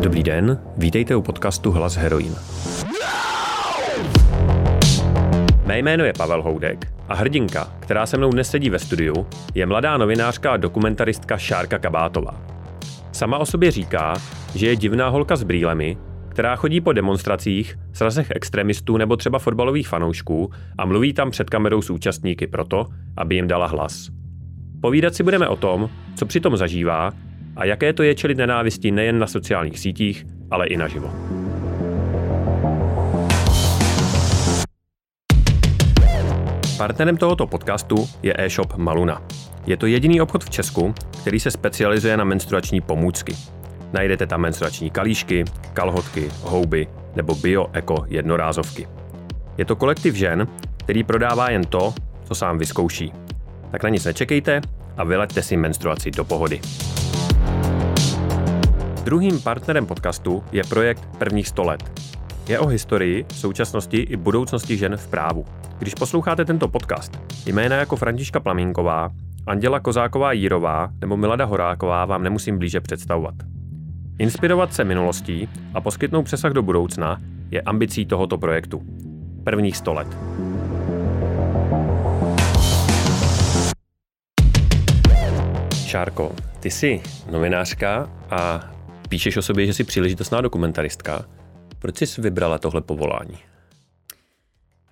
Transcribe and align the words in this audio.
Dobrý 0.00 0.22
den, 0.22 0.58
vítejte 0.76 1.16
u 1.16 1.22
podcastu 1.22 1.70
Hlas 1.70 1.96
heroin. 1.96 2.34
Mé 5.66 5.78
jméno 5.78 6.04
je 6.04 6.12
Pavel 6.18 6.42
Houdek 6.42 6.92
a 7.08 7.14
hrdinka, 7.14 7.72
která 7.80 8.06
se 8.06 8.16
mnou 8.16 8.30
dnes 8.30 8.50
sedí 8.50 8.70
ve 8.70 8.78
studiu, 8.78 9.26
je 9.54 9.66
mladá 9.66 9.96
novinářka 9.96 10.52
a 10.52 10.56
dokumentaristka 10.56 11.38
Šárka 11.38 11.78
Kabátová. 11.78 12.40
Sama 13.12 13.38
o 13.38 13.46
sobě 13.46 13.70
říká, 13.70 14.14
že 14.54 14.66
je 14.66 14.76
divná 14.76 15.08
holka 15.08 15.36
s 15.36 15.42
brýlemi, 15.42 15.96
která 16.28 16.56
chodí 16.56 16.80
po 16.80 16.92
demonstracích, 16.92 17.78
srazech 17.92 18.30
extremistů 18.30 18.96
nebo 18.96 19.16
třeba 19.16 19.38
fotbalových 19.38 19.88
fanoušků 19.88 20.50
a 20.78 20.84
mluví 20.86 21.12
tam 21.12 21.30
před 21.30 21.50
kamerou 21.50 21.82
s 21.82 21.90
účastníky 21.90 22.46
proto, 22.46 22.86
aby 23.16 23.34
jim 23.34 23.48
dala 23.48 23.66
hlas. 23.66 24.08
Povídat 24.80 25.14
si 25.14 25.22
budeme 25.22 25.48
o 25.48 25.56
tom, 25.56 25.90
co 26.16 26.26
přitom 26.26 26.56
zažívá 26.56 27.10
a 27.56 27.64
jaké 27.64 27.92
to 27.92 28.02
je 28.02 28.14
čelit 28.14 28.38
nenávistí 28.38 28.90
nejen 28.90 29.18
na 29.18 29.26
sociálních 29.26 29.78
sítích, 29.78 30.26
ale 30.50 30.66
i 30.66 30.76
naživo. 30.76 31.10
Partnerem 36.78 37.16
tohoto 37.16 37.46
podcastu 37.46 38.08
je 38.22 38.34
e-shop 38.38 38.76
Maluna. 38.76 39.22
Je 39.66 39.76
to 39.76 39.86
jediný 39.86 40.20
obchod 40.20 40.44
v 40.44 40.50
Česku, 40.50 40.94
který 41.20 41.40
se 41.40 41.50
specializuje 41.50 42.16
na 42.16 42.24
menstruační 42.24 42.80
pomůcky. 42.80 43.36
Najdete 43.92 44.26
tam 44.26 44.40
menstruační 44.40 44.90
kalíšky, 44.90 45.44
kalhotky, 45.72 46.30
houby 46.42 46.86
nebo 47.16 47.34
bio-eko 47.34 48.04
jednorázovky. 48.08 48.88
Je 49.58 49.64
to 49.64 49.76
kolektiv 49.76 50.14
žen, 50.14 50.48
který 50.76 51.04
prodává 51.04 51.50
jen 51.50 51.64
to, 51.64 51.94
co 52.24 52.34
sám 52.34 52.58
vyzkouší. 52.58 53.12
Tak 53.70 53.82
na 53.82 53.88
nic 53.88 54.04
nečekejte 54.04 54.60
a 54.96 55.04
vyleďte 55.04 55.42
si 55.42 55.56
menstruaci 55.56 56.10
do 56.10 56.24
pohody. 56.24 56.60
Druhým 59.04 59.40
partnerem 59.40 59.86
podcastu 59.86 60.44
je 60.52 60.62
projekt 60.68 61.08
Prvních 61.18 61.48
100 61.48 61.64
let. 61.64 62.00
Je 62.48 62.58
o 62.58 62.66
historii, 62.66 63.24
současnosti 63.34 63.96
i 63.96 64.16
budoucnosti 64.16 64.76
žen 64.76 64.96
v 64.96 65.08
právu. 65.08 65.44
Když 65.78 65.94
posloucháte 65.94 66.44
tento 66.44 66.68
podcast, 66.68 67.18
jména 67.46 67.76
jako 67.76 67.96
Františka 67.96 68.40
Plamínková, 68.40 69.10
Anděla 69.46 69.80
Kozáková 69.80 70.32
Jírová 70.32 70.90
nebo 71.00 71.16
Milada 71.16 71.44
Horáková 71.44 72.04
vám 72.04 72.22
nemusím 72.22 72.58
blíže 72.58 72.80
představovat. 72.80 73.34
Inspirovat 74.18 74.74
se 74.74 74.84
minulostí 74.84 75.48
a 75.74 75.80
poskytnout 75.80 76.22
přesah 76.22 76.52
do 76.52 76.62
budoucna 76.62 77.20
je 77.50 77.60
ambicí 77.60 78.06
tohoto 78.06 78.38
projektu. 78.38 78.82
Prvních 79.44 79.76
100 79.76 79.92
let. 79.92 80.16
Šárko, 85.86 86.32
ty 86.60 86.70
jsi 86.70 87.00
novinářka 87.30 88.10
a 88.30 88.72
píšeš 89.12 89.36
o 89.36 89.42
sobě, 89.42 89.66
že 89.66 89.74
jsi 89.74 89.84
příležitostná 89.84 90.40
dokumentaristka. 90.40 91.24
Proč 91.78 92.02
jsi 92.02 92.20
vybrala 92.20 92.58
tohle 92.58 92.80
povolání? 92.80 93.38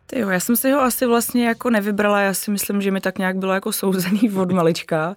Ty 0.07 0.21
jo, 0.21 0.29
já 0.29 0.41
jsem 0.41 0.57
si 0.57 0.71
ho 0.71 0.81
asi 0.81 1.07
vlastně 1.07 1.47
jako 1.47 1.71
nevybrala, 1.71 2.21
já 2.21 2.35
si 2.35 2.51
myslím, 2.51 2.83
že 2.83 2.91
mi 2.91 3.01
tak 3.01 3.19
nějak 3.19 3.37
bylo 3.37 3.53
jako 3.53 3.73
souzený 3.73 4.31
od 4.37 4.53
malička. 4.53 5.17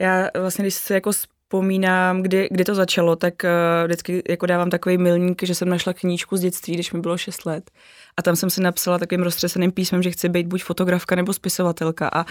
Já 0.00 0.28
vlastně, 0.40 0.64
když 0.64 0.74
se 0.74 0.94
jako 0.94 1.12
vzpomínám, 1.12 2.22
kdy, 2.22 2.48
kdy 2.50 2.64
to 2.64 2.74
začalo, 2.74 3.16
tak 3.16 3.34
uh, 3.44 3.50
vždycky 3.86 4.22
jako 4.28 4.46
dávám 4.46 4.70
takový 4.70 4.98
milník, 4.98 5.42
že 5.42 5.54
jsem 5.54 5.68
našla 5.68 5.92
knížku 5.92 6.36
z 6.36 6.40
dětství, 6.40 6.74
když 6.74 6.92
mi 6.92 7.00
bylo 7.00 7.18
6 7.18 7.46
let. 7.46 7.70
A 8.16 8.22
tam 8.22 8.36
jsem 8.36 8.50
si 8.50 8.60
napsala 8.62 8.98
takovým 8.98 9.22
roztřeseným 9.22 9.72
písmem, 9.72 10.02
že 10.02 10.10
chci 10.10 10.28
být 10.28 10.46
buď 10.46 10.64
fotografka 10.64 11.16
nebo 11.16 11.32
spisovatelka. 11.32 12.10
A 12.12 12.24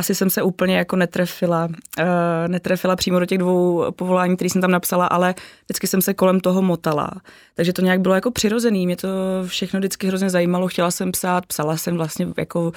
asi 0.00 0.14
jsem 0.14 0.30
se 0.30 0.42
úplně 0.42 0.76
jako 0.76 0.96
netrefila, 0.96 1.64
uh, 1.64 2.04
netrefila 2.46 2.96
přímo 2.96 3.18
do 3.18 3.26
těch 3.26 3.38
dvou 3.38 3.92
povolání, 3.92 4.36
které 4.36 4.50
jsem 4.50 4.60
tam 4.60 4.70
napsala, 4.70 5.06
ale 5.06 5.34
vždycky 5.64 5.86
jsem 5.86 6.02
se 6.02 6.14
kolem 6.14 6.40
toho 6.40 6.62
motala. 6.62 7.10
Takže 7.54 7.72
to 7.72 7.82
nějak 7.82 8.00
bylo 8.00 8.14
jako 8.14 8.30
přirozený, 8.30 8.86
mě 8.86 8.96
to 8.96 9.08
všechno 9.46 9.80
vždycky 9.80 10.06
hrozně 10.06 10.30
zajímalo, 10.30 10.68
chtěla 10.68 10.90
jsem 10.90 11.12
psát, 11.12 11.46
psala 11.46 11.76
jsem 11.76 11.96
vlastně 11.96 12.26
jako 12.38 12.72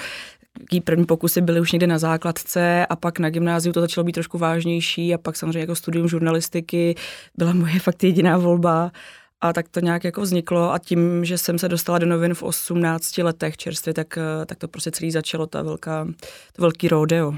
Taký 0.60 0.82
první 0.82 1.06
pokusy 1.06 1.42
byly 1.42 1.60
už 1.60 1.72
někde 1.72 1.88
na 1.88 1.98
základce 1.98 2.86
a 2.86 2.96
pak 2.96 3.20
na 3.20 3.30
gymnáziu 3.30 3.74
to 3.74 3.82
začalo 3.82 4.06
být 4.06 4.12
trošku 4.12 4.38
vážnější 4.38 5.14
a 5.14 5.18
pak 5.18 5.36
samozřejmě 5.36 5.60
jako 5.60 5.76
studium 5.76 6.08
žurnalistiky 6.08 6.96
byla 7.38 7.54
moje 7.54 7.80
fakt 7.80 8.04
jediná 8.04 8.38
volba. 8.38 8.92
A 9.44 9.54
tak 9.54 9.70
to 9.70 9.80
nějak 9.80 10.04
jako 10.04 10.22
vzniklo 10.22 10.74
a 10.74 10.80
tím, 10.80 11.26
že 11.26 11.38
jsem 11.38 11.60
se 11.60 11.70
dostala 11.70 11.98
do 11.98 12.06
novin 12.06 12.34
v 12.34 12.44
18 12.44 13.18
letech 13.18 13.58
čerstvě, 13.58 13.94
tak, 13.94 14.18
eh, 14.18 14.46
tak 14.46 14.58
to 14.58 14.68
prostě 14.68 14.92
celý 14.92 15.12
začalo, 15.12 15.48
ta 15.48 15.62
velká, 15.62 16.08
to 16.54 16.62
velký 16.62 16.88
rodeo. 16.88 17.34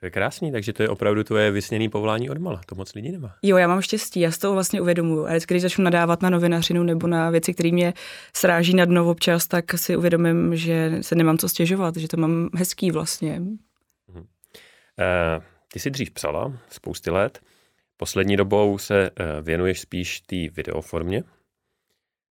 To 0.00 0.06
je 0.06 0.10
krásný, 0.10 0.52
takže 0.52 0.72
to 0.72 0.82
je 0.82 0.88
opravdu 0.88 1.24
tvoje 1.24 1.50
vysněné 1.50 1.88
povolání 1.88 2.30
odmala. 2.30 2.60
To 2.66 2.74
moc 2.74 2.94
lidí 2.94 3.12
nemá. 3.12 3.34
Jo, 3.42 3.56
já 3.56 3.68
mám 3.68 3.82
štěstí, 3.82 4.20
já 4.20 4.30
z 4.30 4.38
toho 4.38 4.54
vlastně 4.54 4.80
uvědomuji. 4.80 5.26
A 5.26 5.28
vždycky, 5.28 5.54
když 5.54 5.62
začnu 5.62 5.84
nadávat 5.84 6.22
na 6.22 6.30
novinařinu 6.30 6.82
nebo 6.82 7.06
na 7.06 7.30
věci, 7.30 7.54
které 7.54 7.72
mě 7.72 7.94
sráží 8.36 8.74
na 8.74 8.84
dno 8.84 9.10
občas, 9.10 9.46
tak 9.46 9.78
si 9.78 9.96
uvědomím, 9.96 10.56
že 10.56 10.98
se 11.00 11.14
nemám 11.14 11.38
co 11.38 11.48
stěžovat, 11.48 11.96
že 11.96 12.08
to 12.08 12.16
mám 12.16 12.48
hezký 12.54 12.90
vlastně. 12.90 13.40
Uh-huh. 13.40 14.16
Uh, 14.16 14.24
ty 15.72 15.80
jsi 15.80 15.90
dřív 15.90 16.10
psala 16.10 16.52
spousty 16.70 17.10
let. 17.10 17.40
Poslední 17.96 18.36
dobou 18.36 18.78
se 18.78 19.10
uh, 19.10 19.46
věnuješ 19.46 19.80
spíš 19.80 20.20
té 20.20 20.36
videoformě. 20.36 21.24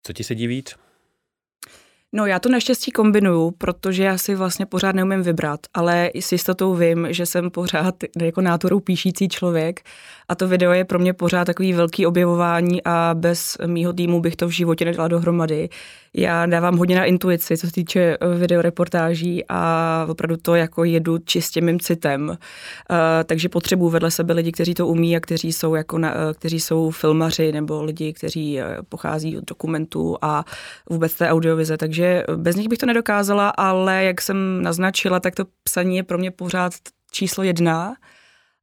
Co 0.03 0.13
ti 0.13 0.25
se 0.25 0.35
víc? 0.35 0.88
No 2.13 2.27
já 2.27 2.39
to 2.39 2.49
naštěstí 2.49 2.91
kombinuju, 2.91 3.51
protože 3.51 4.05
já 4.05 4.19
si 4.19 4.35
vlastně 4.35 4.67
pořád 4.67 4.95
neumím 4.95 5.23
vybrat, 5.23 5.61
ale 5.75 6.11
s 6.15 6.33
jistotou 6.33 6.75
vím, 6.75 7.07
že 7.11 7.27
jsem 7.27 7.51
pořád 7.51 7.95
jako 8.23 8.41
nátorou 8.41 8.81
píšící 8.81 9.29
člověk 9.29 9.81
a 10.29 10.35
to 10.35 10.49
video 10.49 10.73
je 10.73 10.85
pro 10.85 10.99
mě 10.99 11.13
pořád 11.13 11.45
takový 11.45 11.73
velký 11.73 12.07
objevování 12.07 12.81
a 12.85 13.11
bez 13.15 13.57
mýho 13.67 13.93
týmu 13.93 14.21
bych 14.21 14.37
to 14.37 14.49
v 14.49 14.51
životě 14.51 14.85
nedala 14.85 15.09
dohromady. 15.09 15.69
Já 16.15 16.47
dávám 16.47 16.77
hodně 16.77 16.97
na 16.97 17.05
intuici, 17.05 17.57
co 17.57 17.67
se 17.67 17.73
týče 17.73 18.01
eh, 18.01 18.35
videoreportáží 18.39 19.45
a 19.49 20.07
opravdu 20.09 20.37
to 20.37 20.55
jako 20.55 20.85
jedu 20.85 21.19
čistě 21.19 21.61
mým 21.61 21.81
citem. 21.81 22.29
Uh, 22.29 22.37
takže 23.25 23.49
potřebuji 23.49 23.89
vedle 23.89 24.11
sebe 24.11 24.35
lidi, 24.35 24.53
kteří 24.53 24.75
to 24.75 24.87
umí 24.87 25.17
a 25.17 25.21
kteří 25.21 25.53
jsou, 25.53 25.75
jako 25.75 25.99
na, 25.99 26.15
uh, 26.15 26.19
kteří 26.33 26.61
jsou 26.61 26.91
filmaři 26.91 27.53
nebo 27.53 27.85
lidi, 27.85 28.13
kteří 28.13 28.61
pochází 28.89 29.39
od 29.39 29.45
dokumentů 29.45 30.17
a 30.23 30.45
vůbec 30.91 31.15
té 31.15 31.29
audiovize. 31.29 31.77
Takže 31.77 31.98
bez 32.37 32.57
nich 32.57 32.69
bych 32.69 32.79
to 32.79 32.87
nedokázala, 32.87 33.49
ale 33.49 34.05
jak 34.05 34.23
jsem 34.23 34.63
naznačila, 34.63 35.21
tak 35.21 35.35
to 35.35 35.45
psaní 35.63 35.97
je 35.97 36.03
pro 36.03 36.19
mě 36.19 36.31
pořád 36.31 36.73
číslo 37.11 37.45
jedna 37.45 37.97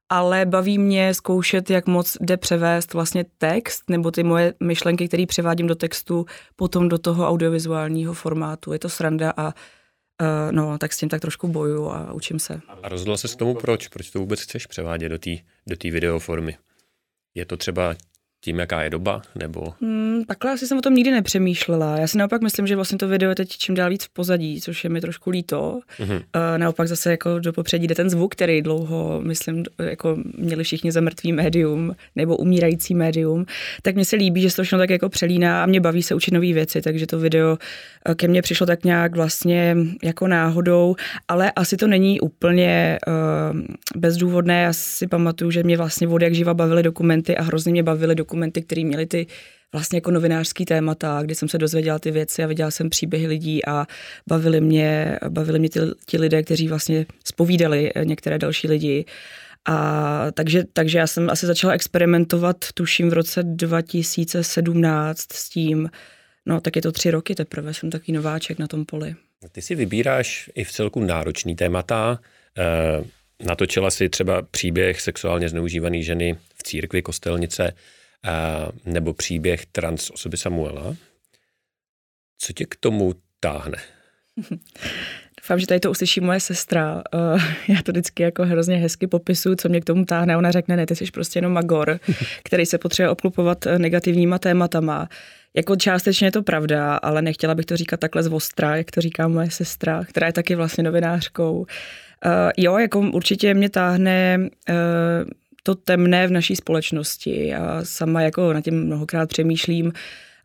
ale 0.08 0.46
baví 0.46 0.78
mě 0.78 1.14
zkoušet, 1.14 1.70
jak 1.70 1.86
moc 1.86 2.16
jde 2.20 2.36
převést 2.36 2.94
vlastně 2.94 3.24
text 3.38 3.90
nebo 3.90 4.10
ty 4.10 4.22
moje 4.22 4.54
myšlenky, 4.62 5.08
které 5.08 5.26
převádím 5.26 5.66
do 5.66 5.74
textu, 5.74 6.26
potom 6.56 6.88
do 6.88 6.98
toho 6.98 7.28
audiovizuálního 7.28 8.14
formátu. 8.14 8.72
Je 8.72 8.78
to 8.78 8.88
sranda 8.88 9.32
a 9.36 9.46
uh, 9.46 9.52
no, 10.50 10.78
tak 10.78 10.92
s 10.92 10.98
tím 10.98 11.08
tak 11.08 11.20
trošku 11.20 11.48
boju 11.48 11.90
a 11.90 12.12
učím 12.12 12.38
se. 12.38 12.60
A 12.82 12.88
rozhodla 12.88 13.16
se 13.16 13.28
k 13.28 13.36
tomu 13.36 13.54
proč? 13.54 13.88
Proč 13.88 14.10
to 14.10 14.18
vůbec 14.18 14.40
chceš 14.40 14.66
převádět 14.66 15.12
do 15.12 15.18
té 15.18 15.30
do 15.66 15.76
videoformy? 15.84 16.56
Je 17.34 17.46
to 17.46 17.56
třeba 17.56 17.94
tím, 18.46 18.58
jaká 18.58 18.82
je 18.82 18.90
doba, 18.90 19.22
nebo? 19.34 19.74
Hmm, 19.80 20.24
takhle 20.24 20.52
asi 20.52 20.66
jsem 20.66 20.78
o 20.78 20.80
tom 20.80 20.94
nikdy 20.94 21.10
nepřemýšlela. 21.10 21.96
Já 21.98 22.06
si 22.06 22.18
naopak 22.18 22.42
myslím, 22.42 22.66
že 22.66 22.76
vlastně 22.76 22.98
to 22.98 23.08
video 23.08 23.28
je 23.28 23.34
teď 23.34 23.48
čím 23.48 23.74
dál 23.74 23.90
víc 23.90 24.04
v 24.04 24.08
pozadí, 24.08 24.60
což 24.60 24.84
je 24.84 24.90
mi 24.90 25.00
trošku 25.00 25.30
líto. 25.30 25.80
Mm-hmm. 25.98 26.16
Uh, 26.16 26.58
naopak 26.58 26.88
zase 26.88 27.10
jako 27.10 27.38
do 27.38 27.52
popředí 27.52 27.86
jde 27.86 27.94
ten 27.94 28.10
zvuk, 28.10 28.32
který 28.32 28.62
dlouho, 28.62 29.20
myslím, 29.20 29.64
jako 29.78 30.16
měli 30.38 30.64
všichni 30.64 30.92
za 30.92 31.00
mrtvý 31.00 31.32
médium 31.32 31.94
nebo 32.16 32.36
umírající 32.36 32.94
médium. 32.94 33.46
Tak 33.82 33.94
mně 33.94 34.04
se 34.04 34.16
líbí, 34.16 34.42
že 34.42 34.50
se 34.50 34.56
to 34.56 34.62
všechno 34.62 34.78
tak 34.78 34.90
jako 34.90 35.08
přelíná 35.08 35.62
a 35.62 35.66
mě 35.66 35.80
baví 35.80 36.02
se 36.02 36.14
učit 36.14 36.34
nové 36.34 36.52
věci, 36.52 36.82
takže 36.82 37.06
to 37.06 37.18
video 37.18 37.58
eh, 38.08 38.14
ke 38.14 38.28
mně 38.28 38.42
přišlo 38.42 38.66
tak 38.66 38.84
nějak 38.84 39.16
vlastně 39.16 39.76
jako 40.02 40.26
náhodou, 40.26 40.96
ale 41.28 41.52
asi 41.56 41.76
to 41.76 41.86
není 41.86 42.20
úplně 42.20 42.98
uh, 43.06 43.60
bezdůvodné. 43.96 44.62
Já 44.62 44.72
si 44.72 45.06
pamatuju, 45.06 45.50
že 45.50 45.62
mě 45.62 45.76
vlastně 45.76 46.06
vody 46.06 46.24
jak 46.24 46.34
živa 46.34 46.54
bavily 46.54 46.82
dokumenty 46.82 47.36
a 47.36 47.42
hrozně 47.42 47.72
mě 47.72 47.82
bavily 47.82 48.14
dokumenty 48.14 48.35
dokumenty, 48.36 48.62
které 48.62 48.84
měly 48.84 49.06
ty 49.06 49.26
vlastně 49.72 49.96
jako 49.96 50.10
novinářský 50.10 50.64
témata, 50.64 51.22
kdy 51.22 51.34
jsem 51.34 51.48
se 51.48 51.58
dozvěděla 51.58 51.98
ty 51.98 52.10
věci 52.10 52.44
a 52.44 52.46
viděla 52.46 52.70
jsem 52.70 52.90
příběhy 52.90 53.26
lidí 53.26 53.66
a 53.66 53.86
bavili 54.28 54.60
mě, 54.60 55.18
bavili 55.28 55.58
mě 55.58 55.70
ty, 55.70 55.80
ti 56.06 56.18
lidé, 56.18 56.42
kteří 56.42 56.68
vlastně 56.68 57.06
spovídali 57.24 57.92
eh, 57.94 58.04
některé 58.04 58.38
další 58.38 58.68
lidi. 58.68 59.04
A 59.68 60.26
takže, 60.32 60.64
takže 60.72 60.98
já 60.98 61.06
jsem 61.06 61.30
asi 61.30 61.46
začala 61.46 61.72
experimentovat, 61.72 62.56
tuším 62.74 63.10
v 63.10 63.12
roce 63.12 63.42
2017 63.42 65.32
s 65.32 65.48
tím, 65.48 65.90
no 66.46 66.60
tak 66.60 66.76
je 66.76 66.82
to 66.82 66.92
tři 66.92 67.10
roky 67.10 67.34
teprve, 67.34 67.74
jsem 67.74 67.90
takový 67.90 68.12
nováček 68.12 68.58
na 68.58 68.66
tom 68.66 68.84
poli. 68.84 69.14
Ty 69.52 69.62
si 69.62 69.74
vybíráš 69.74 70.50
i 70.54 70.64
v 70.64 70.72
celku 70.72 71.00
náročný 71.00 71.56
témata, 71.56 72.18
eh, 72.58 73.04
natočila 73.44 73.90
si 73.90 74.08
třeba 74.08 74.42
příběh 74.42 75.00
sexuálně 75.00 75.48
zneužívané 75.48 76.02
ženy 76.02 76.36
v 76.54 76.62
církvi, 76.62 77.02
kostelnice, 77.02 77.72
nebo 78.84 79.14
příběh 79.14 79.66
trans 79.66 80.10
osoby 80.10 80.36
Samuela. 80.36 80.96
Co 82.38 82.52
tě 82.52 82.66
k 82.66 82.76
tomu 82.76 83.14
táhne? 83.40 83.78
Doufám, 85.42 85.60
že 85.60 85.66
tady 85.66 85.80
to 85.80 85.90
uslyší 85.90 86.20
moje 86.20 86.40
sestra. 86.40 87.02
Uh, 87.14 87.42
já 87.68 87.82
to 87.82 87.92
vždycky 87.92 88.22
jako 88.22 88.44
hrozně 88.44 88.76
hezky 88.76 89.06
popisuju, 89.06 89.56
co 89.56 89.68
mě 89.68 89.80
k 89.80 89.84
tomu 89.84 90.04
táhne. 90.04 90.36
Ona 90.36 90.50
řekne, 90.50 90.76
ne, 90.76 90.86
ty 90.86 90.96
jsi 90.96 91.04
prostě 91.12 91.38
jenom 91.38 91.52
magor, 91.52 92.00
který 92.44 92.66
se 92.66 92.78
potřebuje 92.78 93.10
obklupovat 93.10 93.66
eh, 93.66 93.78
negativníma 93.78 94.38
tématama. 94.38 95.08
Jako 95.56 95.76
částečně 95.76 96.26
je 96.26 96.32
to 96.32 96.42
pravda, 96.42 96.96
ale 96.96 97.22
nechtěla 97.22 97.54
bych 97.54 97.66
to 97.66 97.76
říkat 97.76 98.00
takhle 98.00 98.22
z 98.22 98.32
ostra, 98.32 98.76
jak 98.76 98.90
to 98.90 99.00
říká 99.00 99.28
moje 99.28 99.50
sestra, 99.50 100.04
která 100.04 100.26
je 100.26 100.32
taky 100.32 100.54
vlastně 100.54 100.84
novinářkou. 100.84 101.58
Uh, 101.58 101.66
jo, 102.56 102.78
jako 102.78 103.00
určitě 103.00 103.54
mě 103.54 103.70
táhne 103.70 104.38
uh, 104.40 104.74
to 105.66 105.74
temné 105.74 106.26
v 106.26 106.30
naší 106.30 106.56
společnosti. 106.56 107.46
Já 107.46 107.84
sama 107.84 108.22
jako 108.22 108.52
na 108.52 108.60
tím 108.60 108.84
mnohokrát 108.84 109.28
přemýšlím, 109.28 109.92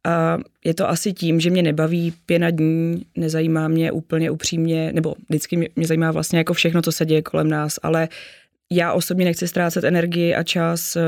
a 0.03 0.37
je 0.65 0.73
to 0.73 0.89
asi 0.89 1.13
tím, 1.13 1.39
že 1.39 1.49
mě 1.49 1.63
nebaví 1.63 2.13
pěna 2.25 2.49
dní, 2.49 3.05
nezajímá 3.15 3.67
mě 3.67 3.91
úplně 3.91 4.31
upřímně, 4.31 4.91
nebo 4.93 5.15
vždycky 5.29 5.57
mě, 5.57 5.69
mě 5.75 5.87
zajímá 5.87 6.11
vlastně 6.11 6.37
jako 6.37 6.53
všechno, 6.53 6.81
co 6.81 6.91
se 6.91 7.05
děje 7.05 7.21
kolem 7.21 7.49
nás, 7.49 7.79
ale 7.83 8.09
já 8.71 8.93
osobně 8.93 9.25
nechci 9.25 9.47
ztrácet 9.47 9.83
energii 9.83 10.35
a 10.35 10.43
čas 10.43 10.95
eh, 10.95 11.01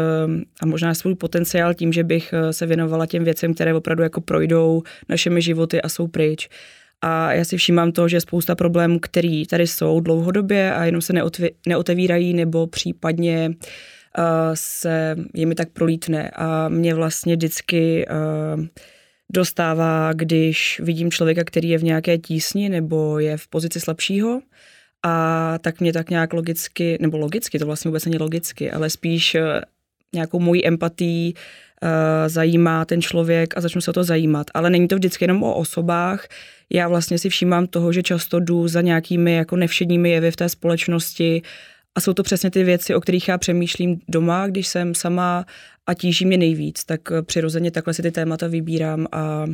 a 0.62 0.66
možná 0.66 0.94
svůj 0.94 1.16
potenciál 1.16 1.74
tím, 1.74 1.94
že 1.94 2.04
bych 2.04 2.34
eh, 2.34 2.54
se 2.54 2.66
věnovala 2.66 3.06
těm 3.06 3.24
věcem, 3.24 3.54
které 3.54 3.74
opravdu 3.74 4.04
jako 4.04 4.22
projdou 4.22 4.84
našimi 5.10 5.42
životy 5.42 5.82
a 5.82 5.90
jsou 5.90 6.08
pryč. 6.08 6.50
A 7.02 7.34
já 7.34 7.46
si 7.46 7.58
všímám 7.58 7.92
to, 7.92 8.08
že 8.08 8.22
spousta 8.22 8.56
problémů, 8.56 9.00
které 9.00 9.44
tady 9.50 9.68
jsou 9.68 10.00
dlouhodobě 10.00 10.74
a 10.74 10.86
jenom 10.86 11.02
se 11.02 11.14
neotevírají 11.68 12.34
nebo 12.34 12.68
případně 12.68 13.54
se 14.54 15.16
jimi 15.34 15.56
tak 15.56 15.70
prolítne 15.70 16.32
a 16.36 16.70
mě 16.70 16.96
vlastně 16.96 17.36
vždycky 17.36 18.06
dostává, 19.30 20.14
když 20.14 20.82
vidím 20.84 21.12
člověka, 21.12 21.44
který 21.44 21.70
je 21.70 21.78
v 21.78 21.84
nějaké 21.84 22.18
tísni 22.18 22.70
nebo 22.70 23.20
je 23.20 23.38
v 23.38 23.48
pozici 23.48 23.80
slabšího, 23.80 24.42
a 25.04 25.58
tak 25.62 25.80
mě 25.80 25.94
tak 25.94 26.10
nějak 26.10 26.34
logicky, 26.34 26.98
nebo 27.02 27.18
logicky, 27.18 27.60
to 27.60 27.66
vlastně 27.66 27.90
vůbec 27.90 28.06
není 28.06 28.18
logicky, 28.18 28.72
ale 28.72 28.90
spíš 28.90 29.36
e, 29.36 29.62
nějakou 30.16 30.40
mojí 30.40 30.68
empatii 30.68 31.34
uh, 31.34 31.90
zajímá 32.28 32.86
ten 32.86 33.02
člověk 33.02 33.58
a 33.58 33.62
začnu 33.62 33.82
se 33.82 33.92
o 33.92 33.94
to 33.94 34.04
zajímat. 34.04 34.48
Ale 34.54 34.70
není 34.70 34.88
to 34.88 34.96
vždycky 34.96 35.24
jenom 35.24 35.44
o 35.44 35.56
osobách. 35.56 36.28
Já 36.70 36.88
vlastně 36.88 37.18
si 37.18 37.30
všímám 37.30 37.68
toho, 37.68 37.94
že 37.94 38.04
často 38.04 38.40
jdu 38.40 38.68
za 38.68 38.82
nějakými 38.82 39.34
jako 39.34 39.56
nevšedními 39.56 40.10
jevy 40.10 40.32
v 40.32 40.36
té 40.36 40.50
společnosti 40.50 41.42
a 41.96 42.02
jsou 42.02 42.14
to 42.14 42.24
přesně 42.24 42.52
ty 42.52 42.64
věci, 42.64 42.96
o 42.96 43.02
kterých 43.02 43.28
já 43.28 43.38
přemýšlím 43.38 44.00
doma, 44.08 44.48
když 44.48 44.68
jsem 44.68 44.96
sama 44.96 45.46
a 45.88 45.94
tíží 45.94 46.26
mě 46.26 46.38
nejvíc, 46.38 46.84
tak 46.84 47.02
eh, 47.12 47.22
přirozeně 47.22 47.72
takhle 47.72 47.94
si 47.94 48.02
ty 48.02 48.12
témata 48.12 48.48
vybírám 48.48 49.08
a 49.12 49.46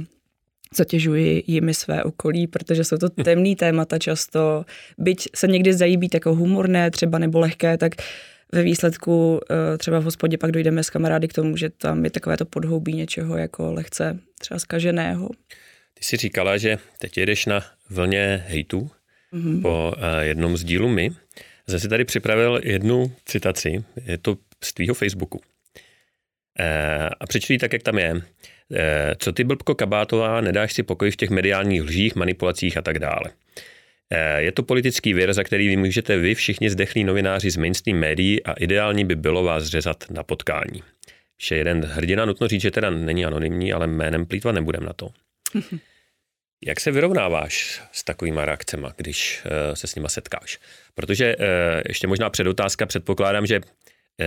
zatěžuji 0.76 1.44
jimi 1.48 1.74
své 1.74 2.04
okolí, 2.04 2.48
protože 2.48 2.84
jsou 2.84 2.98
to 2.98 3.10
temný 3.24 3.56
témata 3.56 4.00
často, 4.00 4.66
byť 4.98 5.30
se 5.36 5.48
někdy 5.48 5.74
zdají 5.74 5.98
být 5.98 6.14
jako 6.14 6.36
humorné 6.36 6.92
třeba 6.92 7.20
nebo 7.20 7.40
lehké, 7.40 7.78
tak 7.78 7.92
ve 8.52 8.64
výsledku 8.64 9.40
eh, 9.50 9.78
třeba 9.78 10.00
v 10.00 10.04
hospodě 10.04 10.38
pak 10.38 10.52
dojdeme 10.52 10.84
s 10.84 10.90
kamarády 10.90 11.28
k 11.28 11.34
tomu, 11.34 11.58
že 11.58 11.70
tam 11.70 12.06
je 12.06 12.12
takové 12.12 12.38
to 12.38 12.46
podhoubí 12.46 12.94
něčeho 12.94 13.38
jako 13.38 13.74
lehce 13.74 14.20
třeba 14.40 14.60
zkaženého. 14.60 15.30
Ty 15.94 16.04
jsi 16.04 16.18
říkala, 16.18 16.58
že 16.58 16.78
teď 17.00 17.18
jedeš 17.18 17.46
na 17.46 17.66
vlně 17.90 18.44
hejtu 18.48 18.92
mm-hmm. 19.34 19.62
po 19.62 19.94
eh, 19.98 20.26
jednom 20.26 20.58
z 20.58 20.64
dílu 20.64 20.90
my. 20.90 21.12
Jsem 21.70 21.80
si 21.80 21.90
tady 21.90 22.06
připravil 22.06 22.62
jednu 22.64 23.12
citaci, 23.26 23.84
je 24.06 24.18
to 24.18 24.38
z 24.64 24.74
tvýho 24.74 24.94
Facebooku. 24.94 25.42
E, 26.60 27.10
a 27.20 27.28
přečtu 27.28 27.58
tak, 27.58 27.74
jak 27.74 27.84
tam 27.84 27.98
je. 27.98 28.22
E, 28.74 29.16
co 29.20 29.32
ty 29.32 29.44
blbko 29.44 29.76
Kabátová, 29.76 30.42
nedáš 30.42 30.74
si 30.74 30.84
pokoj 30.84 31.12
v 31.12 31.16
těch 31.16 31.30
mediálních 31.30 31.82
lžích, 31.82 32.16
manipulacích 32.16 32.78
a 32.78 32.82
tak 32.82 33.00
dále. 33.00 33.32
E, 34.10 34.42
je 34.42 34.52
to 34.52 34.64
politický 34.64 35.14
věr, 35.14 35.34
za 35.34 35.44
který 35.44 35.68
vymůžete 35.68 36.18
vy 36.18 36.36
všichni 36.36 36.70
zdechlí 36.70 37.04
novináři 37.04 37.52
z 37.52 37.58
mainstream 37.58 38.00
médií 38.00 38.44
a 38.44 38.54
ideální 38.54 39.06
by 39.06 39.16
bylo 39.16 39.44
vás 39.44 39.64
řezat 39.66 40.04
na 40.10 40.24
potkání. 40.24 40.84
Vše 41.38 41.56
jeden 41.56 41.86
hrdina, 41.86 42.26
nutno 42.26 42.48
říct, 42.48 42.62
že 42.62 42.72
teda 42.72 42.90
není 42.90 43.26
anonymní, 43.26 43.74
ale 43.74 43.88
jménem 43.88 44.26
plítva 44.26 44.52
nebudem 44.52 44.84
na 44.84 44.94
to. 44.94 45.10
Jak 46.66 46.80
se 46.80 46.92
vyrovnáváš 46.92 47.82
s 47.92 48.04
takovýma 48.04 48.46
reakcemi, 48.46 48.88
když 48.98 49.44
uh, 49.46 49.74
se 49.74 49.88
s 49.88 49.96
nima 49.96 50.10
setkáš? 50.10 50.60
Protože 50.96 51.36
uh, 51.36 51.44
ještě 51.88 52.08
možná 52.08 52.30
předotázka, 52.30 52.86
předpokládám, 52.86 53.46
že 53.46 53.60
uh, 53.60 53.66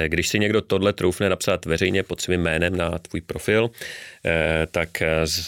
když 0.08 0.29
si 0.29 0.38
někdo 0.38 0.61
tohle 0.61 0.93
troufne 0.93 1.29
napsat 1.29 1.67
veřejně 1.67 2.02
pod 2.02 2.20
svým 2.20 2.40
jménem 2.40 2.76
na 2.76 2.99
tvůj 2.99 3.20
profil, 3.20 3.70
tak 4.70 5.02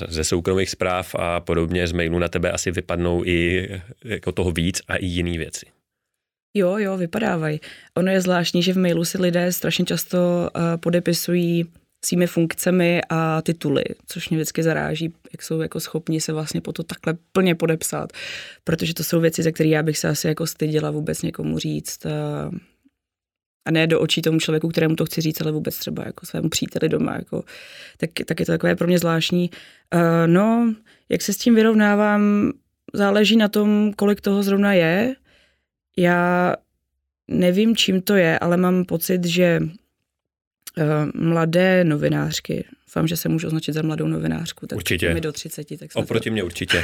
ze 0.09 0.25
soukromých 0.25 0.71
zpráv 0.71 1.15
a 1.15 1.41
podobně 1.41 1.87
z 1.87 1.93
mailu 1.93 2.19
na 2.19 2.29
tebe 2.29 2.53
asi 2.53 2.71
vypadnou 2.71 3.25
i 3.25 3.69
jako 4.05 4.33
toho 4.33 4.51
víc 4.51 4.83
a 4.89 4.97
i 4.97 5.07
jiné 5.07 5.39
věci. 5.39 5.67
Jo, 6.57 6.77
jo, 6.79 6.97
vypadávají. 6.97 7.61
Ono 7.97 8.13
je 8.13 8.21
zvláštní, 8.21 8.63
že 8.63 8.73
v 8.73 8.79
mailu 8.79 9.05
si 9.05 9.19
lidé 9.19 9.53
strašně 9.53 9.85
často 9.85 10.51
podepisují 10.81 11.65
svými 12.05 12.27
funkcemi 12.27 13.01
a 13.09 13.43
tituly, 13.43 13.85
což 14.07 14.29
mě 14.29 14.39
vždycky 14.39 14.63
zaráží, 14.63 15.13
jak 15.33 15.43
jsou 15.43 15.61
jako 15.61 15.81
schopni 15.81 16.21
se 16.21 16.33
vlastně 16.33 16.61
po 16.61 16.73
to 16.73 16.83
takhle 16.83 17.15
plně 17.33 17.55
podepsat, 17.55 18.13
protože 18.65 18.95
to 18.95 19.05
jsou 19.05 19.21
věci, 19.21 19.43
za 19.43 19.51
které 19.51 19.69
já 19.69 19.83
bych 19.83 19.99
se 19.99 20.09
asi 20.09 20.27
jako 20.27 20.47
styděla 20.47 20.91
vůbec 20.91 21.23
někomu 21.23 21.59
říct 21.59 22.07
a, 22.07 22.51
a 23.67 23.71
ne 23.71 23.87
do 23.87 24.01
očí 24.01 24.23
tomu 24.23 24.41
člověku, 24.41 24.69
kterému 24.69 24.97
to 24.97 25.05
chci 25.05 25.21
říct, 25.21 25.41
ale 25.41 25.53
vůbec 25.53 25.79
třeba 25.79 26.03
jako 26.07 26.27
svému 26.27 26.49
příteli 26.49 26.89
doma, 26.89 27.15
jako, 27.15 27.45
tak, 27.97 28.11
tak 28.27 28.41
je 28.41 28.47
to 28.47 28.53
takové 28.53 28.77
pro 28.77 28.87
mě 28.87 28.99
zvláštní. 28.99 29.51
Uh, 29.95 30.01
no, 30.27 30.75
jak 31.09 31.23
se 31.23 31.33
s 31.33 31.37
tím 31.37 31.55
vyrovnávám, 31.55 32.53
záleží 32.93 33.37
na 33.37 33.49
tom, 33.49 33.93
kolik 33.97 34.21
toho 34.21 34.43
zrovna 34.43 34.73
je. 34.73 35.15
Já 35.97 36.55
nevím, 37.29 37.77
čím 37.77 38.03
to 38.03 38.15
je, 38.15 38.39
ale 38.39 38.57
mám 38.57 38.85
pocit, 38.85 39.25
že 39.25 39.61
Eh, 39.61 39.84
mladé 41.15 41.85
novinářky. 41.85 42.65
Doufám, 42.87 43.07
že 43.07 43.17
se 43.17 43.29
můžu 43.29 43.47
označit 43.47 43.73
za 43.73 43.83
mladou 43.83 44.07
novinářku. 44.07 44.67
Tak 44.67 44.77
určitě. 44.77 45.15
Mi 45.15 45.21
do 45.21 45.33
30. 45.33 45.79
Tak 45.79 45.91
Oproti 45.95 46.31
to... 46.31 46.33
mě 46.33 46.43
určitě. 46.43 46.83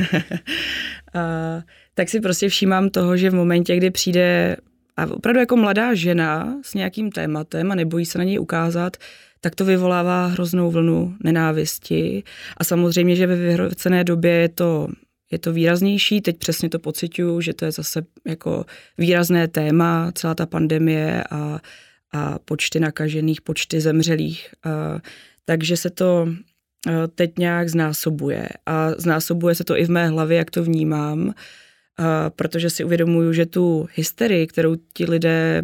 a, 1.14 1.62
tak 1.94 2.08
si 2.08 2.20
prostě 2.20 2.48
všímám 2.48 2.90
toho, 2.90 3.16
že 3.16 3.30
v 3.30 3.34
momentě, 3.34 3.76
kdy 3.76 3.90
přijde 3.90 4.56
a 4.96 5.06
opravdu 5.06 5.40
jako 5.40 5.56
mladá 5.56 5.94
žena 5.94 6.58
s 6.62 6.74
nějakým 6.74 7.12
tématem 7.12 7.72
a 7.72 7.74
nebojí 7.74 8.06
se 8.06 8.18
na 8.18 8.24
něj 8.24 8.40
ukázat, 8.40 8.96
tak 9.40 9.54
to 9.54 9.64
vyvolává 9.64 10.26
hroznou 10.26 10.70
vlnu 10.70 11.14
nenávisti. 11.24 12.22
A 12.56 12.64
samozřejmě, 12.64 13.16
že 13.16 13.26
ve 13.26 13.36
vyhrocené 13.36 14.04
době 14.04 14.32
je 14.32 14.48
to 14.48 14.88
je 15.32 15.38
to 15.38 15.52
výraznější, 15.52 16.20
teď 16.20 16.38
přesně 16.38 16.68
to 16.68 16.78
pocituju, 16.78 17.40
že 17.40 17.54
to 17.54 17.64
je 17.64 17.72
zase 17.72 18.02
jako 18.26 18.64
výrazné 18.98 19.48
téma, 19.48 20.12
celá 20.14 20.34
ta 20.34 20.46
pandemie 20.46 21.24
a 21.30 21.60
a 22.12 22.38
počty 22.38 22.80
nakažených, 22.80 23.40
počty 23.40 23.80
zemřelých. 23.80 24.48
Takže 25.44 25.76
se 25.76 25.90
to 25.90 26.28
teď 27.14 27.38
nějak 27.38 27.68
znásobuje. 27.68 28.48
A 28.66 28.90
znásobuje 28.92 29.54
se 29.54 29.64
to 29.64 29.76
i 29.76 29.84
v 29.84 29.90
mé 29.90 30.08
hlavě, 30.08 30.38
jak 30.38 30.50
to 30.50 30.64
vnímám, 30.64 31.34
protože 32.36 32.70
si 32.70 32.84
uvědomuju, 32.84 33.32
že 33.32 33.46
tu 33.46 33.88
hysterii, 33.94 34.46
kterou 34.46 34.76
ti 34.94 35.04
lidé 35.04 35.62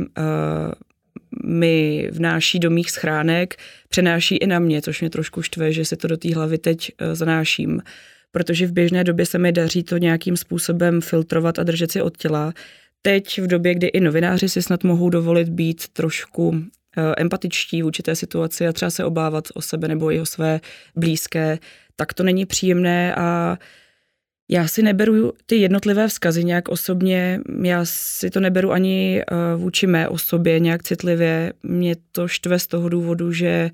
mi 1.44 2.08
vnáší 2.12 2.58
do 2.58 2.70
mých 2.70 2.90
schránek, 2.90 3.56
přenáší 3.88 4.36
i 4.36 4.46
na 4.46 4.58
mě, 4.58 4.82
což 4.82 5.00
mě 5.00 5.10
trošku 5.10 5.42
štve, 5.42 5.72
že 5.72 5.84
se 5.84 5.96
to 5.96 6.08
do 6.08 6.16
té 6.16 6.34
hlavy 6.34 6.58
teď 6.58 6.92
zanáším. 7.12 7.82
Protože 8.30 8.66
v 8.66 8.72
běžné 8.72 9.04
době 9.04 9.26
se 9.26 9.38
mi 9.38 9.52
daří 9.52 9.82
to 9.82 9.96
nějakým 9.96 10.36
způsobem 10.36 11.00
filtrovat 11.00 11.58
a 11.58 11.62
držet 11.62 11.92
si 11.92 12.02
od 12.02 12.16
těla 12.16 12.52
teď 13.02 13.40
v 13.40 13.46
době, 13.46 13.74
kdy 13.74 13.86
i 13.86 14.00
novináři 14.00 14.48
si 14.48 14.62
snad 14.62 14.84
mohou 14.84 15.10
dovolit 15.10 15.48
být 15.48 15.88
trošku 15.88 16.54
eh, 16.96 17.14
empatičtí 17.16 17.82
v 17.82 17.86
určité 17.86 18.16
situaci 18.16 18.66
a 18.66 18.72
třeba 18.72 18.90
se 18.90 19.04
obávat 19.04 19.44
o 19.54 19.62
sebe 19.62 19.88
nebo 19.88 20.12
i 20.12 20.20
o 20.20 20.26
své 20.26 20.60
blízké, 20.96 21.58
tak 21.96 22.14
to 22.14 22.22
není 22.22 22.46
příjemné 22.46 23.14
a 23.14 23.58
já 24.48 24.68
si 24.68 24.82
neberu 24.82 25.32
ty 25.46 25.56
jednotlivé 25.56 26.08
vzkazy 26.08 26.44
nějak 26.44 26.68
osobně, 26.68 27.40
já 27.62 27.84
si 27.84 28.30
to 28.30 28.40
neberu 28.40 28.72
ani 28.72 29.22
eh, 29.22 29.56
vůči 29.56 29.86
mé 29.86 30.08
osobě 30.08 30.60
nějak 30.60 30.82
citlivě. 30.82 31.52
Mě 31.62 31.96
to 32.12 32.28
štve 32.28 32.58
z 32.58 32.66
toho 32.66 32.88
důvodu, 32.88 33.32
že 33.32 33.70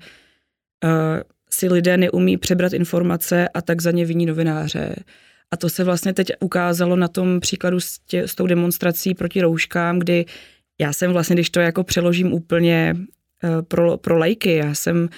eh, 0.83 1.23
si 1.49 1.67
lidé 1.67 1.97
neumí 1.97 2.37
přebrat 2.37 2.73
informace 2.73 3.49
a 3.49 3.61
tak 3.61 3.81
za 3.81 3.91
ně 3.91 4.05
viní 4.05 4.25
novináře. 4.25 4.95
A 5.51 5.57
to 5.57 5.69
se 5.69 5.83
vlastně 5.83 6.13
teď 6.13 6.31
ukázalo 6.39 6.95
na 6.95 7.07
tom 7.07 7.39
příkladu 7.39 7.79
s, 7.79 7.99
tě, 7.99 8.27
s 8.27 8.35
tou 8.35 8.47
demonstrací 8.47 9.13
proti 9.13 9.41
rouškám, 9.41 9.99
kdy 9.99 10.25
já 10.81 10.93
jsem 10.93 11.13
vlastně, 11.13 11.35
když 11.35 11.49
to 11.49 11.59
jako 11.59 11.83
přeložím 11.83 12.33
úplně 12.33 12.95
uh, 12.95 13.61
pro, 13.61 13.97
pro 13.97 14.17
lajky, 14.17 14.55
já 14.55 14.73
jsem, 14.73 14.97
uh, 15.03 15.09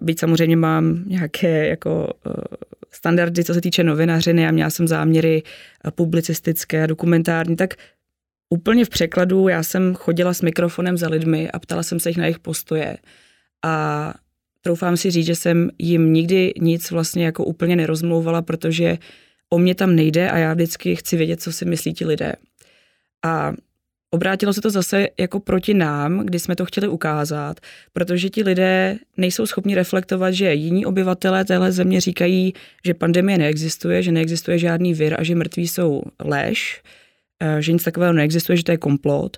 byť 0.00 0.20
samozřejmě 0.20 0.56
mám 0.56 1.04
nějaké 1.06 1.68
jako 1.68 2.14
uh, 2.26 2.32
standardy, 2.90 3.44
co 3.44 3.54
se 3.54 3.60
týče 3.60 3.84
novinařiny 3.84 4.48
a 4.48 4.50
měla 4.50 4.70
jsem 4.70 4.88
záměry 4.88 5.42
publicistické 5.94 6.82
a 6.82 6.86
dokumentární, 6.86 7.56
tak 7.56 7.74
úplně 8.50 8.84
v 8.84 8.88
překladu 8.88 9.48
já 9.48 9.62
jsem 9.62 9.94
chodila 9.94 10.34
s 10.34 10.42
mikrofonem 10.42 10.96
za 10.96 11.08
lidmi 11.08 11.50
a 11.50 11.58
ptala 11.58 11.82
jsem 11.82 12.00
se 12.00 12.10
jich 12.10 12.16
na 12.16 12.24
jejich 12.24 12.38
postoje. 12.38 12.96
A 13.64 14.14
troufám 14.60 14.96
si 14.96 15.10
říct, 15.10 15.26
že 15.26 15.34
jsem 15.34 15.70
jim 15.78 16.12
nikdy 16.12 16.52
nic 16.60 16.90
vlastně 16.90 17.24
jako 17.24 17.44
úplně 17.44 17.76
nerozmlouvala, 17.76 18.42
protože 18.42 18.98
o 19.50 19.58
mě 19.58 19.74
tam 19.74 19.96
nejde 19.96 20.30
a 20.30 20.38
já 20.38 20.54
vždycky 20.54 20.96
chci 20.96 21.16
vědět, 21.16 21.42
co 21.42 21.52
si 21.52 21.64
myslí 21.64 21.94
ti 21.94 22.06
lidé. 22.06 22.32
A 23.24 23.52
Obrátilo 24.12 24.52
se 24.52 24.60
to 24.60 24.70
zase 24.70 25.08
jako 25.20 25.40
proti 25.40 25.74
nám, 25.74 26.18
kdy 26.26 26.38
jsme 26.38 26.56
to 26.56 26.64
chtěli 26.64 26.88
ukázat, 26.88 27.60
protože 27.92 28.30
ti 28.30 28.42
lidé 28.42 28.98
nejsou 29.16 29.46
schopni 29.46 29.74
reflektovat, 29.74 30.34
že 30.34 30.54
jiní 30.54 30.86
obyvatelé 30.86 31.44
téhle 31.44 31.72
země 31.72 32.00
říkají, 32.00 32.54
že 32.84 32.94
pandemie 32.94 33.38
neexistuje, 33.38 34.02
že 34.02 34.12
neexistuje 34.12 34.58
žádný 34.58 34.94
vir 34.94 35.20
a 35.20 35.22
že 35.22 35.34
mrtví 35.34 35.68
jsou 35.68 36.02
lež, 36.24 36.82
eh, 37.40 37.62
že 37.62 37.72
nic 37.72 37.84
takového 37.84 38.12
neexistuje, 38.12 38.56
že 38.56 38.64
to 38.64 38.72
je 38.72 38.78
komplot. 38.78 39.36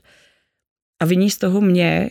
A 1.01 1.05
viní 1.05 1.31
z 1.31 1.39
toho 1.39 1.61
mě 1.61 2.11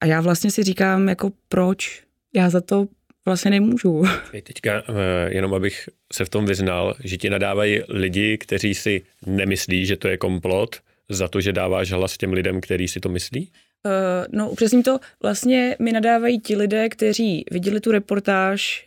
a 0.00 0.06
já 0.06 0.20
vlastně 0.20 0.50
si 0.50 0.62
říkám, 0.62 1.08
jako 1.08 1.32
proč? 1.48 2.02
Já 2.34 2.50
za 2.50 2.60
to 2.60 2.86
vlastně 3.24 3.50
nemůžu. 3.50 4.04
Teďka 4.42 4.82
eh, 4.88 5.34
jenom 5.34 5.54
abych 5.54 5.88
se 6.12 6.24
v 6.24 6.28
tom 6.28 6.46
vyznal, 6.46 6.94
že 7.04 7.16
ti 7.16 7.30
nadávají 7.30 7.80
lidi, 7.88 8.38
kteří 8.38 8.74
si 8.74 9.02
nemyslí, 9.26 9.86
že 9.86 9.96
to 9.96 10.08
je 10.08 10.16
komplot, 10.16 10.76
za 11.08 11.28
to, 11.28 11.40
že 11.40 11.52
dáváš 11.52 11.92
hlas 11.92 12.16
těm 12.16 12.32
lidem, 12.32 12.60
kteří 12.60 12.88
si 12.88 13.00
to 13.00 13.08
myslí? 13.08 13.50
Uh, 13.84 13.92
no, 14.38 14.50
upřesním 14.50 14.82
to. 14.82 14.98
Vlastně 15.22 15.76
mi 15.78 15.92
nadávají 15.92 16.40
ti 16.40 16.56
lidé, 16.56 16.88
kteří 16.88 17.44
viděli 17.50 17.80
tu 17.80 17.92
reportáž 17.92 18.86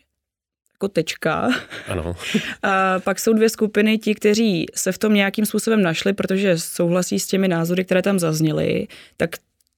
jako 0.76 0.88
tečka. 0.88 1.50
Ano. 1.88 2.16
A 2.64 3.00
pak 3.00 3.20
jsou 3.20 3.34
dvě 3.34 3.50
skupiny, 3.50 3.98
ti, 3.98 4.16
kteří 4.16 4.66
se 4.76 4.92
v 4.92 4.98
tom 4.98 5.14
nějakým 5.14 5.46
způsobem 5.46 5.82
našli, 5.82 6.14
protože 6.14 6.58
souhlasí 6.58 7.20
s 7.20 7.28
těmi 7.28 7.48
názory, 7.48 7.86
které 7.86 8.02
tam 8.02 8.20
zazněly, 8.20 8.88
tak 9.18 9.30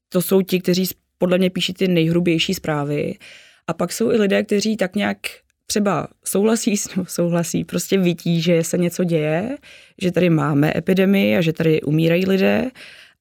to 0.09 0.21
jsou 0.21 0.41
ti, 0.41 0.61
kteří 0.61 0.85
podle 1.17 1.37
mě 1.37 1.49
píší 1.49 1.73
ty 1.73 1.87
nejhrubější 1.87 2.53
zprávy. 2.53 3.15
A 3.67 3.73
pak 3.73 3.91
jsou 3.91 4.11
i 4.11 4.17
lidé, 4.17 4.43
kteří 4.43 4.77
tak 4.77 4.95
nějak 4.95 5.17
třeba 5.67 6.07
souhlasí, 6.25 6.75
no, 6.97 7.05
souhlasí, 7.05 7.63
prostě 7.63 7.97
vidí, 7.97 8.41
že 8.41 8.63
se 8.63 8.77
něco 8.77 9.03
děje, 9.03 9.57
že 10.01 10.11
tady 10.11 10.29
máme 10.29 10.73
epidemii 10.75 11.37
a 11.37 11.41
že 11.41 11.53
tady 11.53 11.81
umírají 11.81 12.25
lidé, 12.25 12.71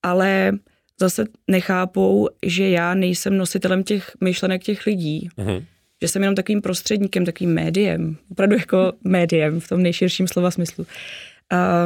ale 0.02 0.52
zase 1.00 1.24
nechápou, 1.48 2.28
že 2.46 2.68
já 2.68 2.94
nejsem 2.94 3.36
nositelem 3.36 3.82
těch 3.84 4.12
myšlenek 4.20 4.62
těch 4.62 4.86
lidí. 4.86 5.28
Uh-huh. 5.38 5.64
Že 6.02 6.08
jsem 6.08 6.22
jenom 6.22 6.34
takovým 6.34 6.62
prostředníkem, 6.62 7.24
takovým 7.24 7.54
médiem, 7.54 8.16
opravdu 8.30 8.56
jako 8.56 8.92
médiem 9.04 9.60
v 9.60 9.68
tom 9.68 9.82
nejširším 9.82 10.28
slova 10.28 10.50
smyslu. 10.50 10.86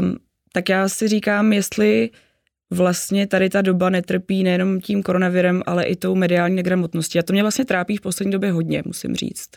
Um, 0.00 0.16
tak 0.52 0.68
já 0.68 0.88
si 0.88 1.08
říkám, 1.08 1.52
jestli 1.52 2.10
vlastně 2.70 3.26
tady 3.26 3.50
ta 3.50 3.62
doba 3.62 3.90
netrpí 3.90 4.42
nejenom 4.42 4.80
tím 4.80 5.02
koronavirem, 5.02 5.62
ale 5.66 5.84
i 5.84 5.96
tou 5.96 6.14
mediální 6.14 6.56
negramotností. 6.56 7.18
A 7.18 7.22
to 7.22 7.32
mě 7.32 7.42
vlastně 7.42 7.64
trápí 7.64 7.96
v 7.96 8.00
poslední 8.00 8.32
době 8.32 8.52
hodně, 8.52 8.82
musím 8.86 9.16
říct. 9.16 9.50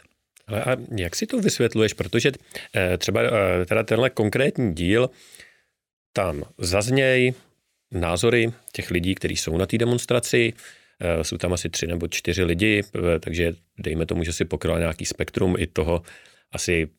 Ale 0.48 0.64
a 0.64 0.78
jak 0.98 1.16
si 1.16 1.28
to 1.28 1.40
vysvětluješ? 1.40 1.94
Protože 1.94 2.32
eh, 2.76 2.98
třeba 2.98 3.22
eh, 3.22 3.66
teda 3.66 3.84
tenhle 3.84 4.10
konkrétní 4.10 4.74
díl, 4.74 5.10
tam 6.14 6.44
zazněj 6.58 7.34
názory 7.92 8.52
těch 8.72 8.92
lidí, 8.92 9.16
kteří 9.16 9.36
jsou 9.38 9.58
na 9.58 9.66
té 9.66 9.78
demonstraci, 9.78 10.54
eh, 11.00 11.24
jsou 11.24 11.38
tam 11.38 11.54
asi 11.54 11.70
tři 11.70 11.88
nebo 11.88 12.08
čtyři 12.08 12.44
lidi, 12.44 12.84
takže 13.20 13.54
dejme 13.80 14.06
tomu, 14.06 14.24
že 14.24 14.34
si 14.34 14.46
pokryla 14.46 14.80
nějaký 14.80 15.06
spektrum 15.06 15.56
i 15.60 15.68
toho 15.68 16.02
asi 16.52 16.90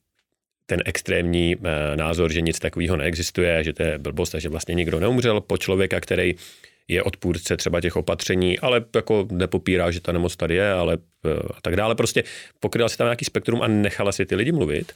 ten 0.66 0.82
extrémní 0.84 1.56
názor, 1.94 2.32
že 2.32 2.40
nic 2.40 2.58
takového 2.58 2.96
neexistuje, 2.96 3.64
že 3.64 3.72
to 3.72 3.82
je 3.82 3.98
blbost 3.98 4.34
a 4.34 4.38
že 4.38 4.48
vlastně 4.48 4.74
nikdo 4.74 5.00
neumřel 5.00 5.40
po 5.40 5.58
člověka, 5.58 6.00
který 6.00 6.34
je 6.88 7.02
odpůrce 7.02 7.56
třeba 7.56 7.80
těch 7.80 7.96
opatření, 7.96 8.58
ale 8.58 8.84
jako 8.94 9.28
nepopírá, 9.30 9.90
že 9.90 10.00
ta 10.00 10.12
nemoc 10.12 10.36
tady 10.36 10.54
je, 10.54 10.72
ale 10.72 10.98
eh, 11.26 11.30
a 11.56 11.60
tak 11.62 11.76
dále. 11.76 11.94
Prostě 11.94 12.24
pokryla 12.60 12.88
si 12.88 12.96
tam 12.96 13.06
nějaký 13.06 13.24
spektrum 13.24 13.62
a 13.62 13.68
nechala 13.68 14.12
si 14.12 14.26
ty 14.26 14.34
lidi 14.34 14.52
mluvit. 14.52 14.92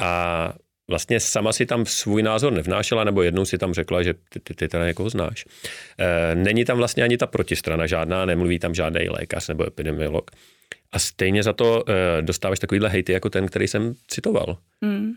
A 0.00 0.52
vlastně 0.90 1.20
sama 1.20 1.52
si 1.52 1.66
tam 1.66 1.86
svůj 1.86 2.22
názor 2.22 2.52
nevnášela, 2.52 3.04
nebo 3.04 3.22
jednou 3.22 3.44
si 3.44 3.58
tam 3.58 3.74
řekla, 3.74 4.02
že 4.02 4.14
ty, 4.14 4.40
ty, 4.40 4.54
ty 4.54 4.68
teda 4.68 4.86
někoho 4.86 5.10
znáš. 5.10 5.44
E, 5.98 6.34
není 6.34 6.64
tam 6.64 6.76
vlastně 6.76 7.02
ani 7.02 7.18
ta 7.18 7.26
protistrana 7.26 7.86
žádná, 7.86 8.24
nemluví 8.24 8.58
tam 8.58 8.74
žádný 8.74 9.08
lékař 9.08 9.48
nebo 9.48 9.66
epidemiolog. 9.66 10.30
A 10.92 10.98
stejně 10.98 11.42
za 11.42 11.52
to 11.52 11.84
e, 11.88 12.22
dostáváš 12.22 12.58
takovýhle 12.58 12.88
hejty 12.88 13.12
jako 13.12 13.30
ten, 13.30 13.46
který 13.46 13.68
jsem 13.68 13.94
citoval. 14.08 14.58
Mm. 14.80 15.12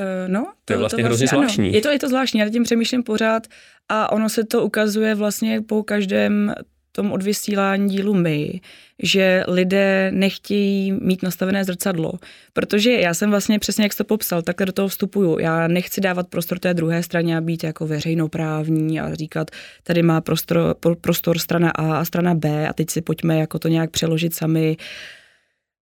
Uh, 0.00 0.32
no, 0.32 0.44
to, 0.44 0.52
to 0.64 0.72
je 0.72 0.78
vlastně, 0.78 0.78
to 0.78 0.78
vlastně 0.78 1.04
hrozně 1.04 1.26
zvláštní. 1.26 1.68
Ano, 1.68 1.74
je 1.74 1.80
to, 1.80 1.88
je 1.88 1.98
to 1.98 2.08
zvláštní, 2.08 2.40
já 2.40 2.48
tím 2.48 2.62
přemýšlím 2.62 3.02
pořád 3.02 3.46
a 3.88 4.12
ono 4.12 4.28
se 4.28 4.44
to 4.44 4.64
ukazuje 4.64 5.14
vlastně 5.14 5.60
po 5.60 5.82
každém 5.82 6.54
tom 6.98 7.12
odvysílání 7.12 7.88
dílu 7.88 8.14
my, 8.14 8.60
že 9.02 9.44
lidé 9.48 10.10
nechtějí 10.14 10.92
mít 10.92 11.22
nastavené 11.22 11.64
zrcadlo. 11.64 12.12
Protože 12.52 12.92
já 12.92 13.14
jsem 13.14 13.30
vlastně 13.30 13.58
přesně, 13.58 13.84
jak 13.84 13.92
jsi 13.92 13.98
to 13.98 14.04
popsal, 14.04 14.42
takhle 14.42 14.66
do 14.66 14.72
toho 14.72 14.88
vstupuju. 14.88 15.38
Já 15.38 15.68
nechci 15.68 16.00
dávat 16.00 16.28
prostor 16.28 16.58
té 16.58 16.74
druhé 16.74 17.02
straně 17.02 17.36
a 17.36 17.40
být 17.40 17.64
jako 17.64 17.86
veřejnoprávní 17.86 19.00
a 19.00 19.14
říkat, 19.14 19.50
tady 19.82 20.02
má 20.02 20.20
prostor, 20.20 20.76
prostor 21.00 21.38
strana 21.38 21.70
A 21.70 21.96
a 21.96 22.04
strana 22.04 22.34
B 22.34 22.68
a 22.68 22.72
teď 22.72 22.90
si 22.90 23.00
pojďme 23.00 23.38
jako 23.38 23.58
to 23.58 23.68
nějak 23.68 23.90
přeložit 23.90 24.34
sami. 24.34 24.76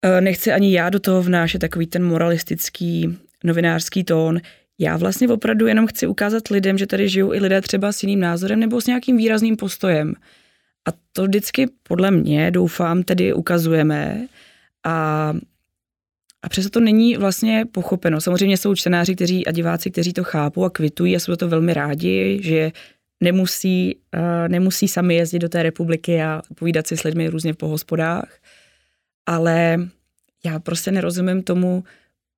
Eh, 0.03 0.21
nechci 0.21 0.53
ani 0.53 0.75
já 0.77 0.91
do 0.91 1.01
toho 1.01 1.23
vnášet 1.23 1.59
takový 1.59 1.87
ten 1.87 2.05
moralistický 2.05 3.19
novinářský 3.45 4.05
tón. 4.05 4.41
Já 4.79 4.97
vlastně 4.97 5.29
opravdu 5.29 5.67
jenom 5.67 5.87
chci 5.87 6.07
ukázat 6.07 6.49
lidem, 6.49 6.79
že 6.79 6.87
tady 6.87 7.09
žijou 7.09 7.35
i 7.35 7.39
lidé 7.39 7.61
třeba 7.61 7.93
s 7.93 8.03
jiným 8.03 8.21
názorem 8.21 8.61
nebo 8.61 8.81
s 8.81 8.87
nějakým 8.87 9.17
výrazným 9.17 9.57
postojem. 9.57 10.15
A 10.89 10.93
to 11.13 11.25
vždycky 11.25 11.67
podle 11.83 12.11
mě, 12.11 12.51
doufám, 12.51 13.03
tedy 13.03 13.33
ukazujeme. 13.33 14.27
A, 14.85 15.33
a 16.43 16.49
přesto 16.49 16.71
to 16.71 16.81
není 16.81 17.17
vlastně 17.17 17.65
pochopeno. 17.73 18.21
Samozřejmě 18.21 18.57
jsou 18.57 18.75
čtenáři 18.75 19.15
kteří, 19.15 19.47
a 19.47 19.53
diváci, 19.53 19.91
kteří 19.91 20.13
to 20.13 20.25
chápou 20.25 20.65
a 20.65 20.71
kvitují 20.71 21.17
a 21.17 21.21
jsou 21.21 21.37
to 21.37 21.49
velmi 21.49 21.75
rádi, 21.75 22.41
že 22.43 22.73
nemusí, 23.23 23.97
uh, 24.17 24.49
nemusí 24.49 24.89
sami 24.89 25.15
jezdit 25.15 25.39
do 25.39 25.49
té 25.49 25.63
republiky 25.63 26.23
a 26.23 26.43
povídat 26.55 26.87
si 26.87 26.97
s 26.97 27.03
lidmi 27.03 27.29
různě 27.29 27.55
po 27.55 27.69
hospodách. 27.69 28.39
Ale 29.27 29.79
já 30.45 30.59
prostě 30.59 30.91
nerozumím 30.91 31.43
tomu, 31.43 31.85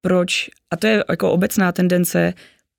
proč, 0.00 0.50
a 0.70 0.76
to 0.76 0.86
je 0.86 1.04
jako 1.08 1.32
obecná 1.32 1.72
tendence, 1.72 2.34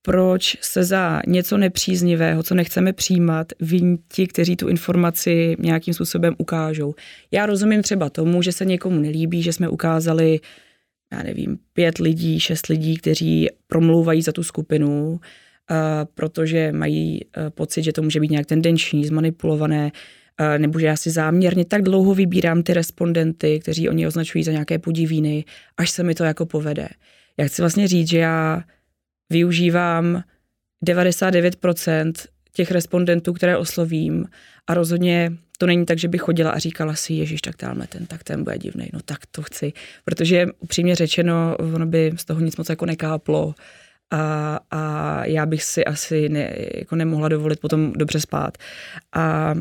proč 0.08 0.58
se 0.62 0.84
za 0.84 1.22
něco 1.28 1.58
nepříznivého, 1.58 2.44
co 2.44 2.56
nechceme 2.56 2.94
přijímat, 2.94 3.48
viní 3.60 3.98
ti, 4.14 4.28
kteří 4.28 4.56
tu 4.56 4.68
informaci 4.68 5.56
nějakým 5.60 5.94
způsobem 5.94 6.36
ukážou. 6.38 6.96
Já 7.32 7.46
rozumím 7.46 7.82
třeba 7.82 8.10
tomu, 8.10 8.42
že 8.42 8.52
se 8.52 8.66
někomu 8.66 9.00
nelíbí, 9.00 9.44
že 9.44 9.54
jsme 9.54 9.70
ukázali, 9.70 10.40
já 11.14 11.24
nevím, 11.24 11.58
pět 11.74 11.98
lidí, 11.98 12.40
šest 12.40 12.68
lidí, 12.68 12.98
kteří 12.98 13.48
promlouvají 13.68 14.22
za 14.22 14.32
tu 14.32 14.44
skupinu, 14.44 15.12
uh, 15.12 15.18
protože 16.16 16.72
mají 16.72 17.20
uh, 17.26 17.50
pocit, 17.50 17.84
že 17.84 17.94
to 17.94 18.02
může 18.02 18.20
být 18.20 18.32
nějak 18.32 18.46
tendenční, 18.46 19.06
zmanipulované, 19.06 19.92
uh, 20.40 20.58
nebo 20.58 20.80
že 20.80 20.86
já 20.86 20.96
si 20.96 21.10
záměrně 21.10 21.66
tak 21.66 21.82
dlouho 21.82 22.14
vybírám 22.14 22.64
ty 22.64 22.74
respondenty, 22.74 23.60
kteří 23.60 23.90
oni 23.90 24.08
označují 24.08 24.44
za 24.44 24.52
nějaké 24.52 24.80
podivíny, 24.80 25.46
až 25.78 25.90
se 25.90 26.04
mi 26.04 26.16
to 26.16 26.24
jako 26.24 26.46
povede. 26.46 26.88
Já 27.38 27.46
chci 27.48 27.62
vlastně 27.62 27.88
říct, 27.88 28.10
že 28.10 28.18
já 28.18 28.64
využívám 29.29 30.24
99% 30.86 32.13
těch 32.53 32.72
respondentů, 32.72 33.34
které 33.34 33.57
oslovím 33.57 34.25
a 34.67 34.74
rozhodně 34.74 35.31
to 35.57 35.65
není 35.65 35.86
tak, 35.86 35.98
že 35.98 36.07
bych 36.07 36.22
chodila 36.22 36.51
a 36.51 36.60
říkala 36.60 36.96
si, 36.96 37.13
ježiš, 37.13 37.41
tak 37.41 37.55
tamhle 37.55 37.88
ten, 37.88 38.05
tak 38.05 38.24
ten 38.24 38.43
bude 38.43 38.57
divný, 38.57 38.89
no 38.93 39.00
tak 39.05 39.17
to 39.31 39.41
chci. 39.41 39.74
Protože 40.05 40.46
upřímně 40.60 40.96
řečeno, 40.96 41.57
ono 41.57 41.86
by 41.86 42.12
z 42.15 42.25
toho 42.25 42.41
nic 42.41 42.57
moc 42.57 42.69
jako 42.69 42.86
nekáplo 42.86 43.55
a, 44.12 44.60
a 44.72 45.25
já 45.25 45.46
bych 45.46 45.63
si 45.63 45.86
asi 45.86 46.29
ne, 46.29 46.53
jako 46.75 46.96
nemohla 46.96 47.27
dovolit 47.27 47.60
potom 47.60 47.93
dobře 47.93 48.19
spát. 48.19 48.57
A 49.13 49.55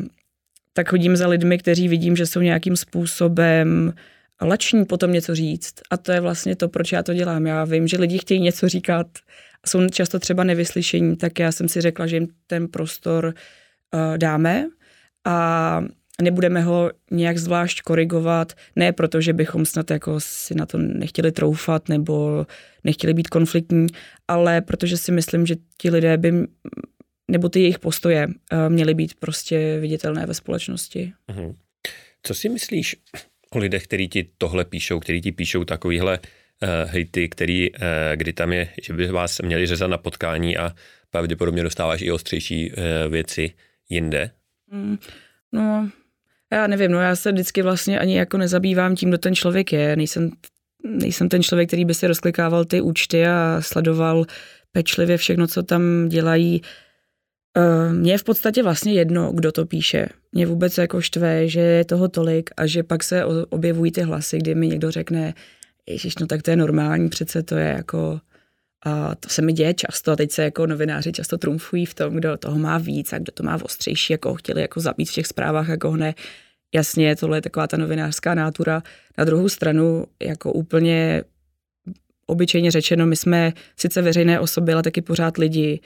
tak 0.73 0.89
chodím 0.89 1.15
za 1.15 1.27
lidmi, 1.27 1.57
kteří 1.57 1.87
vidím, 1.87 2.15
že 2.15 2.25
jsou 2.25 2.39
nějakým 2.39 2.75
způsobem 2.75 3.93
lační 4.41 4.85
potom 4.85 5.11
něco 5.11 5.35
říct. 5.35 5.73
A 5.91 5.97
to 5.97 6.11
je 6.11 6.19
vlastně 6.19 6.55
to, 6.55 6.69
proč 6.69 6.91
já 6.91 7.03
to 7.03 7.13
dělám. 7.13 7.47
Já 7.47 7.63
vím, 7.65 7.87
že 7.87 7.97
lidi 7.97 8.17
chtějí 8.17 8.41
něco 8.41 8.69
říkat 8.69 9.07
jsou 9.67 9.89
často 9.89 10.19
třeba 10.19 10.43
nevyslyšení, 10.43 11.17
tak 11.17 11.39
já 11.39 11.51
jsem 11.51 11.69
si 11.69 11.81
řekla, 11.81 12.07
že 12.07 12.15
jim 12.15 12.27
ten 12.47 12.67
prostor 12.67 13.33
uh, 13.93 14.17
dáme 14.17 14.65
a 15.25 15.83
nebudeme 16.21 16.61
ho 16.61 16.91
nějak 17.11 17.37
zvlášť 17.37 17.81
korigovat, 17.81 18.53
ne 18.75 18.93
proto, 18.93 19.21
že 19.21 19.33
bychom 19.33 19.65
snad 19.65 19.91
jako 19.91 20.19
si 20.19 20.55
na 20.55 20.65
to 20.65 20.77
nechtěli 20.77 21.31
troufat 21.31 21.89
nebo 21.89 22.45
nechtěli 22.83 23.13
být 23.13 23.27
konfliktní, 23.27 23.87
ale 24.27 24.61
protože 24.61 24.97
si 24.97 25.11
myslím, 25.11 25.45
že 25.45 25.55
ti 25.77 25.89
lidé 25.89 26.17
by 26.17 26.33
nebo 27.31 27.49
ty 27.49 27.59
jejich 27.59 27.79
postoje 27.79 28.27
uh, 28.27 28.33
měly 28.69 28.93
být 28.93 29.13
prostě 29.19 29.79
viditelné 29.79 30.25
ve 30.25 30.33
společnosti. 30.33 31.13
Mhm. 31.27 31.53
Co 32.23 32.33
si 32.33 32.49
myslíš 32.49 32.95
o 33.51 33.57
lidech, 33.57 33.83
kteří 33.83 34.07
ti 34.07 34.29
tohle 34.37 34.65
píšou, 34.65 34.99
kteří 34.99 35.21
ti 35.21 35.31
píšou 35.31 35.63
takovýhle 35.63 36.19
hejty, 36.85 37.29
který, 37.29 37.71
uh, 37.71 37.79
kdy 38.15 38.33
tam 38.33 38.53
je, 38.53 38.69
že 38.81 38.93
by 38.93 39.07
vás 39.07 39.39
měli 39.39 39.67
řezat 39.67 39.89
na 39.89 39.97
potkání 39.97 40.57
a 40.57 40.71
pravděpodobně 41.09 41.63
dostáváš 41.63 42.01
i 42.01 42.11
ostřejší 42.11 42.71
uh, 42.71 43.11
věci 43.11 43.51
jinde? 43.89 44.31
Mm, 44.71 44.97
no, 45.51 45.89
já 46.51 46.67
nevím, 46.67 46.91
no 46.91 47.01
já 47.01 47.15
se 47.15 47.31
vždycky 47.31 47.61
vlastně 47.61 47.99
ani 47.99 48.17
jako 48.17 48.37
nezabývám 48.37 48.95
tím, 48.95 49.09
kdo 49.09 49.17
ten 49.17 49.35
člověk 49.35 49.73
je, 49.73 49.95
nejsem 49.95 50.31
nejsem 50.83 51.29
ten 51.29 51.43
člověk, 51.43 51.69
který 51.69 51.85
by 51.85 51.93
si 51.93 52.07
rozklikával 52.07 52.65
ty 52.65 52.81
účty 52.81 53.27
a 53.27 53.57
sledoval 53.61 54.25
pečlivě 54.71 55.17
všechno, 55.17 55.47
co 55.47 55.63
tam 55.63 56.09
dělají. 56.09 56.61
Eh, 57.57 57.93
mně 57.93 58.11
je 58.11 58.17
v 58.17 58.23
podstatě 58.23 58.63
vlastně 58.63 58.93
jedno, 58.93 59.31
kdo 59.33 59.51
to 59.51 59.65
píše. 59.65 60.07
Mě 60.31 60.45
vůbec 60.45 60.77
jako 60.77 61.01
štve, 61.01 61.47
že 61.47 61.59
je 61.59 61.85
toho 61.85 62.07
tolik 62.07 62.49
a 62.57 62.65
že 62.65 62.83
pak 62.83 63.03
se 63.03 63.25
objevují 63.25 63.91
ty 63.91 64.01
hlasy, 64.01 64.37
kdy 64.37 64.55
mi 64.55 64.67
někdo 64.67 64.91
řekne, 64.91 65.33
ježiš, 65.87 66.17
no 66.17 66.27
tak 66.27 66.41
to 66.41 66.51
je 66.51 66.57
normální, 66.57 67.09
přece 67.09 67.43
to 67.43 67.55
je 67.55 67.67
jako, 67.67 68.19
a 68.85 69.15
to 69.15 69.29
se 69.29 69.41
mi 69.41 69.53
děje 69.53 69.73
často 69.73 70.11
a 70.11 70.15
teď 70.15 70.31
se 70.31 70.43
jako 70.43 70.67
novináři 70.67 71.11
často 71.11 71.37
trumfují 71.37 71.85
v 71.85 71.93
tom, 71.93 72.15
kdo 72.15 72.37
toho 72.37 72.59
má 72.59 72.77
víc 72.77 73.13
a 73.13 73.17
kdo 73.17 73.31
to 73.31 73.43
má 73.43 73.63
ostřejší, 73.63 74.13
jako 74.13 74.35
chtěli 74.35 74.61
jako 74.61 74.79
zabít 74.79 75.09
v 75.09 75.13
těch 75.13 75.27
zprávách, 75.27 75.67
jako 75.67 75.97
ne. 75.97 76.15
Jasně, 76.75 77.15
tohle 77.15 77.37
je 77.37 77.41
taková 77.41 77.67
ta 77.67 77.77
novinářská 77.77 78.35
nátura. 78.35 78.83
Na 79.17 79.25
druhou 79.25 79.49
stranu, 79.49 80.05
jako 80.23 80.53
úplně 80.53 81.23
obyčejně 82.25 82.71
řečeno, 82.71 83.05
my 83.05 83.15
jsme 83.15 83.53
sice 83.77 84.01
veřejné 84.01 84.39
osoby, 84.39 84.73
ale 84.73 84.83
taky 84.83 85.01
pořád 85.01 85.37
lidi 85.37 85.79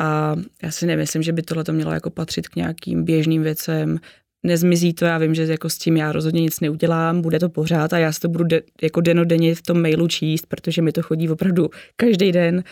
a 0.00 0.36
já 0.62 0.70
si 0.70 0.86
nemyslím, 0.86 1.22
že 1.22 1.32
by 1.32 1.42
tohle 1.42 1.64
to 1.64 1.72
mělo 1.72 1.92
jako 1.92 2.10
patřit 2.10 2.48
k 2.48 2.56
nějakým 2.56 3.04
běžným 3.04 3.42
věcem. 3.42 3.98
Nezmizí 4.42 4.94
to, 4.94 5.04
já 5.04 5.18
vím, 5.18 5.34
že 5.34 5.42
jako 5.42 5.70
s 5.70 5.78
tím 5.78 5.96
já 5.96 6.12
rozhodně 6.12 6.40
nic 6.40 6.60
neudělám, 6.60 7.22
bude 7.22 7.38
to 7.38 7.48
pořád 7.48 7.92
a 7.92 7.98
já 7.98 8.12
si 8.12 8.20
to 8.20 8.28
budu 8.28 8.44
de, 8.44 8.62
jako 8.82 9.00
denodenně 9.00 9.54
v 9.54 9.62
tom 9.62 9.82
mailu 9.82 10.08
číst, 10.08 10.46
protože 10.46 10.82
mi 10.82 10.92
to 10.92 11.02
chodí 11.02 11.28
opravdu 11.28 11.70
každý 11.96 12.32
den, 12.32 12.64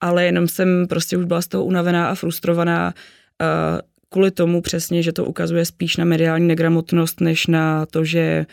ale 0.00 0.24
jenom 0.24 0.48
jsem 0.48 0.86
prostě 0.88 1.16
už 1.16 1.24
byla 1.24 1.42
z 1.42 1.48
toho 1.48 1.64
unavená 1.64 2.08
a 2.08 2.14
frustrovaná 2.14 2.94
uh, 3.42 3.80
kvůli 4.08 4.30
tomu 4.30 4.60
přesně, 4.60 5.02
že 5.02 5.12
to 5.12 5.24
ukazuje 5.24 5.64
spíš 5.64 5.96
na 5.96 6.04
mediální 6.04 6.46
negramotnost, 6.46 7.20
než 7.20 7.46
na 7.46 7.86
to, 7.86 8.04
že 8.04 8.46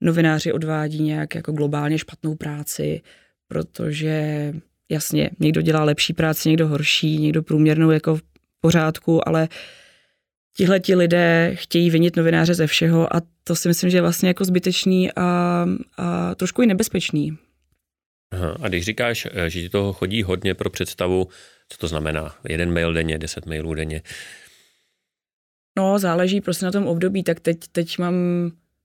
novináři 0.00 0.52
odvádí 0.52 1.02
nějak 1.02 1.34
jako 1.34 1.52
globálně 1.52 1.98
špatnou 1.98 2.34
práci, 2.34 3.00
protože 3.48 4.52
jasně, 4.88 5.30
někdo 5.40 5.62
dělá 5.62 5.84
lepší 5.84 6.12
práci, 6.12 6.48
někdo 6.48 6.68
horší, 6.68 7.18
někdo 7.18 7.42
průměrnou 7.42 7.90
jako 7.90 8.16
v 8.16 8.22
pořádku, 8.60 9.28
ale 9.28 9.48
tihle 10.56 10.80
ti 10.80 10.94
lidé 10.94 11.50
chtějí 11.54 11.90
vinit 11.90 12.16
novináře 12.16 12.54
ze 12.54 12.66
všeho 12.66 13.16
a 13.16 13.22
to 13.44 13.56
si 13.56 13.68
myslím, 13.68 13.90
že 13.90 13.96
je 13.96 14.02
vlastně 14.02 14.28
jako 14.28 14.44
zbytečný 14.44 15.12
a, 15.12 15.66
a 15.96 16.34
trošku 16.34 16.62
i 16.62 16.66
nebezpečný. 16.66 17.38
Aha, 18.32 18.56
a 18.62 18.68
když 18.68 18.84
říkáš, 18.84 19.28
eh, 19.32 19.50
že 19.50 19.60
ti 19.60 19.68
toho 19.68 19.92
chodí 19.92 20.22
hodně 20.22 20.54
pro 20.54 20.70
představu, 20.70 21.28
co 21.68 21.78
to 21.78 21.88
znamená? 21.88 22.34
Jeden 22.48 22.72
mail 22.72 22.92
denně, 22.92 23.18
deset 23.18 23.46
mailů 23.46 23.74
denně? 23.74 24.02
No, 25.78 25.98
záleží 25.98 26.40
prostě 26.40 26.64
na 26.64 26.72
tom 26.72 26.86
období, 26.86 27.22
tak 27.22 27.40
teď, 27.40 27.58
teď 27.72 27.98
mám 27.98 28.14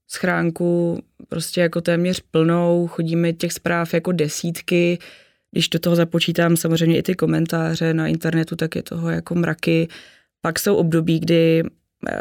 schránku 0.08 1.02
prostě 1.30 1.62
jako 1.62 1.82
téměř 1.82 2.20
plnou, 2.32 2.88
chodíme 2.88 3.34
těch 3.34 3.54
zpráv 3.54 3.94
jako 3.94 4.12
desítky, 4.12 5.00
když 5.52 5.70
do 5.70 5.80
toho 5.80 5.96
započítám 5.96 6.58
samozřejmě 6.58 6.98
i 6.98 7.04
ty 7.04 7.16
komentáře 7.16 7.94
na 7.94 8.08
internetu, 8.08 8.56
tak 8.56 8.76
je 8.76 8.84
toho 8.84 9.10
jako 9.10 9.36
mraky. 9.36 9.88
Pak 10.42 10.60
jsou 10.60 10.76
období, 10.76 11.20
kdy, 11.20 11.64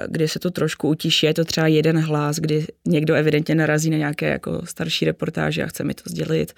kdy 0.08 0.28
se 0.28 0.38
to 0.38 0.50
trošku 0.50 0.88
utiší, 0.88 1.26
je 1.26 1.34
to 1.34 1.44
třeba 1.44 1.66
jeden 1.66 1.98
hlas, 1.98 2.36
kdy 2.36 2.66
někdo 2.88 3.14
evidentně 3.14 3.54
narazí 3.54 3.90
na 3.90 3.96
nějaké 3.96 4.28
jako 4.28 4.66
starší 4.66 5.04
reportáže 5.04 5.62
a 5.62 5.66
chce 5.66 5.84
mi 5.84 5.94
to 5.94 6.02
sdělit. 6.06 6.52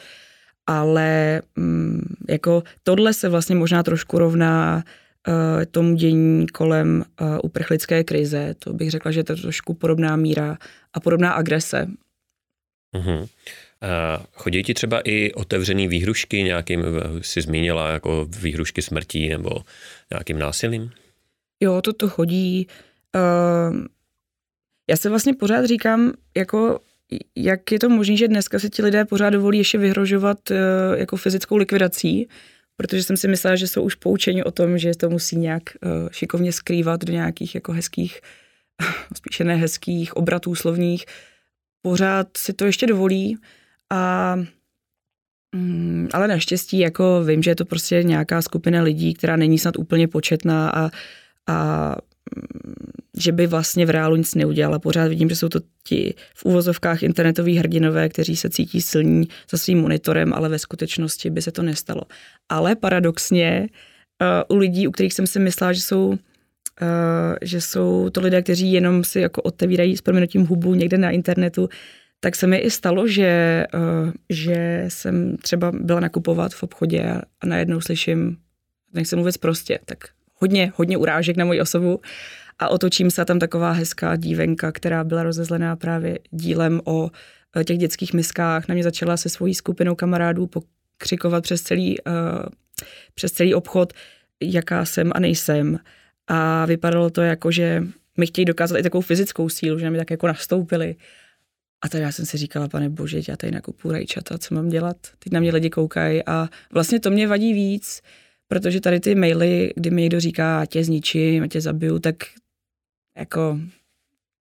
Ale 0.66 1.42
mm, 1.56 2.14
jako 2.28 2.62
tohle 2.82 3.14
se 3.14 3.28
vlastně 3.28 3.54
možná 3.54 3.82
trošku 3.82 4.18
rovná 4.18 4.84
uh, 5.28 5.64
tomu 5.70 5.96
dění 5.96 6.46
kolem 6.46 7.04
uh, 7.20 7.38
uprchlické 7.42 8.04
krize. 8.04 8.54
To 8.58 8.72
bych 8.72 8.90
řekla, 8.90 9.10
že 9.10 9.20
je 9.20 9.24
to 9.24 9.36
trošku 9.36 9.74
podobná 9.74 10.16
míra 10.16 10.58
a 10.92 11.00
podobná 11.00 11.32
agrese. 11.32 11.86
Mm-hmm. 12.96 13.28
Chodí 14.32 14.62
ti 14.62 14.74
třeba 14.74 15.00
i 15.00 15.32
otevřený 15.32 15.88
výhrušky, 15.88 16.42
nějakým, 16.42 16.84
si 17.20 17.42
zmínila, 17.42 17.90
jako 17.90 18.28
výhrušky 18.40 18.82
smrtí 18.82 19.28
nebo 19.28 19.50
nějakým 20.10 20.38
násilím? 20.38 20.90
Jo, 21.62 21.82
to 21.82 21.92
to 21.92 22.08
chodí. 22.08 22.66
Uh, 23.14 23.86
já 24.90 24.96
se 24.96 25.08
vlastně 25.08 25.34
pořád 25.34 25.64
říkám, 25.64 26.12
jako 26.36 26.80
jak 27.36 27.72
je 27.72 27.78
to 27.78 27.88
možné, 27.88 28.16
že 28.16 28.28
dneska 28.28 28.58
se 28.58 28.68
ti 28.68 28.82
lidé 28.82 29.04
pořád 29.04 29.30
dovolí 29.30 29.58
ještě 29.58 29.78
vyhrožovat 29.78 30.50
uh, 30.50 30.56
jako 30.98 31.16
fyzickou 31.16 31.56
likvidací, 31.56 32.28
protože 32.76 33.02
jsem 33.02 33.16
si 33.16 33.28
myslela, 33.28 33.56
že 33.56 33.68
jsou 33.68 33.82
už 33.82 33.94
poučeni 33.94 34.44
o 34.44 34.50
tom, 34.50 34.78
že 34.78 34.96
to 34.96 35.10
musí 35.10 35.36
nějak 35.36 35.62
uh, 35.62 36.08
šikovně 36.10 36.52
skrývat 36.52 37.04
do 37.04 37.12
nějakých 37.12 37.54
jako 37.54 37.72
hezkých, 37.72 38.20
spíše 39.16 39.44
ne 39.44 39.56
hezkých 39.56 40.16
obratů 40.16 40.54
slovních. 40.54 41.04
Pořád 41.82 42.28
si 42.36 42.52
to 42.52 42.64
ještě 42.64 42.86
dovolí. 42.86 43.38
A 43.90 44.34
mm, 45.54 46.08
ale 46.12 46.28
naštěstí 46.28 46.78
jako 46.78 47.24
vím, 47.24 47.42
že 47.42 47.50
je 47.50 47.56
to 47.56 47.64
prostě 47.64 48.02
nějaká 48.02 48.42
skupina 48.42 48.82
lidí, 48.82 49.14
která 49.14 49.36
není 49.36 49.58
snad 49.58 49.78
úplně 49.78 50.08
početná 50.08 50.70
a, 50.70 50.90
a 51.48 51.96
že 53.18 53.32
by 53.32 53.46
vlastně 53.46 53.86
v 53.86 53.90
reálu 53.90 54.16
nic 54.16 54.34
neudělala. 54.34 54.78
Pořád 54.78 55.08
vidím, 55.08 55.28
že 55.28 55.36
jsou 55.36 55.48
to 55.48 55.60
ti 55.84 56.14
v 56.34 56.44
úvozovkách 56.44 57.02
internetoví 57.02 57.56
hrdinové, 57.56 58.08
kteří 58.08 58.36
se 58.36 58.50
cítí 58.50 58.80
silní 58.80 59.28
za 59.50 59.58
svým 59.58 59.80
monitorem, 59.80 60.32
ale 60.32 60.48
ve 60.48 60.58
skutečnosti 60.58 61.30
by 61.30 61.42
se 61.42 61.52
to 61.52 61.62
nestalo. 61.62 62.02
Ale 62.48 62.76
paradoxně 62.76 63.68
uh, 64.48 64.56
u 64.56 64.58
lidí, 64.58 64.88
u 64.88 64.90
kterých 64.90 65.14
jsem 65.14 65.26
si 65.26 65.38
myslela, 65.38 65.72
že 65.72 65.80
jsou 65.80 66.08
uh, 66.08 66.16
že 67.42 67.60
jsou 67.60 68.10
to 68.10 68.20
lidé, 68.20 68.42
kteří 68.42 68.72
jenom 68.72 69.04
si 69.04 69.20
jako 69.20 69.42
otevírají 69.42 69.96
s 69.96 70.02
proměnutím 70.02 70.46
hubu 70.46 70.74
někde 70.74 70.98
na 70.98 71.10
internetu, 71.10 71.68
tak 72.20 72.36
se 72.36 72.46
mi 72.46 72.56
i 72.56 72.70
stalo, 72.70 73.08
že, 73.08 73.64
uh, 73.74 74.12
že 74.30 74.84
jsem 74.88 75.36
třeba 75.36 75.72
byla 75.74 76.00
nakupovat 76.00 76.54
v 76.54 76.62
obchodě 76.62 77.02
a 77.40 77.46
najednou 77.46 77.80
slyším, 77.80 78.36
nechci 78.94 79.16
mluvit 79.16 79.38
prostě, 79.38 79.78
tak 79.84 79.98
hodně, 80.42 80.72
hodně 80.76 80.96
urážek 80.96 81.36
na 81.36 81.44
moji 81.44 81.60
osobu 81.60 82.00
a 82.58 82.68
otočím 82.68 83.10
se 83.10 83.24
tam 83.24 83.38
taková 83.38 83.72
hezká 83.72 84.16
dívenka, 84.16 84.72
která 84.72 85.04
byla 85.04 85.22
rozezlená 85.22 85.76
právě 85.76 86.18
dílem 86.30 86.80
o 86.84 87.02
uh, 87.02 87.62
těch 87.64 87.78
dětských 87.78 88.12
miskách. 88.12 88.68
Na 88.68 88.74
mě 88.74 88.82
začala 88.82 89.16
se 89.16 89.28
svojí 89.28 89.54
skupinou 89.54 89.94
kamarádů 89.94 90.46
pokřikovat 90.46 91.42
přes 91.42 91.62
celý, 91.62 92.00
uh, 92.00 92.12
přes 93.14 93.32
celý 93.32 93.54
obchod, 93.54 93.92
jaká 94.42 94.84
jsem 94.84 95.12
a 95.14 95.20
nejsem. 95.20 95.78
A 96.28 96.66
vypadalo 96.66 97.10
to 97.10 97.22
jako, 97.22 97.50
že 97.50 97.82
mi 98.18 98.26
chtějí 98.26 98.44
dokázat 98.44 98.78
i 98.78 98.82
takovou 98.82 99.02
fyzickou 99.02 99.48
sílu, 99.48 99.78
že 99.78 99.84
na 99.84 99.90
mě 99.90 99.98
tak 99.98 100.10
jako 100.10 100.26
nastoupili. 100.26 100.96
A 101.82 101.88
tady 101.88 102.02
já 102.02 102.12
jsem 102.12 102.26
si 102.26 102.36
říkala, 102.36 102.68
pane 102.68 102.88
bože, 102.88 103.20
já 103.28 103.36
tady 103.36 103.50
nakupu 103.50 103.92
rajčata, 103.92 104.38
co 104.38 104.54
mám 104.54 104.68
dělat? 104.68 104.96
Teď 105.18 105.32
na 105.32 105.40
mě 105.40 105.52
lidi 105.52 105.70
koukají 105.70 106.22
a 106.26 106.48
vlastně 106.72 107.00
to 107.00 107.10
mě 107.10 107.28
vadí 107.28 107.52
víc, 107.52 108.02
protože 108.52 108.80
tady 108.80 109.00
ty 109.00 109.14
maily, 109.14 109.72
kdy 109.76 109.90
mi 109.90 110.02
někdo 110.02 110.20
říká, 110.20 110.60
a 110.60 110.66
tě 110.66 110.84
zničím, 110.84 111.42
a 111.42 111.46
tě 111.46 111.60
zabiju, 111.60 111.98
tak 111.98 112.14
jako 113.18 113.58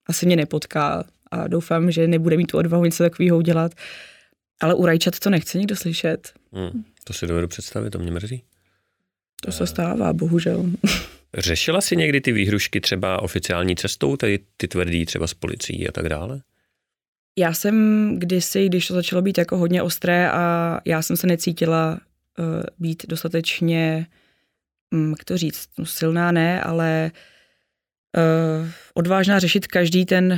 asi 0.05 0.25
mě 0.25 0.35
nepotká 0.35 1.03
a 1.31 1.47
doufám, 1.47 1.91
že 1.91 2.07
nebude 2.07 2.37
mít 2.37 2.45
tu 2.45 2.57
odvahu 2.57 2.85
něco 2.85 3.03
takového 3.03 3.37
udělat. 3.37 3.71
Ale 4.61 4.73
u 4.73 4.85
rajčat 4.85 5.19
to 5.19 5.29
nechce 5.29 5.57
nikdo 5.57 5.75
slyšet. 5.75 6.33
Hmm, 6.53 6.83
to 7.03 7.13
si 7.13 7.27
dovedu 7.27 7.47
představit, 7.47 7.89
to 7.89 7.99
mě 7.99 8.11
mrzí. 8.11 8.43
To 9.43 9.51
se 9.51 9.67
stává, 9.67 10.13
bohužel. 10.13 10.65
Řešila 11.37 11.81
si 11.81 11.95
někdy 11.95 12.21
ty 12.21 12.31
výhrušky 12.31 12.81
třeba 12.81 13.21
oficiální 13.21 13.75
cestou, 13.75 14.17
tady 14.17 14.39
ty 14.57 14.67
tvrdí 14.67 15.05
třeba 15.05 15.27
s 15.27 15.33
policií 15.33 15.89
a 15.89 15.91
tak 15.91 16.09
dále? 16.09 16.41
Já 17.37 17.53
jsem 17.53 18.15
kdysi, 18.19 18.65
když 18.65 18.87
to 18.87 18.93
začalo 18.93 19.21
být 19.21 19.37
jako 19.37 19.57
hodně 19.57 19.81
ostré 19.81 20.31
a 20.31 20.77
já 20.85 21.01
jsem 21.01 21.17
se 21.17 21.27
necítila 21.27 21.99
být 22.79 23.05
dostatečně, 23.07 24.07
um, 24.93 25.09
jak 25.09 25.23
to 25.23 25.37
říct, 25.37 25.69
no, 25.77 25.85
silná 25.85 26.31
ne, 26.31 26.61
ale 26.61 27.11
uh, 28.17 28.67
odvážná 28.93 29.39
řešit 29.39 29.67
každý 29.67 30.05
ten 30.05 30.31
uh, 30.33 30.37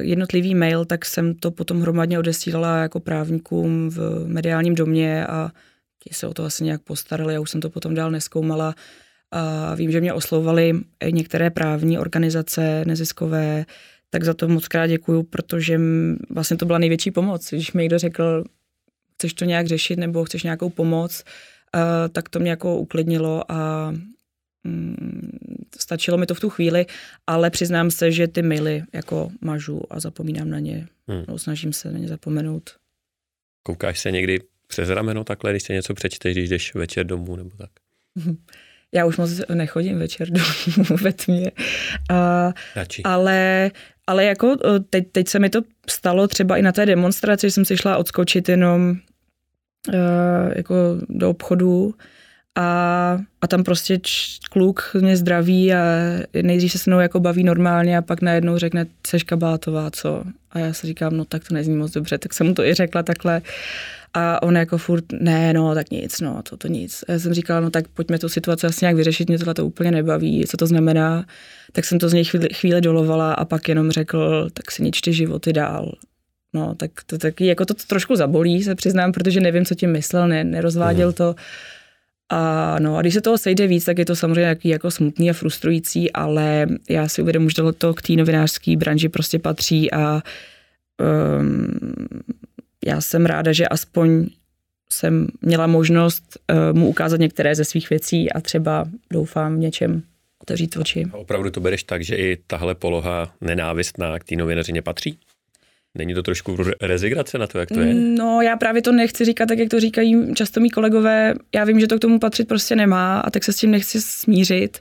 jednotlivý 0.00 0.54
mail, 0.54 0.84
tak 0.84 1.04
jsem 1.04 1.34
to 1.34 1.50
potom 1.50 1.80
hromadně 1.80 2.18
odesílala 2.18 2.76
jako 2.76 3.00
právníkům 3.00 3.90
v 3.90 4.24
mediálním 4.26 4.74
domě 4.74 5.26
a 5.26 5.50
ti 6.02 6.14
se 6.14 6.26
o 6.26 6.34
to 6.34 6.44
asi 6.44 6.64
nějak 6.64 6.82
postarali, 6.82 7.34
já 7.34 7.40
už 7.40 7.50
jsem 7.50 7.60
to 7.60 7.70
potom 7.70 7.94
dál 7.94 8.10
neskoumala. 8.10 8.74
A 9.32 9.74
vím, 9.74 9.90
že 9.90 10.00
mě 10.00 10.12
oslovovali 10.12 10.80
některé 11.10 11.50
právní 11.50 11.98
organizace 11.98 12.84
neziskové, 12.86 13.64
tak 14.10 14.24
za 14.24 14.34
to 14.34 14.48
moc 14.48 14.68
krát 14.68 14.86
děkuju, 14.86 15.22
protože 15.22 15.80
vlastně 16.30 16.56
to 16.56 16.66
byla 16.66 16.78
největší 16.78 17.10
pomoc. 17.10 17.50
Když 17.50 17.72
mi 17.72 17.82
někdo 17.82 17.98
řekl, 17.98 18.44
chceš 19.18 19.34
to 19.34 19.44
nějak 19.44 19.66
řešit 19.66 19.98
nebo 19.98 20.24
chceš 20.24 20.42
nějakou 20.42 20.70
pomoc, 20.70 21.24
uh, 21.74 21.80
tak 22.12 22.28
to 22.28 22.38
mě 22.38 22.50
jako 22.50 22.78
uklidnilo 22.78 23.52
a 23.52 23.92
um, 24.64 24.96
stačilo 25.80 26.18
mi 26.18 26.26
to 26.26 26.34
v 26.34 26.40
tu 26.40 26.50
chvíli, 26.50 26.86
ale 27.26 27.50
přiznám 27.50 27.90
se, 27.90 28.12
že 28.12 28.28
ty 28.28 28.42
maily 28.42 28.82
jako 28.92 29.30
mažu 29.40 29.82
a 29.90 30.00
zapomínám 30.00 30.50
na 30.50 30.58
ně. 30.58 30.88
Hmm. 31.08 31.24
No, 31.28 31.38
snažím 31.38 31.72
se 31.72 31.92
na 31.92 31.98
ně 31.98 32.08
zapomenout. 32.08 32.70
Koukáš 33.62 33.98
se 33.98 34.10
někdy 34.10 34.40
přes 34.66 34.88
rameno 34.88 35.24
takhle, 35.24 35.50
když 35.50 35.62
se 35.62 35.72
něco 35.72 35.94
přečteš, 35.94 36.34
když 36.34 36.48
jdeš 36.48 36.74
večer 36.74 37.06
domů 37.06 37.36
nebo 37.36 37.50
tak? 37.56 37.70
Já 38.92 39.06
už 39.06 39.16
moc 39.16 39.30
nechodím 39.54 39.98
večer 39.98 40.28
domů 40.76 40.96
ve 41.02 41.12
tmě. 41.12 41.50
A, 42.10 42.52
ale, 43.04 43.70
ale 44.06 44.24
jako 44.24 44.56
teď, 44.90 45.04
teď 45.12 45.28
se 45.28 45.38
mi 45.38 45.50
to 45.50 45.60
stalo 45.90 46.28
třeba 46.28 46.56
i 46.56 46.62
na 46.62 46.72
té 46.72 46.86
demonstraci, 46.86 47.46
že 47.46 47.50
jsem 47.50 47.64
si 47.64 47.76
šla 47.76 47.96
odskočit 47.96 48.48
jenom 48.48 48.90
uh, 48.90 50.52
jako 50.54 50.74
do 51.08 51.30
obchodu 51.30 51.94
a, 52.54 53.18
a 53.40 53.46
tam 53.46 53.64
prostě 53.64 53.98
č, 53.98 54.38
kluk 54.50 54.96
mě 55.00 55.16
zdraví 55.16 55.74
a 55.74 55.78
nejdřív 56.42 56.72
se 56.72 56.78
se 56.78 56.90
mnou 56.90 57.00
jako 57.00 57.20
baví 57.20 57.44
normálně 57.44 57.98
a 57.98 58.02
pak 58.02 58.22
najednou 58.22 58.58
řekne, 58.58 58.86
seš 59.06 59.22
kabátová, 59.22 59.90
co? 59.90 60.24
A 60.50 60.58
já 60.58 60.72
si 60.72 60.86
říkám, 60.86 61.16
no 61.16 61.24
tak 61.24 61.48
to 61.48 61.54
nezní 61.54 61.76
moc 61.76 61.92
dobře, 61.92 62.18
tak 62.18 62.34
jsem 62.34 62.46
mu 62.46 62.54
to 62.54 62.64
i 62.64 62.74
řekla 62.74 63.02
takhle. 63.02 63.42
A 64.14 64.42
on 64.42 64.56
jako 64.56 64.78
furt, 64.78 65.04
ne, 65.12 65.52
no, 65.52 65.74
tak 65.74 65.90
nic, 65.90 66.20
no, 66.20 66.42
to, 66.50 66.56
to 66.56 66.68
nic. 66.68 67.04
A 67.08 67.12
já 67.12 67.18
jsem 67.18 67.34
říkala, 67.34 67.60
no 67.60 67.70
tak 67.70 67.88
pojďme 67.88 68.18
tu 68.18 68.28
situaci 68.28 68.66
asi 68.66 68.84
nějak 68.84 68.96
vyřešit, 68.96 69.28
mě 69.28 69.38
tohle 69.38 69.54
to 69.54 69.66
úplně 69.66 69.90
nebaví, 69.90 70.46
co 70.46 70.56
to 70.56 70.66
znamená. 70.66 71.26
Tak 71.72 71.84
jsem 71.84 71.98
to 71.98 72.08
z 72.08 72.12
něj 72.12 72.24
chvíli, 72.24 72.48
chvíli 72.54 72.80
dolovala 72.80 73.32
a 73.32 73.44
pak 73.44 73.68
jenom 73.68 73.90
řekl, 73.90 74.48
tak 74.52 74.70
si 74.70 74.82
ničte 74.82 75.12
životy 75.12 75.52
dál. 75.52 75.92
No, 76.54 76.74
tak 76.74 76.90
to 77.06 77.18
taky, 77.18 77.46
jako 77.46 77.64
to 77.64 77.74
trošku 77.74 78.16
zabolí, 78.16 78.62
se 78.62 78.74
přiznám, 78.74 79.12
protože 79.12 79.40
nevím, 79.40 79.64
co 79.64 79.74
tím 79.74 79.92
myslel, 79.92 80.28
ne, 80.28 80.44
nerozváděl 80.44 81.08
mm. 81.08 81.14
to. 81.14 81.34
A, 82.28 82.76
no, 82.78 82.96
a 82.96 83.00
když 83.00 83.14
se 83.14 83.20
toho 83.20 83.38
sejde 83.38 83.66
víc, 83.66 83.84
tak 83.84 83.98
je 83.98 84.04
to 84.04 84.16
samozřejmě 84.16 84.42
jaký 84.42 84.68
jako 84.68 84.90
smutný 84.90 85.30
a 85.30 85.32
frustrující, 85.32 86.12
ale 86.12 86.66
já 86.90 87.08
si 87.08 87.22
uvědomuji, 87.22 87.48
že 87.48 87.62
to 87.78 87.94
k 87.94 88.02
té 88.02 88.12
novinářské 88.12 88.76
branži 88.76 89.08
prostě 89.08 89.38
patří 89.38 89.92
a 89.92 90.22
um, 91.40 91.78
já 92.86 93.00
jsem 93.00 93.26
ráda, 93.26 93.52
že 93.52 93.68
aspoň 93.68 94.26
jsem 94.90 95.26
měla 95.42 95.66
možnost 95.66 96.38
uh, 96.50 96.78
mu 96.78 96.88
ukázat 96.88 97.20
některé 97.20 97.54
ze 97.54 97.64
svých 97.64 97.90
věcí 97.90 98.32
a 98.32 98.40
třeba 98.40 98.84
doufám 99.12 99.56
v 99.56 99.58
něčem 99.58 100.02
otevřít 100.42 100.76
oči. 100.76 101.06
A 101.12 101.16
opravdu 101.16 101.50
to 101.50 101.60
bereš 101.60 101.82
tak, 101.82 102.04
že 102.04 102.16
i 102.16 102.38
tahle 102.46 102.74
poloha 102.74 103.34
nenávistná 103.40 104.18
k 104.18 104.24
té 104.24 104.36
novinařině 104.36 104.82
patří? 104.82 105.18
Není 105.94 106.14
to 106.14 106.22
trošku 106.22 106.56
rezigrace 106.82 107.38
na 107.38 107.46
to, 107.46 107.58
jak 107.58 107.68
to 107.68 107.80
je? 107.80 107.94
No, 107.94 108.40
já 108.42 108.56
právě 108.56 108.82
to 108.82 108.92
nechci 108.92 109.24
říkat 109.24 109.46
tak, 109.46 109.58
jak 109.58 109.68
to 109.68 109.80
říkají 109.80 110.34
často 110.34 110.60
mý 110.60 110.70
kolegové. 110.70 111.34
Já 111.54 111.64
vím, 111.64 111.80
že 111.80 111.86
to 111.86 111.96
k 111.96 112.00
tomu 112.00 112.18
patřit 112.18 112.48
prostě 112.48 112.76
nemá 112.76 113.20
a 113.20 113.30
tak 113.30 113.44
se 113.44 113.52
s 113.52 113.56
tím 113.56 113.70
nechci 113.70 114.00
smířit, 114.00 114.78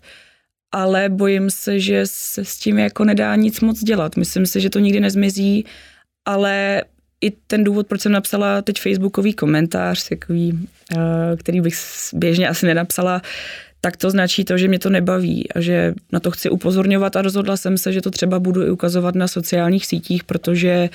ale 0.71 1.09
bojím 1.09 1.49
se, 1.49 1.79
že 1.79 2.01
se 2.05 2.45
s 2.45 2.57
tím 2.57 2.79
jako 2.79 3.03
nedá 3.03 3.35
nic 3.35 3.59
moc 3.59 3.83
dělat. 3.83 4.17
Myslím 4.17 4.45
si, 4.45 4.61
že 4.61 4.69
to 4.69 4.79
nikdy 4.79 4.99
nezmizí, 4.99 5.65
ale 6.25 6.83
i 7.21 7.31
ten 7.31 7.63
důvod, 7.63 7.87
proč 7.87 8.01
jsem 8.01 8.11
napsala 8.11 8.61
teď 8.61 8.81
facebookový 8.81 9.33
komentář, 9.33 10.09
takový, 10.09 10.59
eh, 10.97 11.37
který 11.37 11.61
bych 11.61 11.75
běžně 12.13 12.49
asi 12.49 12.65
nenapsala, 12.65 13.21
tak 13.85 13.97
to 13.97 14.09
značí 14.11 14.45
to, 14.45 14.57
že 14.57 14.67
mě 14.67 14.79
to 14.79 14.89
nebaví 14.89 15.51
a 15.51 15.61
že 15.61 15.93
na 16.11 16.19
to 16.19 16.31
chci 16.31 16.49
upozorňovat 16.49 17.15
a 17.15 17.21
rozhodla 17.21 17.57
jsem 17.57 17.77
se, 17.77 17.93
že 17.93 18.01
to 18.01 18.11
třeba 18.11 18.39
budu 18.39 18.65
i 18.65 18.71
ukazovat 18.71 19.15
na 19.15 19.27
sociálních 19.27 19.85
sítích, 19.85 20.23
protože 20.23 20.89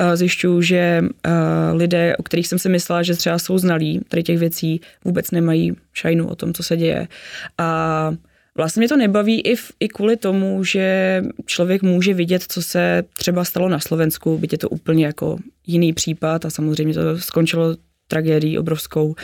uh, 0.00 0.16
zjišťuju, 0.16 0.62
že 0.62 1.00
uh, 1.02 1.76
lidé, 1.76 2.16
o 2.16 2.22
kterých 2.22 2.48
jsem 2.48 2.58
si 2.58 2.68
myslela, 2.68 3.02
že 3.02 3.14
třeba 3.14 3.38
jsou 3.38 3.58
znalí 3.58 4.00
tady 4.08 4.22
těch 4.22 4.38
věcí, 4.38 4.80
vůbec 5.04 5.30
nemají 5.30 5.76
šajnu 5.92 6.28
o 6.28 6.34
tom, 6.34 6.54
co 6.54 6.62
se 6.62 6.76
děje. 6.76 7.08
A 7.58 8.12
Vlastně 8.60 8.80
mě 8.80 8.88
to 8.88 8.96
nebaví 8.96 9.40
i, 9.40 9.56
v, 9.56 9.72
i 9.80 9.88
kvůli 9.88 10.16
tomu, 10.16 10.64
že 10.64 11.22
člověk 11.46 11.82
může 11.82 12.14
vidět, 12.14 12.42
co 12.48 12.62
se 12.62 13.02
třeba 13.12 13.44
stalo 13.44 13.68
na 13.68 13.80
Slovensku, 13.80 14.38
byť 14.38 14.52
je 14.52 14.58
to 14.58 14.68
úplně 14.68 15.06
jako 15.06 15.38
jiný 15.66 15.92
případ 15.92 16.44
a 16.44 16.50
samozřejmě 16.50 16.94
to 16.94 17.18
skončilo 17.18 17.76
tragédií 18.08 18.58
obrovskou. 18.58 19.14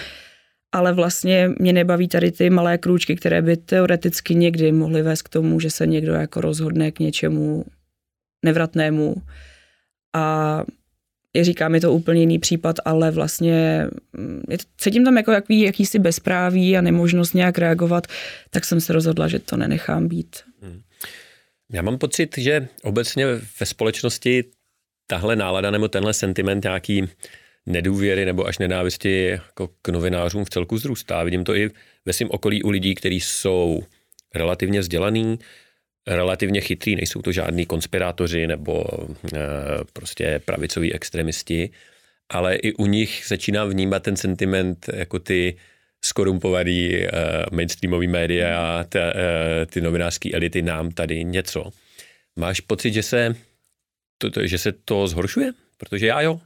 Ale 0.73 0.93
vlastně 0.93 1.51
mě 1.59 1.73
nebaví 1.73 2.09
tady 2.09 2.33
ty 2.33 2.51
malé 2.51 2.79
krůčky, 2.79 3.17
které 3.17 3.43
by 3.43 3.57
teoreticky 3.57 4.35
někdy 4.35 4.73
mohly 4.73 5.03
vést 5.03 5.23
k 5.23 5.29
tomu, 5.29 5.61
že 5.61 5.71
se 5.71 5.87
někdo 5.87 6.13
jako 6.13 6.41
rozhodne 6.41 6.93
k 6.93 6.99
něčemu 6.99 7.65
nevratnému. 8.45 9.15
A 10.15 10.65
je 11.37 11.45
říkám, 11.45 11.75
je 11.75 11.81
to 11.81 11.93
úplně 11.93 12.21
jiný 12.21 12.39
případ, 12.39 12.77
ale 12.85 13.11
vlastně 13.11 13.87
mm, 14.13 14.43
je, 14.51 14.59
cítím 14.79 15.05
tam 15.05 15.17
jako 15.17 15.33
jaký, 15.33 15.61
jakýsi 15.61 15.99
bezpráví 15.99 16.77
a 16.77 16.81
nemožnost 16.81 17.35
nějak 17.35 17.59
reagovat, 17.59 18.07
tak 18.51 18.65
jsem 18.65 18.81
se 18.81 18.93
rozhodla, 18.93 19.29
že 19.29 19.39
to 19.39 19.57
nenechám 19.57 20.09
být. 20.09 20.37
Hmm. 20.63 20.81
Já 21.73 21.83
mám 21.83 21.99
pocit, 21.99 22.39
že 22.39 22.69
obecně 22.83 23.27
ve 23.61 23.67
společnosti 23.67 24.45
tahle 25.07 25.37
nálada 25.37 25.71
nebo 25.71 25.89
tenhle 25.89 26.15
sentiment 26.15 26.65
nějaký 26.65 27.09
nedůvěry 27.67 28.25
nebo 28.25 28.47
až 28.47 28.59
nenávisti 28.59 29.25
jako 29.25 29.69
k 29.83 29.89
novinářům 29.89 30.45
v 30.45 30.51
celku 30.51 30.79
zrůstá. 30.79 31.23
Vidím 31.23 31.45
to 31.45 31.55
i 31.55 31.71
ve 32.05 32.13
svém 32.13 32.29
okolí 32.31 32.63
u 32.63 32.71
lidí, 32.71 32.95
kteří 32.95 33.21
jsou 33.21 33.83
relativně 34.35 34.81
vzdělaný, 34.81 35.39
relativně 36.07 36.61
chytrý, 36.61 36.97
nejsou 36.97 37.23
to 37.23 37.33
žádní 37.33 37.67
konspirátoři 37.67 38.47
nebo 38.47 38.85
e, 39.35 39.39
prostě 39.93 40.41
pravicoví 40.45 40.95
extremisti, 40.95 41.71
ale 42.29 42.55
i 42.55 42.73
u 42.73 42.87
nich 42.87 43.25
začíná 43.29 43.65
vnímat 43.65 44.03
ten 44.03 44.17
sentiment 44.17 44.87
jako 44.93 45.19
ty 45.19 45.57
skorumpovaný 46.05 46.95
e, 46.95 47.11
mainstreamový 47.53 48.07
média 48.07 48.59
a 48.59 48.85
ta, 48.85 48.99
e, 49.01 49.67
ty 49.67 49.81
novinářské 49.81 50.31
elity 50.33 50.63
nám 50.63 50.91
tady 50.91 51.25
něco. 51.25 51.71
Máš 52.37 52.61
pocit, 52.61 52.93
že 52.93 53.03
se 53.03 53.37
to, 54.19 54.31
to, 54.31 54.47
že 54.47 54.59
se 54.59 54.73
to 54.73 55.09
zhoršuje? 55.09 55.53
Protože 55.79 56.07
já 56.07 56.21
jo. 56.21 56.41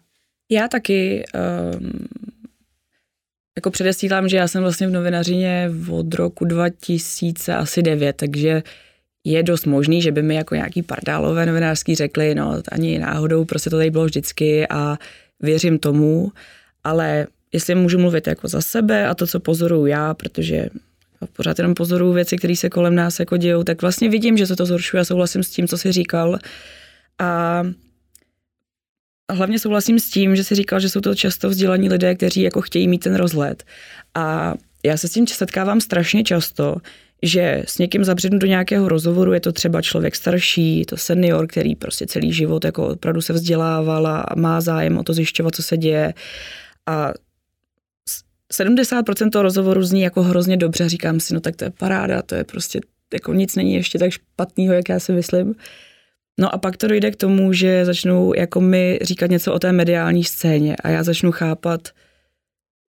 Já 0.51 0.69
taky. 0.69 1.25
Um, 1.75 2.09
jako 3.57 3.71
předesílám, 3.71 4.29
že 4.29 4.37
já 4.37 4.49
jsem 4.49 4.63
vlastně 4.63 4.87
v 4.87 4.91
novinařině 4.91 5.71
od 5.91 6.15
roku 6.15 6.45
2009, 6.45 8.17
takže 8.17 8.63
je 9.25 9.43
dost 9.43 9.67
možný, 9.67 10.03
že 10.03 10.13
by 10.13 10.23
mi 10.23 10.35
jako 10.35 10.55
nějaký 10.55 10.83
pardálové 10.83 11.47
novinářský 11.47 11.95
řekli, 11.95 12.35
no 12.35 12.63
ani 12.73 12.99
náhodou, 12.99 13.45
prostě 13.45 13.71
to 13.71 13.77
tady 13.77 13.91
bylo 13.91 14.05
vždycky 14.05 14.69
a 14.69 14.97
věřím 15.41 15.79
tomu, 15.79 16.33
ale 16.85 17.27
jestli 17.53 17.75
můžu 17.75 17.99
mluvit 17.99 18.27
jako 18.27 18.49
za 18.49 18.61
sebe 18.61 19.07
a 19.07 19.15
to, 19.15 19.27
co 19.27 19.41
pozoruju 19.41 19.87
já, 19.87 20.15
protože 20.15 20.69
pořád 21.33 21.59
jenom 21.59 21.75
pozoruju 21.75 22.13
věci, 22.13 22.37
které 22.37 22.57
se 22.57 22.71
kolem 22.71 22.95
nás 22.95 23.21
jako 23.21 23.37
dějou, 23.37 23.65
tak 23.65 23.83
vlastně 23.83 24.09
vidím, 24.09 24.37
že 24.37 24.47
se 24.47 24.57
to 24.57 24.67
zhoršuje 24.67 25.01
a 25.01 25.05
souhlasím 25.05 25.43
s 25.43 25.51
tím, 25.51 25.69
co 25.69 25.79
jsi 25.79 25.93
říkal. 25.93 26.39
A 27.19 27.63
hlavně 29.33 29.59
souhlasím 29.59 29.99
s 29.99 30.11
tím, 30.11 30.37
že 30.37 30.45
jsi 30.45 30.55
říkal, 30.55 30.81
že 30.81 30.89
jsou 30.89 31.01
to 31.01 31.15
často 31.15 31.49
vzdělaní 31.49 31.89
lidé, 31.89 32.15
kteří 32.15 32.43
jako 32.43 32.61
chtějí 32.61 32.89
mít 32.89 32.99
ten 32.99 33.15
rozhled. 33.15 33.65
A 34.15 34.55
já 34.85 34.97
se 34.97 35.09
s 35.09 35.13
tím 35.13 35.27
setkávám 35.27 35.81
strašně 35.81 36.25
často, 36.25 36.77
že 37.23 37.63
s 37.67 37.79
někým 37.79 38.05
zabřednu 38.05 38.39
do 38.39 38.47
nějakého 38.47 38.89
rozhovoru, 38.89 39.33
je 39.33 39.41
to 39.41 39.53
třeba 39.53 39.83
člověk 39.83 40.17
starší, 40.17 40.85
to 40.85 40.97
senior, 40.97 41.47
který 41.47 41.75
prostě 41.75 42.07
celý 42.07 42.33
život 42.33 42.65
jako 42.65 42.89
opravdu 42.89 43.21
se 43.21 43.33
vzdělával 43.33 44.07
a 44.07 44.27
má 44.37 44.61
zájem 44.61 44.99
o 44.99 45.03
to 45.03 45.13
zjišťovat, 45.13 45.55
co 45.55 45.63
se 45.63 45.77
děje. 45.77 46.15
A 46.87 47.13
70% 48.53 49.31
toho 49.31 49.43
rozhovoru 49.43 49.83
zní 49.83 50.01
jako 50.01 50.23
hrozně 50.23 50.57
dobře, 50.57 50.89
říkám 50.89 51.21
si, 51.21 51.35
no 51.35 51.41
tak 51.41 51.57
to 51.57 51.65
je 51.65 51.71
paráda, 51.71 52.23
to 52.23 52.35
je 52.35 52.45
prostě, 52.45 52.81
jako 53.13 53.35
nic 53.35 53.57
není 53.57 53.75
ještě 53.75 53.99
tak 53.99 54.11
špatného, 54.11 54.75
jak 54.75 54.89
já 54.89 55.01
si 55.01 55.13
myslím. 55.13 55.55
No 56.41 56.55
a 56.55 56.59
pak 56.59 56.77
to 56.77 56.89
dojde 56.89 57.11
k 57.11 57.17
tomu, 57.17 57.53
že 57.53 57.85
začnou 57.85 58.35
jako 58.35 58.61
mi 58.61 58.99
říkat 59.03 59.31
něco 59.31 59.53
o 59.53 59.59
té 59.59 59.73
mediální 59.73 60.25
scéně 60.25 60.77
a 60.77 60.89
já 60.89 61.03
začnu 61.03 61.33
chápat, 61.33 61.89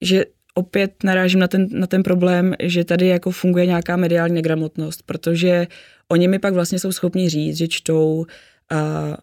že 0.02 0.26
opět 0.54 1.04
narážím 1.04 1.40
na 1.40 1.48
ten, 1.48 1.68
na 1.72 1.88
ten 1.88 2.04
problém, 2.04 2.54
že 2.64 2.84
tady 2.84 3.08
jako 3.08 3.32
funguje 3.32 3.66
nějaká 3.66 3.96
mediální 3.96 4.36
negramotnost, 4.36 5.04
protože 5.06 5.68
oni 6.08 6.28
mi 6.28 6.40
pak 6.40 6.54
vlastně 6.54 6.80
jsou 6.80 6.92
schopni 6.92 7.30
říct, 7.30 7.58
že 7.58 7.68
čtou 7.68 8.16
uh, 8.16 8.28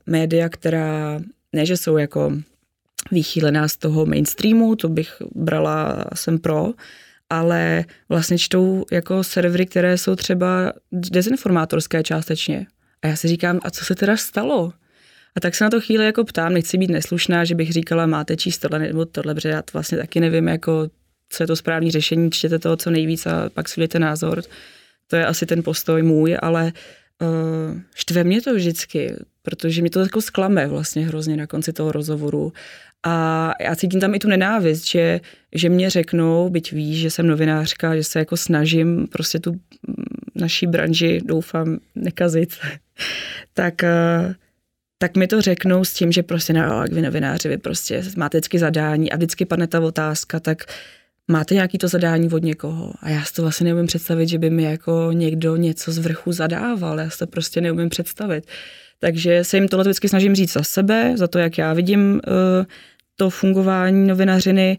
média, 0.06 0.48
která 0.48 1.20
ne, 1.52 1.66
že 1.66 1.76
jsou 1.76 1.96
jako 1.96 2.32
vychýlená 3.10 3.68
z 3.68 3.76
toho 3.76 4.06
mainstreamu, 4.06 4.76
to 4.76 4.88
bych 4.88 5.22
brala, 5.34 6.04
jsem 6.14 6.38
pro, 6.38 6.72
ale 7.30 7.84
vlastně 8.08 8.38
čtou 8.38 8.84
jako 8.92 9.24
servery, 9.24 9.66
které 9.66 9.98
jsou 9.98 10.16
třeba 10.16 10.72
dezinformátorské 10.92 12.02
částečně. 12.02 12.66
A 13.02 13.06
já 13.06 13.16
si 13.16 13.28
říkám, 13.28 13.60
a 13.62 13.70
co 13.70 13.84
se 13.84 13.94
teda 13.94 14.16
stalo? 14.16 14.72
A 15.36 15.40
tak 15.40 15.54
se 15.54 15.64
na 15.64 15.70
to 15.70 15.80
chvíli 15.80 16.04
jako 16.04 16.24
ptám, 16.24 16.52
nechci 16.52 16.78
být 16.78 16.90
neslušná, 16.90 17.44
že 17.44 17.54
bych 17.54 17.72
říkala, 17.72 18.06
máte 18.06 18.36
číst 18.36 18.58
tohle 18.58 18.78
nebo 18.78 19.04
tohle, 19.04 19.34
protože 19.34 19.48
já 19.48 19.62
to 19.62 19.70
vlastně 19.72 19.98
taky 19.98 20.20
nevím, 20.20 20.48
jako, 20.48 20.88
co 21.28 21.42
je 21.42 21.46
to 21.46 21.56
správné 21.56 21.90
řešení, 21.90 22.30
čtěte 22.30 22.58
toho 22.58 22.76
co 22.76 22.90
nejvíc 22.90 23.26
a 23.26 23.50
pak 23.54 23.68
si 23.68 23.88
názor. 23.98 24.42
To 25.06 25.16
je 25.16 25.26
asi 25.26 25.46
ten 25.46 25.62
postoj 25.62 26.02
můj, 26.02 26.36
ale 26.42 26.72
uh, 27.22 27.80
štve 27.94 28.24
mě 28.24 28.42
to 28.42 28.54
vždycky, 28.54 29.16
protože 29.42 29.80
mě 29.80 29.90
to 29.90 30.00
jako 30.00 30.20
sklame 30.20 30.66
vlastně 30.66 31.06
hrozně 31.06 31.36
na 31.36 31.46
konci 31.46 31.72
toho 31.72 31.92
rozhovoru. 31.92 32.52
A 33.06 33.52
já 33.60 33.76
cítím 33.76 34.00
tam 34.00 34.14
i 34.14 34.18
tu 34.18 34.28
nenávist, 34.28 34.86
že, 34.86 35.20
že 35.54 35.68
mě 35.68 35.90
řeknou, 35.90 36.50
byť 36.50 36.72
ví, 36.72 37.00
že 37.00 37.10
jsem 37.10 37.26
novinářka, 37.26 37.96
že 37.96 38.04
se 38.04 38.18
jako 38.18 38.36
snažím 38.36 39.06
prostě 39.06 39.38
tu 39.38 39.60
naší 40.34 40.66
branži, 40.66 41.20
doufám, 41.24 41.78
nekazit, 41.94 42.54
tak, 43.54 43.82
eh, 43.82 44.34
tak 44.98 45.16
mi 45.16 45.26
to 45.26 45.40
řeknou 45.40 45.84
s 45.84 45.94
tím, 45.94 46.12
že 46.12 46.22
prostě 46.22 46.52
no, 46.52 46.82
jak 46.82 46.92
vy 46.92 47.02
novináři, 47.02 47.48
vy 47.48 47.58
prostě 47.58 48.02
máte 48.16 48.38
vždycky 48.38 48.58
zadání 48.58 49.12
a 49.12 49.16
vždycky 49.16 49.44
padne 49.44 49.66
ta 49.66 49.80
otázka, 49.80 50.40
tak 50.40 50.64
máte 51.28 51.54
nějaký 51.54 51.78
to 51.78 51.88
zadání 51.88 52.30
od 52.30 52.42
někoho 52.42 52.92
a 53.00 53.08
já 53.08 53.24
si 53.24 53.32
to 53.32 53.42
vlastně 53.42 53.64
neumím 53.64 53.86
představit, 53.86 54.28
že 54.28 54.38
by 54.38 54.50
mi 54.50 54.62
jako 54.62 55.12
někdo 55.12 55.56
něco 55.56 55.92
z 55.92 55.98
vrchu 55.98 56.32
zadával, 56.32 57.00
já 57.00 57.10
si 57.10 57.18
to 57.18 57.26
prostě 57.26 57.60
neumím 57.60 57.88
představit. 57.88 58.46
Takže 58.98 59.44
se 59.44 59.56
jim 59.56 59.68
tohle 59.68 59.84
vždycky 59.84 60.08
snažím 60.08 60.34
říct 60.34 60.52
za 60.52 60.62
sebe, 60.62 61.12
za 61.16 61.28
to, 61.28 61.38
jak 61.38 61.58
já 61.58 61.72
vidím 61.72 62.12
uh, 62.14 62.20
to 63.16 63.30
fungování 63.30 64.06
novinařiny 64.06 64.78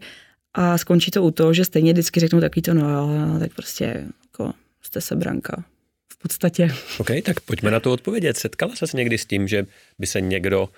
a 0.54 0.78
skončí 0.78 1.10
to 1.10 1.22
u 1.22 1.30
toho, 1.30 1.54
že 1.54 1.64
stejně 1.64 1.92
vždycky 1.92 2.20
řeknu 2.20 2.40
takový 2.40 2.62
to, 2.62 2.74
no 2.74 2.90
jo, 2.90 3.38
tak 3.38 3.54
prostě 3.54 4.06
jako 4.24 4.52
jste 4.82 5.00
sebranka 5.00 5.64
v 6.12 6.18
podstatě. 6.18 6.70
OK, 6.98 7.10
tak 7.24 7.40
pojďme 7.40 7.70
na 7.70 7.80
to 7.80 7.92
odpovědět. 7.92 8.36
Setkala 8.36 8.76
se 8.76 8.96
někdy 8.96 9.18
s 9.18 9.26
tím, 9.26 9.48
že 9.48 9.66
by 9.98 10.06
se 10.06 10.20
někdo 10.20 10.68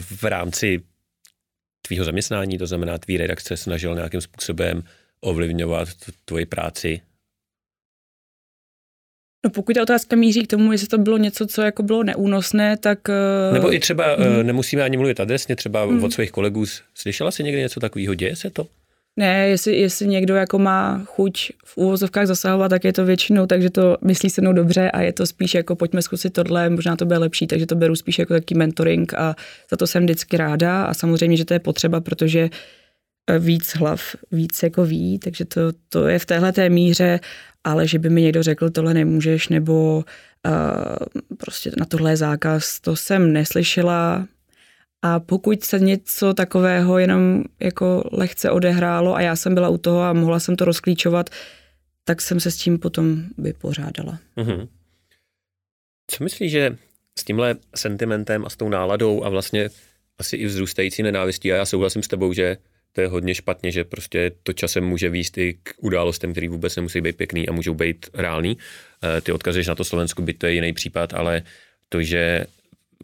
v 0.00 0.24
rámci 0.24 0.82
tvýho 1.82 2.04
zaměstnání, 2.04 2.58
to 2.58 2.66
znamená 2.66 2.98
tvý 2.98 3.16
redakce, 3.16 3.56
snažil 3.56 3.94
nějakým 3.94 4.20
způsobem 4.20 4.82
ovlivňovat 5.22 5.88
tvoji 6.24 6.46
práci? 6.46 7.00
No 9.44 9.50
pokud 9.50 9.72
ta 9.72 9.82
otázka 9.82 10.16
míří 10.16 10.42
k 10.42 10.50
tomu, 10.50 10.72
jestli 10.72 10.86
to 10.88 10.98
bylo 10.98 11.18
něco, 11.18 11.46
co 11.46 11.62
jako 11.62 11.82
bylo 11.82 12.02
neúnosné, 12.02 12.76
tak... 12.76 12.98
Eh, 13.08 13.52
Nebo 13.52 13.74
i 13.74 13.80
třeba, 13.80 14.04
hmm. 14.14 14.46
nemusíme 14.46 14.82
ani 14.82 14.96
mluvit 14.96 15.20
adresně, 15.20 15.56
třeba 15.56 15.84
hmm. 15.84 16.04
od 16.04 16.12
svých 16.12 16.30
kolegů. 16.30 16.64
Slyšela 16.94 17.30
jsi 17.30 17.44
někdy 17.44 17.60
něco 17.60 17.80
takového? 17.80 18.14
Děje 18.14 18.36
se 18.36 18.50
to? 18.50 18.66
Ne, 19.16 19.48
jestli, 19.48 19.76
jestli 19.76 20.06
někdo 20.06 20.34
jako 20.34 20.58
má 20.58 21.02
chuť 21.04 21.50
v 21.64 21.76
úvozovkách 21.76 22.26
zasahovat, 22.26 22.68
tak 22.68 22.84
je 22.84 22.92
to 22.92 23.04
většinou, 23.04 23.46
takže 23.46 23.70
to 23.70 23.96
myslí 24.04 24.30
se 24.30 24.40
mnou 24.40 24.52
dobře 24.52 24.90
a 24.90 25.00
je 25.00 25.12
to 25.12 25.26
spíš 25.26 25.54
jako 25.54 25.76
pojďme 25.76 26.02
zkusit 26.02 26.32
tohle, 26.32 26.70
možná 26.70 26.96
to 26.96 27.04
bude 27.04 27.18
lepší, 27.18 27.46
takže 27.46 27.66
to 27.66 27.74
beru 27.74 27.96
spíš 27.96 28.18
jako 28.18 28.34
taký 28.34 28.54
mentoring 28.54 29.14
a 29.14 29.36
za 29.70 29.76
to 29.76 29.86
jsem 29.86 30.02
vždycky 30.02 30.36
ráda 30.36 30.84
a 30.84 30.94
samozřejmě, 30.94 31.36
že 31.36 31.44
to 31.44 31.54
je 31.54 31.60
potřeba, 31.60 32.00
protože 32.00 32.40
eh, 32.40 32.50
víc 33.38 33.76
hlav, 33.76 34.16
víc 34.32 34.62
jako 34.62 34.84
ví, 34.84 35.18
takže 35.18 35.44
to, 35.44 35.60
to 35.88 36.08
je 36.08 36.18
v 36.18 36.26
téhle 36.26 36.52
té 36.52 36.68
míře, 36.68 37.20
ale 37.64 37.88
že 37.88 37.98
by 37.98 38.10
mi 38.10 38.22
někdo 38.22 38.42
řekl, 38.42 38.70
tohle 38.70 38.94
nemůžeš, 38.94 39.48
nebo 39.48 40.04
uh, 40.46 41.22
prostě 41.38 41.70
na 41.78 41.86
tohle 41.86 42.12
je 42.12 42.16
zákaz, 42.16 42.80
to 42.80 42.96
jsem 42.96 43.32
neslyšela, 43.32 44.26
a 45.04 45.20
pokud 45.20 45.64
se 45.64 45.80
něco 45.80 46.34
takového 46.34 46.98
jenom 46.98 47.44
jako 47.60 48.08
lehce 48.12 48.50
odehrálo 48.50 49.14
a 49.14 49.20
já 49.20 49.36
jsem 49.36 49.54
byla 49.54 49.68
u 49.68 49.78
toho 49.78 50.02
a 50.02 50.12
mohla 50.12 50.40
jsem 50.40 50.56
to 50.56 50.64
rozklíčovat, 50.64 51.30
tak 52.04 52.20
jsem 52.20 52.40
se 52.40 52.50
s 52.50 52.56
tím 52.56 52.78
potom 52.78 53.22
vypořádala. 53.38 54.18
Mm-hmm. 54.36 54.68
Co 56.10 56.24
myslíš, 56.24 56.52
že 56.52 56.76
s 57.18 57.24
tímhle 57.24 57.56
sentimentem 57.74 58.44
a 58.46 58.50
s 58.50 58.56
tou 58.56 58.68
náladou 58.68 59.24
a 59.24 59.28
vlastně 59.28 59.70
asi 60.18 60.36
i 60.36 60.46
vzrůstající 60.46 61.02
nenávistí, 61.02 61.52
a 61.52 61.56
já 61.56 61.66
souhlasím 61.66 62.02
s 62.02 62.08
tebou, 62.08 62.32
že 62.32 62.56
to 62.92 63.00
je 63.00 63.08
hodně 63.08 63.34
špatně, 63.34 63.72
že 63.72 63.84
prostě 63.84 64.32
to 64.42 64.52
časem 64.52 64.84
může 64.84 65.08
výst 65.08 65.38
i 65.38 65.58
k 65.62 65.74
událostem, 65.76 66.32
které 66.32 66.48
vůbec 66.48 66.76
nemusí 66.76 67.00
být 67.00 67.16
pěkný 67.16 67.48
a 67.48 67.52
můžou 67.52 67.74
být 67.74 68.06
reální. 68.14 68.58
Eh, 69.02 69.20
ty 69.20 69.32
odkazuješ 69.32 69.66
na 69.66 69.74
to 69.74 69.84
Slovensku, 69.84 70.22
by 70.22 70.32
to 70.32 70.46
je 70.46 70.52
jiný 70.52 70.72
případ, 70.72 71.14
ale 71.14 71.42
to, 71.88 72.02
že 72.02 72.44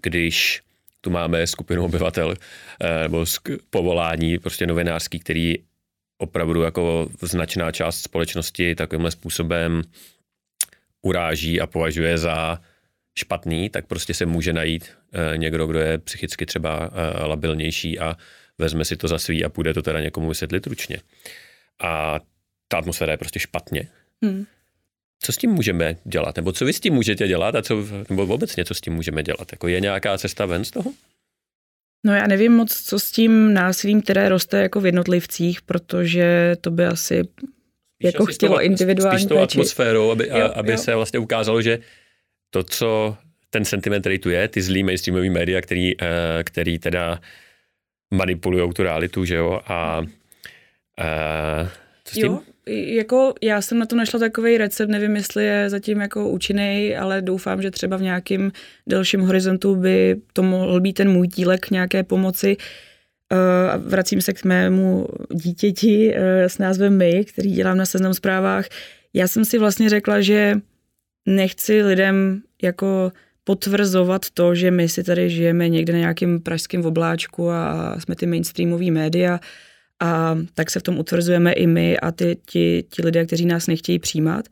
když 0.03 0.63
tu 1.01 1.11
máme 1.11 1.47
skupinu 1.47 1.85
obyvatel 1.85 2.35
eh, 2.81 3.03
nebo 3.03 3.25
povolání 3.71 4.39
prostě 4.39 4.67
novinářský, 4.67 5.19
který 5.19 5.55
opravdu 6.19 6.63
jako 6.63 7.09
značná 7.21 7.73
část 7.73 8.01
společnosti 8.01 8.75
takovýmhle 8.75 9.11
způsobem 9.11 9.83
uráží 11.03 11.61
a 11.61 11.67
považuje 11.67 12.19
za 12.19 12.61
špatný, 13.19 13.71
tak 13.71 13.87
prostě 13.87 14.15
se 14.15 14.27
může 14.27 14.53
najít 14.53 14.91
eh, 15.13 15.39
někdo, 15.39 15.67
kdo 15.67 15.79
je 15.79 15.99
psychicky 15.99 16.47
třeba 16.47 16.91
labilnější 17.25 17.99
a 17.99 18.17
vezme 18.59 18.85
si 18.85 18.97
to 18.97 19.09
za 19.09 19.19
svý 19.19 19.45
a 19.45 19.49
půjde 19.49 19.75
to 19.75 19.83
teda 19.83 20.01
někomu 20.01 20.29
vysvětlit 20.29 20.67
ručně. 20.67 20.99
A 21.83 22.21
ta 22.69 22.79
atmosféra 22.79 23.13
je 23.13 23.19
prostě 23.19 23.39
špatně. 23.41 23.89
Hmm. 24.23 24.47
Co 25.21 25.33
s 25.33 25.37
tím 25.37 25.51
můžeme 25.51 25.97
dělat? 26.05 26.37
Nebo 26.37 26.53
co 26.53 26.65
vy 26.65 26.73
s 26.73 26.81
tím 26.81 26.95
můžete 26.95 27.29
dělat? 27.29 27.55
A 27.55 27.63
co, 27.63 27.87
nebo 28.11 28.27
obecně, 28.27 28.65
co 28.65 28.75
s 28.75 28.81
tím 28.81 28.93
můžeme 28.93 29.23
dělat? 29.23 29.53
Jako 29.53 29.69
je 29.69 29.81
nějaká 29.81 30.19
cesta 30.19 30.47
ven 30.47 30.65
z 30.65 30.71
toho? 30.71 30.93
No 32.07 32.15
já 32.15 32.27
nevím 32.27 32.53
moc, 32.53 32.83
co 32.83 32.99
s 32.99 33.11
tím 33.11 33.55
násilím, 33.55 34.03
které 34.03 34.29
roste 34.29 34.63
jako 34.63 34.81
v 34.81 34.87
jednotlivcích, 34.87 35.63
protože 35.63 36.57
to 36.61 36.71
by 36.71 36.87
asi 36.87 37.23
spíš 37.25 38.05
jako 38.05 38.23
asi 38.23 38.33
chtělo 38.33 38.63
individuální 38.63 39.19
Spíš 39.19 39.29
tou 39.29 39.39
atmosférou, 39.39 40.11
aby, 40.11 40.29
jo, 40.29 40.51
aby 40.55 40.73
jo. 40.73 40.79
se 40.79 40.95
vlastně 40.95 41.19
ukázalo, 41.19 41.63
že 41.63 41.79
to, 42.51 42.63
co 42.63 43.17
ten 43.51 43.65
sentiment, 43.65 44.03
který 44.03 44.19
tu 44.19 44.31
je, 44.31 44.49
ty 44.49 44.63
zlý 44.63 44.83
mainstreamový 44.83 45.31
média, 45.31 45.61
který, 45.61 46.03
eh, 46.03 46.45
který 46.45 46.79
teda 46.79 47.21
manipulují 48.11 48.73
tu 48.73 48.83
realitu, 48.83 49.25
že 49.25 49.35
jo, 49.35 49.61
a, 49.67 49.75
a 49.75 50.03
eh, 51.01 51.69
co 52.05 52.13
s 52.13 52.15
tím? 52.15 52.27
Jo, 52.27 52.41
jako 52.71 53.35
já 53.43 53.63
jsem 53.63 53.79
na 53.79 53.87
to 53.87 53.97
našla 53.97 54.21
takový 54.21 54.59
recept, 54.59 54.89
nevím, 54.89 55.17
jestli 55.17 55.45
je 55.45 55.71
zatím 55.71 56.01
jako 56.01 56.29
účinný, 56.29 56.97
ale 56.97 57.23
doufám, 57.23 57.63
že 57.63 57.71
třeba 57.71 57.97
v 57.97 58.03
nějakém 58.03 58.53
delším 58.87 59.21
horizontu 59.21 59.77
by 59.77 60.17
to 60.33 60.43
mohl 60.43 60.81
být 60.81 60.93
ten 60.93 61.11
můj 61.11 61.29
dílek 61.29 61.71
nějaké 61.71 62.03
pomoci. 62.03 62.57
Uh, 63.33 63.85
vracím 63.85 64.21
se 64.21 64.33
k 64.33 64.45
mému 64.45 65.07
dítěti 65.33 66.15
uh, 66.15 66.23
s 66.47 66.59
názvem 66.59 66.97
My, 66.97 67.25
který 67.25 67.53
dělám 67.53 67.77
na 67.77 67.87
seznam 67.87 68.15
zprávách. 68.15 68.67
Já 69.15 69.29
jsem 69.29 69.45
si 69.45 69.59
vlastně 69.59 69.89
řekla, 69.89 70.21
že 70.21 70.55
nechci 71.27 71.83
lidem 71.83 72.43
jako 72.63 73.13
potvrzovat 73.49 74.31
to, 74.31 74.55
že 74.55 74.71
my 74.71 74.89
si 74.89 75.05
tady 75.05 75.31
žijeme 75.31 75.69
někde 75.69 75.93
na 75.93 75.99
nějakém 75.99 76.41
pražském 76.41 76.85
obláčku 76.85 77.51
a 77.51 77.97
jsme 77.99 78.17
ty 78.17 78.27
mainstreamové 78.27 78.91
média, 78.91 79.41
a 80.03 80.39
tak 80.55 80.71
se 80.71 80.81
v 80.81 80.83
tom 80.83 80.99
utvrzujeme 80.99 81.53
i 81.53 81.67
my 81.67 81.99
a 81.99 82.13
ty, 82.13 82.37
ti, 82.47 82.85
ti 82.91 83.03
lidé, 83.03 83.27
kteří 83.27 83.47
nás 83.47 83.67
nechtějí 83.67 83.99
přijímat. 83.99 84.45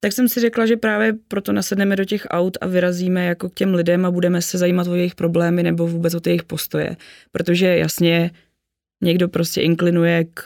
Tak 0.00 0.12
jsem 0.12 0.28
si 0.28 0.40
řekla, 0.40 0.66
že 0.66 0.76
právě 0.76 1.12
proto 1.28 1.52
nasedneme 1.52 1.96
do 1.96 2.04
těch 2.04 2.26
aut 2.30 2.58
a 2.60 2.66
vyrazíme 2.66 3.24
jako 3.24 3.48
k 3.48 3.54
těm 3.54 3.74
lidem 3.74 4.06
a 4.06 4.10
budeme 4.10 4.42
se 4.42 4.58
zajímat 4.58 4.86
o 4.86 4.94
jejich 4.94 5.14
problémy 5.14 5.62
nebo 5.62 5.86
vůbec 5.86 6.14
o 6.14 6.20
jejich 6.26 6.44
postoje. 6.44 6.96
Protože 7.32 7.66
jasně 7.66 8.30
někdo 9.02 9.28
prostě 9.28 9.60
inklinuje 9.60 10.24
k 10.24 10.40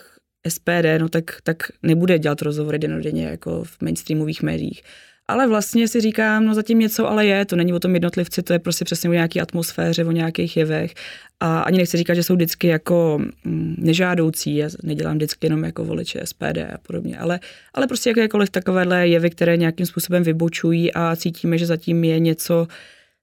SPD, 0.49 0.99
no 1.01 1.09
tak, 1.09 1.25
tak 1.43 1.57
nebude 1.83 2.19
dělat 2.19 2.43
rozhovory 2.43 2.79
denodenně 2.79 3.25
jako 3.25 3.65
v 3.65 3.81
mainstreamových 3.81 4.43
médiích. 4.43 4.83
Ale 5.29 5.49
vlastně 5.49 5.89
si 5.89 6.01
říkám, 6.01 6.47
no 6.47 6.55
zatím 6.55 6.79
něco 6.79 7.09
ale 7.09 7.27
je, 7.27 7.45
to 7.45 7.57
není 7.57 7.73
o 7.73 7.79
tom 7.79 7.95
jednotlivci, 7.95 8.43
to 8.43 8.53
je 8.53 8.59
prostě 8.59 8.85
přesně 8.85 9.11
o 9.11 9.13
nějaké 9.13 9.41
atmosféře, 9.41 10.05
o 10.05 10.13
nějakých 10.13 10.57
jevech. 10.57 10.95
A 11.41 11.61
ani 11.61 11.79
nechci 11.79 11.97
říkat, 11.97 12.15
že 12.15 12.23
jsou 12.23 12.35
vždycky 12.35 12.67
jako 12.67 13.21
mm, 13.45 13.75
nežádoucí, 13.79 14.57
já 14.57 14.69
nedělám 14.83 15.17
vždycky 15.17 15.47
jenom 15.47 15.65
jako 15.65 15.85
voliče 15.85 16.21
SPD 16.25 16.59
a 16.75 16.79
podobně, 16.83 17.19
ale, 17.19 17.41
ale 17.75 17.87
prostě 17.87 18.11
jakékoliv 18.11 18.51
takovéhle 18.51 19.09
jevy, 19.09 19.31
které 19.31 19.57
nějakým 19.57 19.87
způsobem 19.87 20.23
vybočují 20.23 20.93
a 20.95 21.17
cítíme, 21.17 21.59
že 21.59 21.67
zatím 21.67 22.05
je 22.05 22.19
něco, 22.19 22.67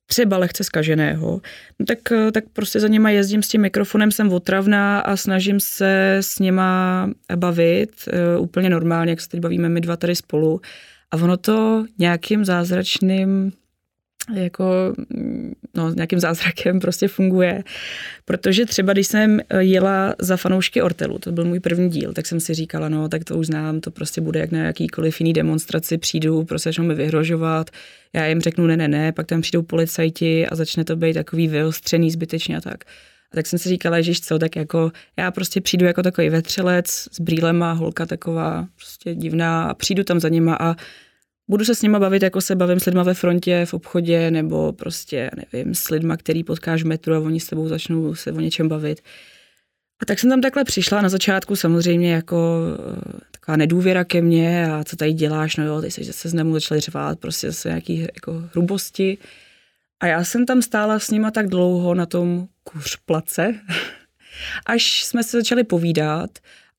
třeba 0.09 0.37
lehce 0.37 0.63
skaženého, 0.63 1.41
no 1.79 1.85
tak, 1.85 1.99
tak 2.31 2.43
prostě 2.53 2.79
za 2.79 2.87
něma 2.87 3.09
jezdím 3.09 3.43
s 3.43 3.47
tím 3.47 3.61
mikrofonem, 3.61 4.11
jsem 4.11 4.33
otravná 4.33 4.99
a 4.99 5.15
snažím 5.15 5.59
se 5.59 6.17
s 6.21 6.39
něma 6.39 7.09
bavit 7.35 7.91
uh, 8.35 8.43
úplně 8.43 8.69
normálně, 8.69 9.11
jak 9.11 9.21
se 9.21 9.29
teď 9.29 9.39
bavíme 9.39 9.69
my 9.69 9.81
dva 9.81 9.97
tady 9.97 10.15
spolu. 10.15 10.61
A 11.11 11.15
ono 11.15 11.37
to 11.37 11.85
nějakým 11.97 12.45
zázračným 12.45 13.51
jako 14.33 14.93
no, 15.75 15.93
nějakým 15.93 16.19
zázrakem 16.19 16.79
prostě 16.79 17.07
funguje. 17.07 17.63
Protože 18.25 18.65
třeba, 18.65 18.93
když 18.93 19.07
jsem 19.07 19.39
jela 19.59 20.15
za 20.19 20.37
fanoušky 20.37 20.81
Ortelu, 20.81 21.19
to 21.19 21.31
byl 21.31 21.45
můj 21.45 21.59
první 21.59 21.89
díl, 21.89 22.13
tak 22.13 22.25
jsem 22.25 22.39
si 22.39 22.53
říkala, 22.53 22.89
no 22.89 23.09
tak 23.09 23.23
to 23.23 23.37
už 23.37 23.47
znám, 23.47 23.79
to 23.79 23.91
prostě 23.91 24.21
bude 24.21 24.39
jak 24.39 24.51
na 24.51 24.59
jakýkoliv 24.59 25.21
jiný 25.21 25.33
demonstraci, 25.33 25.97
přijdu, 25.97 26.43
prostě 26.43 26.69
začnou 26.69 26.85
mi 26.85 26.95
vyhrožovat, 26.95 27.69
já 28.13 28.25
jim 28.25 28.41
řeknu 28.41 28.67
ne, 28.67 28.77
ne, 28.77 28.87
ne, 28.87 29.11
pak 29.11 29.27
tam 29.27 29.41
přijdou 29.41 29.61
policajti 29.61 30.47
a 30.47 30.55
začne 30.55 30.83
to 30.83 30.95
být 30.95 31.13
takový 31.13 31.47
vyostřený 31.47 32.11
zbytečně 32.11 32.57
a 32.57 32.61
tak. 32.61 32.83
A 33.31 33.35
tak 33.35 33.47
jsem 33.47 33.59
si 33.59 33.69
říkala, 33.69 34.01
že 34.01 34.13
co, 34.21 34.39
tak 34.39 34.55
jako 34.55 34.91
já 35.17 35.31
prostě 35.31 35.61
přijdu 35.61 35.85
jako 35.85 36.03
takový 36.03 36.29
vetřelec 36.29 36.87
s 36.87 37.19
brýlema, 37.19 37.71
holka 37.71 38.05
taková 38.05 38.67
prostě 38.75 39.15
divná 39.15 39.63
a 39.63 39.73
přijdu 39.73 40.03
tam 40.03 40.19
za 40.19 40.29
nima 40.29 40.57
a 40.59 40.75
budu 41.47 41.65
se 41.65 41.75
s 41.75 41.81
nima 41.81 41.99
bavit, 41.99 42.23
jako 42.23 42.41
se 42.41 42.55
bavím 42.55 42.79
s 42.79 42.85
lidma 42.85 43.03
ve 43.03 43.13
frontě, 43.13 43.65
v 43.65 43.73
obchodě, 43.73 44.31
nebo 44.31 44.73
prostě, 44.73 45.31
nevím, 45.53 45.75
s 45.75 45.89
lidma, 45.89 46.17
který 46.17 46.43
potkáš 46.43 46.83
v 46.83 46.87
metru 46.87 47.13
a 47.13 47.19
oni 47.19 47.39
s 47.39 47.47
tebou 47.47 47.67
začnou 47.67 48.15
se 48.15 48.31
o 48.31 48.39
něčem 48.39 48.67
bavit. 48.67 49.01
A 50.01 50.05
tak 50.05 50.19
jsem 50.19 50.29
tam 50.29 50.41
takhle 50.41 50.63
přišla 50.63 51.01
na 51.01 51.09
začátku 51.09 51.55
samozřejmě 51.55 52.13
jako 52.13 52.61
eh, 52.73 53.19
taková 53.31 53.57
nedůvěra 53.57 54.03
ke 54.03 54.21
mně 54.21 54.71
a 54.71 54.83
co 54.83 54.95
tady 54.95 55.13
děláš, 55.13 55.55
no 55.55 55.65
jo, 55.65 55.81
ty 55.81 55.91
se 55.91 56.29
z 56.29 56.33
nemu 56.33 56.53
začali 56.53 56.81
řvát, 56.81 57.19
prostě 57.19 57.47
zase 57.47 57.69
nějaký 57.69 57.99
jako 57.99 58.43
hrubosti. 58.51 59.17
A 59.99 60.07
já 60.07 60.23
jsem 60.23 60.45
tam 60.45 60.61
stála 60.61 60.99
s 60.99 61.11
nima 61.11 61.31
tak 61.31 61.47
dlouho 61.47 61.93
na 61.93 62.05
tom 62.05 62.47
kuřplace, 62.63 63.55
až 64.65 65.03
jsme 65.03 65.23
se 65.23 65.37
začali 65.37 65.63
povídat 65.63 66.29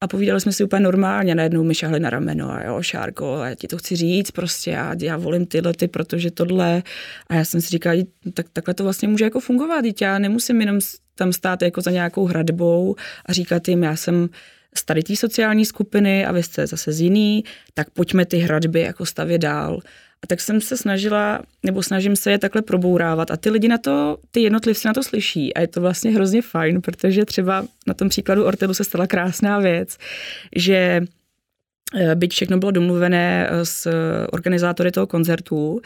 a 0.01 0.09
povídali 0.09 0.41
jsme 0.41 0.53
si 0.53 0.65
úplně 0.65 0.81
normálně, 0.81 1.35
najednou 1.35 1.65
mi 1.65 1.75
šahli 1.75 2.01
na 2.01 2.11
rameno 2.11 2.51
a 2.51 2.63
jo, 2.63 2.83
Šárko, 2.83 3.45
já 3.45 3.55
ti 3.55 3.69
to 3.69 3.79
chci 3.79 3.97
říct 3.97 4.31
prostě, 4.31 4.71
já, 4.71 4.95
já 5.03 5.17
volím 5.17 5.47
tyhle 5.47 5.73
ty, 5.73 5.89
protože 5.89 6.31
tohle. 6.31 6.83
A 7.27 7.35
já 7.35 7.45
jsem 7.45 7.61
si 7.61 7.69
říkala, 7.69 7.97
tak, 8.35 8.47
takhle 8.53 8.75
to 8.75 8.85
vlastně 8.85 9.09
může 9.09 9.25
jako 9.25 9.41
fungovat, 9.41 9.81
dítě, 9.81 10.05
já 10.05 10.19
nemusím 10.19 10.61
jenom 10.61 10.79
tam 11.15 11.33
stát 11.33 11.63
jako 11.63 11.81
za 11.81 11.91
nějakou 11.91 12.27
hradbou 12.27 12.97
a 13.27 13.33
říkat 13.33 13.69
jim, 13.69 13.83
já 13.83 13.97
jsem 13.97 14.29
z 14.77 14.85
tady 14.85 15.03
té 15.03 15.17
sociální 15.17 15.65
skupiny 15.65 16.27
a 16.27 16.33
vy 16.33 16.43
jste 16.43 16.67
zase 16.67 16.93
z 16.93 17.01
jiný, 17.01 17.45
tak 17.75 17.91
pojďme 17.91 18.27
ty 18.27 18.39
hradby 18.39 18.81
jako 18.81 19.07
stavět 19.07 19.39
dál. 19.39 19.81
A 20.23 20.27
tak 20.27 20.41
jsem 20.41 20.61
se 20.61 20.77
snažila, 20.77 21.43
nebo 21.63 21.83
snažím 21.83 22.17
se 22.17 22.31
je 22.31 22.39
takhle 22.39 22.63
probourávat 22.63 23.31
a 23.31 23.37
ty 23.37 23.51
lidi 23.51 23.69
na 23.69 23.79
to, 23.79 24.19
ty 24.31 24.41
jednotlivci 24.41 24.89
na 24.89 24.95
to 24.95 25.03
slyší 25.03 25.55
a 25.55 25.61
je 25.61 25.69
to 25.69 25.81
vlastně 25.81 26.11
hrozně 26.11 26.43
fajn, 26.43 26.81
protože 26.81 27.25
třeba 27.25 27.67
na 27.87 27.95
tom 27.95 28.09
příkladu 28.09 28.45
Ortelu 28.45 28.75
se 28.75 28.85
stala 28.85 29.07
krásná 29.07 29.59
věc, 29.59 29.97
že 30.57 31.01
eh, 31.97 32.15
byť 32.15 32.33
všechno 32.33 32.59
bylo 32.59 32.71
domluvené 32.71 33.49
eh, 33.51 33.65
s 33.65 33.91
organizátory 34.33 34.91
toho 34.91 35.07
koncertu, 35.07 35.81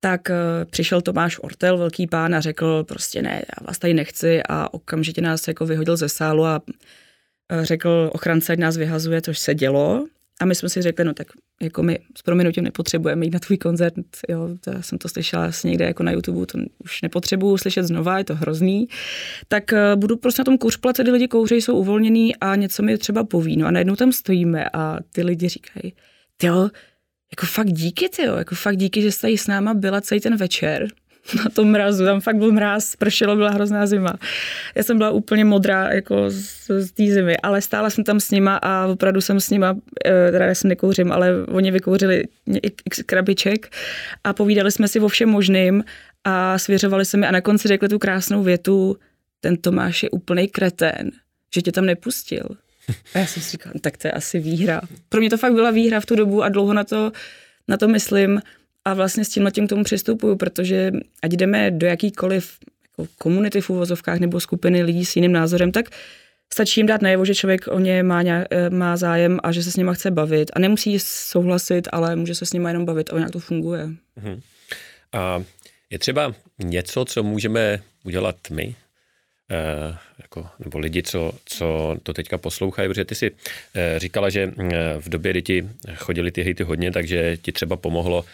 tak 0.00 0.30
eh, 0.30 0.34
přišel 0.70 1.00
Tomáš 1.00 1.38
Ortel, 1.42 1.78
velký 1.78 2.06
pán, 2.06 2.34
a 2.34 2.40
řekl 2.40 2.84
prostě 2.84 3.22
ne, 3.22 3.42
já 3.48 3.66
vás 3.66 3.78
tady 3.78 3.94
nechci 3.94 4.42
a 4.48 4.74
okamžitě 4.74 5.20
nás 5.20 5.48
jako 5.48 5.66
vyhodil 5.66 5.96
ze 5.96 6.08
sálu 6.08 6.44
a 6.44 6.62
řekl 7.62 8.10
ochránce, 8.12 8.52
ať 8.52 8.58
nás 8.58 8.76
vyhazuje, 8.76 9.22
což 9.22 9.38
se 9.38 9.54
dělo. 9.54 10.06
A 10.40 10.44
my 10.44 10.54
jsme 10.54 10.68
si 10.68 10.82
řekli, 10.82 11.04
no 11.04 11.14
tak 11.14 11.26
jako 11.62 11.82
my 11.82 11.98
s 12.18 12.22
proměnutím 12.22 12.64
nepotřebujeme 12.64 13.24
jít 13.24 13.30
na 13.30 13.38
tvůj 13.38 13.58
koncert, 13.58 13.94
jo, 14.28 14.48
to 14.60 14.70
já 14.70 14.82
jsem 14.82 14.98
to 14.98 15.08
slyšela 15.08 15.44
asi 15.44 15.68
někde 15.68 15.84
jako 15.84 16.02
na 16.02 16.12
YouTube, 16.12 16.46
to 16.46 16.58
už 16.78 17.02
nepotřebuju 17.02 17.58
slyšet 17.58 17.82
znova, 17.82 18.18
je 18.18 18.24
to 18.24 18.34
hrozný, 18.34 18.88
tak 19.48 19.64
uh, 19.72 20.00
budu 20.00 20.16
prostě 20.16 20.40
na 20.40 20.44
tom 20.44 20.58
kuřplace, 20.58 21.02
kdy 21.02 21.12
lidi 21.12 21.28
kouří, 21.28 21.54
jsou 21.54 21.76
uvolnění 21.76 22.36
a 22.36 22.54
něco 22.54 22.82
mi 22.82 22.98
třeba 22.98 23.24
poví, 23.24 23.56
no 23.56 23.66
a 23.66 23.70
najednou 23.70 23.96
tam 23.96 24.12
stojíme 24.12 24.70
a 24.72 24.98
ty 25.12 25.22
lidi 25.22 25.48
říkají, 25.48 25.92
jo, 26.42 26.70
jako 27.32 27.46
fakt 27.46 27.72
díky, 27.72 28.08
ty 28.08 28.22
jako 28.22 28.54
fakt 28.54 28.76
díky, 28.76 29.02
že 29.02 29.12
jste 29.12 29.30
s 29.30 29.46
náma 29.46 29.74
byla 29.74 30.00
celý 30.00 30.20
ten 30.20 30.36
večer, 30.36 30.88
na 31.44 31.50
tom 31.50 31.70
mrazu, 31.70 32.04
tam 32.04 32.20
fakt 32.20 32.36
byl 32.36 32.52
mráz, 32.52 32.96
pršelo, 32.96 33.36
byla 33.36 33.50
hrozná 33.50 33.86
zima. 33.86 34.14
Já 34.74 34.82
jsem 34.82 34.98
byla 34.98 35.10
úplně 35.10 35.44
modrá 35.44 35.92
jako 35.92 36.30
z, 36.30 36.66
z 36.68 36.92
té 36.92 37.06
zimy, 37.06 37.36
ale 37.36 37.62
stála 37.62 37.90
jsem 37.90 38.04
tam 38.04 38.20
s 38.20 38.30
nima 38.30 38.56
a 38.62 38.86
opravdu 38.86 39.20
jsem 39.20 39.40
s 39.40 39.50
nima, 39.50 39.76
eh, 40.04 40.30
teda 40.30 40.46
já 40.46 40.54
jsem 40.54 40.68
nekouřím, 40.68 41.12
ale 41.12 41.44
oni 41.46 41.70
vykouřili 41.70 42.24
x 42.84 43.02
krabiček 43.02 43.76
a 44.24 44.32
povídali 44.32 44.72
jsme 44.72 44.88
si 44.88 45.00
o 45.00 45.08
všem 45.08 45.28
možným 45.28 45.84
a 46.24 46.58
svěřovali 46.58 47.04
se 47.04 47.16
mi 47.16 47.26
a 47.26 47.30
na 47.30 47.40
konci 47.40 47.68
řekli 47.68 47.88
tu 47.88 47.98
krásnou 47.98 48.42
větu, 48.42 48.96
ten 49.40 49.56
Tomáš 49.56 50.02
je 50.02 50.10
úplný 50.10 50.48
kretén, 50.48 51.10
že 51.54 51.62
tě 51.62 51.72
tam 51.72 51.86
nepustil. 51.86 52.48
A 53.14 53.18
já 53.18 53.26
jsem 53.26 53.42
si 53.42 53.50
říkala, 53.50 53.72
no, 53.74 53.80
tak 53.80 53.96
to 53.96 54.08
je 54.08 54.12
asi 54.12 54.38
výhra. 54.38 54.80
Pro 55.08 55.20
mě 55.20 55.30
to 55.30 55.36
fakt 55.36 55.52
byla 55.52 55.70
výhra 55.70 56.00
v 56.00 56.06
tu 56.06 56.16
dobu 56.16 56.42
a 56.42 56.48
dlouho 56.48 56.72
na 56.72 56.84
to, 56.84 57.12
na 57.68 57.76
to 57.76 57.88
myslím. 57.88 58.40
A 58.84 58.94
vlastně 58.94 59.24
s 59.24 59.28
tím 59.28 59.50
tím 59.50 59.66
k 59.66 59.68
tomu 59.68 59.84
přistupuju, 59.84 60.36
protože 60.36 60.92
ať 61.22 61.32
jdeme 61.32 61.70
do 61.70 61.86
jakýkoliv 61.86 62.58
jako 62.98 63.10
komunity 63.18 63.60
v 63.60 63.70
uvozovkách 63.70 64.18
nebo 64.18 64.40
skupiny 64.40 64.82
lidí 64.82 65.04
s 65.04 65.16
jiným 65.16 65.32
názorem, 65.32 65.72
tak 65.72 65.86
stačí 66.52 66.80
jim 66.80 66.86
dát 66.86 67.02
najevo, 67.02 67.24
že 67.24 67.34
člověk 67.34 67.68
o 67.68 67.78
ně 67.78 68.02
má, 68.02 68.22
nějak, 68.22 68.46
eh, 68.50 68.70
má 68.70 68.96
zájem 68.96 69.40
a 69.42 69.52
že 69.52 69.62
se 69.62 69.72
s 69.72 69.76
nima 69.76 69.94
chce 69.94 70.10
bavit. 70.10 70.50
A 70.54 70.58
nemusí 70.58 70.98
souhlasit, 71.00 71.88
ale 71.92 72.16
může 72.16 72.34
se 72.34 72.46
s 72.46 72.52
nima 72.52 72.68
jenom 72.68 72.84
bavit 72.84 73.12
a 73.12 73.16
nějak 73.16 73.30
to 73.30 73.38
funguje. 73.40 73.88
Uh-huh. 74.20 74.40
A 75.12 75.42
je 75.90 75.98
třeba 75.98 76.34
něco, 76.58 77.04
co 77.04 77.22
můžeme 77.22 77.80
udělat 78.04 78.36
my, 78.50 78.74
Eh, 79.50 79.96
jako, 80.18 80.46
nebo 80.58 80.78
lidi, 80.78 81.02
co, 81.02 81.32
co 81.44 81.96
to 82.02 82.12
teďka 82.12 82.38
poslouchají, 82.38 82.88
protože 82.88 83.04
ty 83.04 83.14
si 83.14 83.30
eh, 83.74 83.98
říkala, 83.98 84.30
že 84.30 84.52
v 84.98 85.08
době, 85.08 85.30
kdy 85.32 85.42
ti 85.42 85.68
chodili 85.94 86.30
ty 86.30 86.42
hejty 86.42 86.62
hodně, 86.62 86.92
takže 86.92 87.36
ti 87.36 87.52
třeba 87.52 87.76
pomohlo 87.76 88.24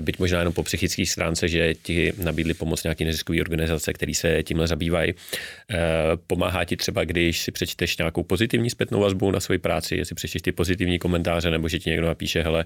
byť 0.00 0.18
možná 0.18 0.38
jenom 0.38 0.52
po 0.54 0.62
psychické 0.62 1.06
stránce, 1.06 1.48
že 1.48 1.74
ti 1.74 2.12
nabídli 2.22 2.54
pomoc 2.54 2.82
nějaké 2.82 3.04
neziskové 3.04 3.40
organizace, 3.40 3.92
které 3.92 4.14
se 4.14 4.42
tímhle 4.42 4.66
zabývají. 4.66 5.14
Pomáhá 6.26 6.64
ti 6.64 6.76
třeba, 6.76 7.04
když 7.04 7.38
si 7.38 7.52
přečteš 7.52 7.96
nějakou 7.98 8.22
pozitivní 8.22 8.70
zpětnou 8.70 9.00
vazbu 9.00 9.30
na 9.30 9.40
svoji 9.40 9.58
práci, 9.58 9.96
jestli 9.96 10.14
přečteš 10.14 10.42
ty 10.42 10.52
pozitivní 10.52 10.98
komentáře, 10.98 11.50
nebo 11.50 11.68
že 11.68 11.78
ti 11.78 11.90
někdo 11.90 12.06
napíše, 12.06 12.42
hele, 12.42 12.64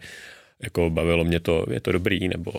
jako 0.62 0.90
bavilo 0.90 1.25
mě 1.25 1.40
to, 1.40 1.66
je 1.70 1.81
to 1.81 1.92
dobrý, 1.92 2.29
nebo 2.29 2.53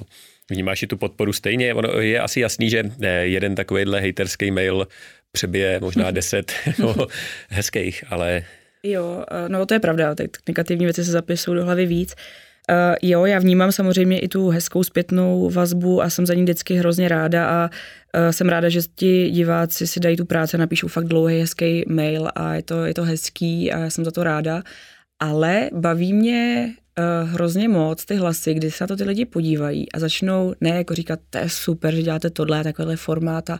vnímáš 0.49 0.83
i 0.83 0.87
tu 0.87 0.97
podporu 0.97 1.33
stejně. 1.33 1.73
Ono 1.73 1.89
je 1.99 2.19
asi 2.19 2.39
jasný, 2.39 2.69
že 2.69 2.83
jeden 3.21 3.55
takovýhle 3.55 4.01
haterský 4.01 4.51
mail 4.51 4.87
přebije 5.31 5.79
možná 5.79 6.11
deset 6.17 6.53
no, 6.79 6.95
hezkých, 7.49 8.03
ale... 8.09 8.43
Jo, 8.83 9.25
eh, 9.31 9.49
no 9.49 9.65
to 9.65 9.73
je 9.73 9.79
pravda, 9.79 10.15
tak 10.15 10.29
negativní 10.47 10.85
věci 10.85 11.05
se 11.05 11.11
zapisují 11.11 11.57
do 11.57 11.65
hlavy 11.65 11.85
víc. 11.85 12.15
Uh, 12.71 12.95
jo, 13.01 13.25
já 13.25 13.39
vnímám 13.39 13.71
samozřejmě 13.71 14.19
i 14.19 14.27
tu 14.27 14.49
hezkou 14.49 14.83
zpětnou 14.83 15.49
vazbu 15.49 16.01
a 16.01 16.09
jsem 16.09 16.25
za 16.25 16.33
ní 16.33 16.43
vždycky 16.43 16.73
hrozně 16.73 17.07
ráda 17.07 17.47
a 17.47 17.69
uh, 17.69 18.31
jsem 18.31 18.49
ráda, 18.49 18.69
že 18.69 18.81
ti 18.95 19.29
diváci 19.29 19.87
si 19.87 19.99
dají 19.99 20.17
tu 20.17 20.25
práci 20.25 20.57
napíšou 20.57 20.87
fakt 20.87 21.07
dlouhý, 21.07 21.39
hezký 21.39 21.83
mail 21.87 22.29
a 22.35 22.55
je 22.55 22.63
to, 22.63 22.85
je 22.85 22.93
to 22.93 23.03
hezký 23.03 23.71
a 23.71 23.79
já 23.79 23.89
jsem 23.89 24.05
za 24.05 24.11
to 24.11 24.23
ráda. 24.23 24.63
Ale 25.19 25.69
baví 25.73 26.13
mě 26.13 26.73
uh, 26.99 27.29
hrozně 27.29 27.69
moc 27.69 28.05
ty 28.05 28.15
hlasy, 28.15 28.53
kdy 28.53 28.71
se 28.71 28.83
na 28.83 28.87
to 28.87 28.95
ty 28.95 29.03
lidi 29.03 29.25
podívají 29.25 29.91
a 29.91 29.99
začnou 29.99 30.53
ne 30.61 30.69
jako 30.69 30.93
říkat, 30.95 31.19
to 31.29 31.37
je 31.37 31.49
super, 31.49 31.95
že 31.95 32.01
děláte 32.01 32.29
tohle, 32.29 32.63
takovýhle 32.63 32.95
formát 32.95 33.49
a 33.49 33.59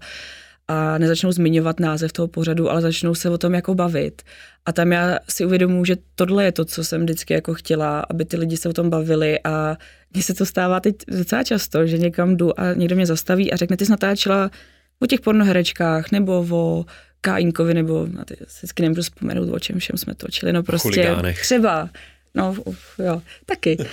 a 0.74 0.98
nezačnou 0.98 1.32
zmiňovat 1.32 1.80
název 1.80 2.14
toho 2.14 2.28
pořadu, 2.28 2.72
ale 2.72 2.82
začnou 2.82 3.16
se 3.16 3.30
o 3.30 3.38
tom 3.38 3.54
jako 3.54 3.76
bavit. 3.76 4.22
A 4.66 4.72
tam 4.72 4.92
já 4.92 5.18
si 5.30 5.46
uvědomuji, 5.46 5.86
že 5.86 5.96
tohle 6.16 6.44
je 6.44 6.52
to, 6.52 6.66
co 6.66 6.84
jsem 6.84 7.02
vždycky 7.02 7.34
jako 7.34 7.54
chtěla, 7.54 8.00
aby 8.10 8.26
ty 8.26 8.38
lidi 8.38 8.58
se 8.58 8.70
o 8.70 8.74
tom 8.74 8.90
bavili 8.90 9.40
a 9.44 9.78
mně 10.14 10.24
se 10.24 10.34
to 10.34 10.46
stává 10.46 10.80
teď 10.80 10.96
docela 11.08 11.44
často, 11.44 11.88
že 11.88 11.98
někam 11.98 12.38
jdu 12.38 12.60
a 12.60 12.74
někdo 12.74 12.96
mě 12.96 13.06
zastaví 13.06 13.54
a 13.54 13.56
řekne, 13.56 13.78
ty 13.78 13.86
jsi 13.86 13.92
natáčela 13.92 14.52
o 15.00 15.08
těch 15.08 15.22
pornoherečkách 15.22 16.12
nebo 16.12 16.46
o 16.52 16.86
Kájinkovi, 17.22 17.74
nebo 17.74 18.08
na 18.12 18.26
ty 18.26 18.36
vždycky 18.58 18.82
nemůžu 18.82 19.02
vzpomenout, 19.02 19.50
o 19.50 19.60
čem 19.60 19.80
všem 19.80 19.98
jsme 19.98 20.16
točili, 20.16 20.54
no 20.54 20.64
prostě 20.64 20.90
Chuligánech. 20.90 21.42
třeba. 21.42 21.90
No, 22.36 22.56
jo, 23.00 23.22
taky. 23.46 23.78
Uh, 23.78 23.86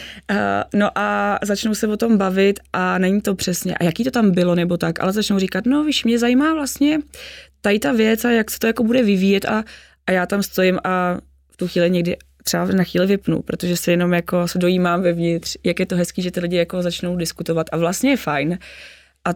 no 0.74 0.98
a 0.98 1.38
začnou 1.42 1.74
se 1.74 1.86
o 1.86 1.96
tom 1.96 2.18
bavit 2.18 2.60
a 2.72 2.98
není 2.98 3.20
to 3.20 3.34
přesně, 3.34 3.74
a 3.74 3.84
jaký 3.84 4.04
to 4.04 4.10
tam 4.10 4.30
bylo 4.30 4.54
nebo 4.54 4.76
tak, 4.76 5.00
ale 5.00 5.12
začnou 5.12 5.38
říkat, 5.38 5.66
no 5.66 5.84
víš, 5.84 6.04
mě 6.04 6.18
zajímá 6.18 6.54
vlastně 6.54 6.98
tady 7.60 7.78
ta 7.78 7.92
věc 7.92 8.24
a 8.24 8.30
jak 8.30 8.50
se 8.50 8.58
to 8.58 8.66
jako 8.66 8.84
bude 8.84 9.02
vyvíjet 9.02 9.44
a, 9.44 9.64
a 10.06 10.12
já 10.12 10.26
tam 10.26 10.42
stojím 10.42 10.78
a 10.84 11.18
v 11.52 11.56
tu 11.56 11.68
chvíli 11.68 11.90
někdy 11.90 12.16
třeba 12.44 12.64
na 12.64 12.84
chvíli 12.84 13.06
vypnu, 13.06 13.42
protože 13.42 13.76
se 13.76 13.90
jenom 13.90 14.12
jako 14.12 14.48
se 14.48 14.58
dojímám 14.58 15.02
vevnitř, 15.02 15.56
jak 15.64 15.80
je 15.80 15.86
to 15.86 15.96
hezký, 15.96 16.22
že 16.22 16.30
ty 16.30 16.40
lidi 16.40 16.56
jako 16.56 16.82
začnou 16.82 17.16
diskutovat 17.16 17.66
a 17.72 17.76
vlastně 17.76 18.10
je 18.10 18.16
fajn. 18.16 18.58
A, 19.24 19.30
a 19.30 19.34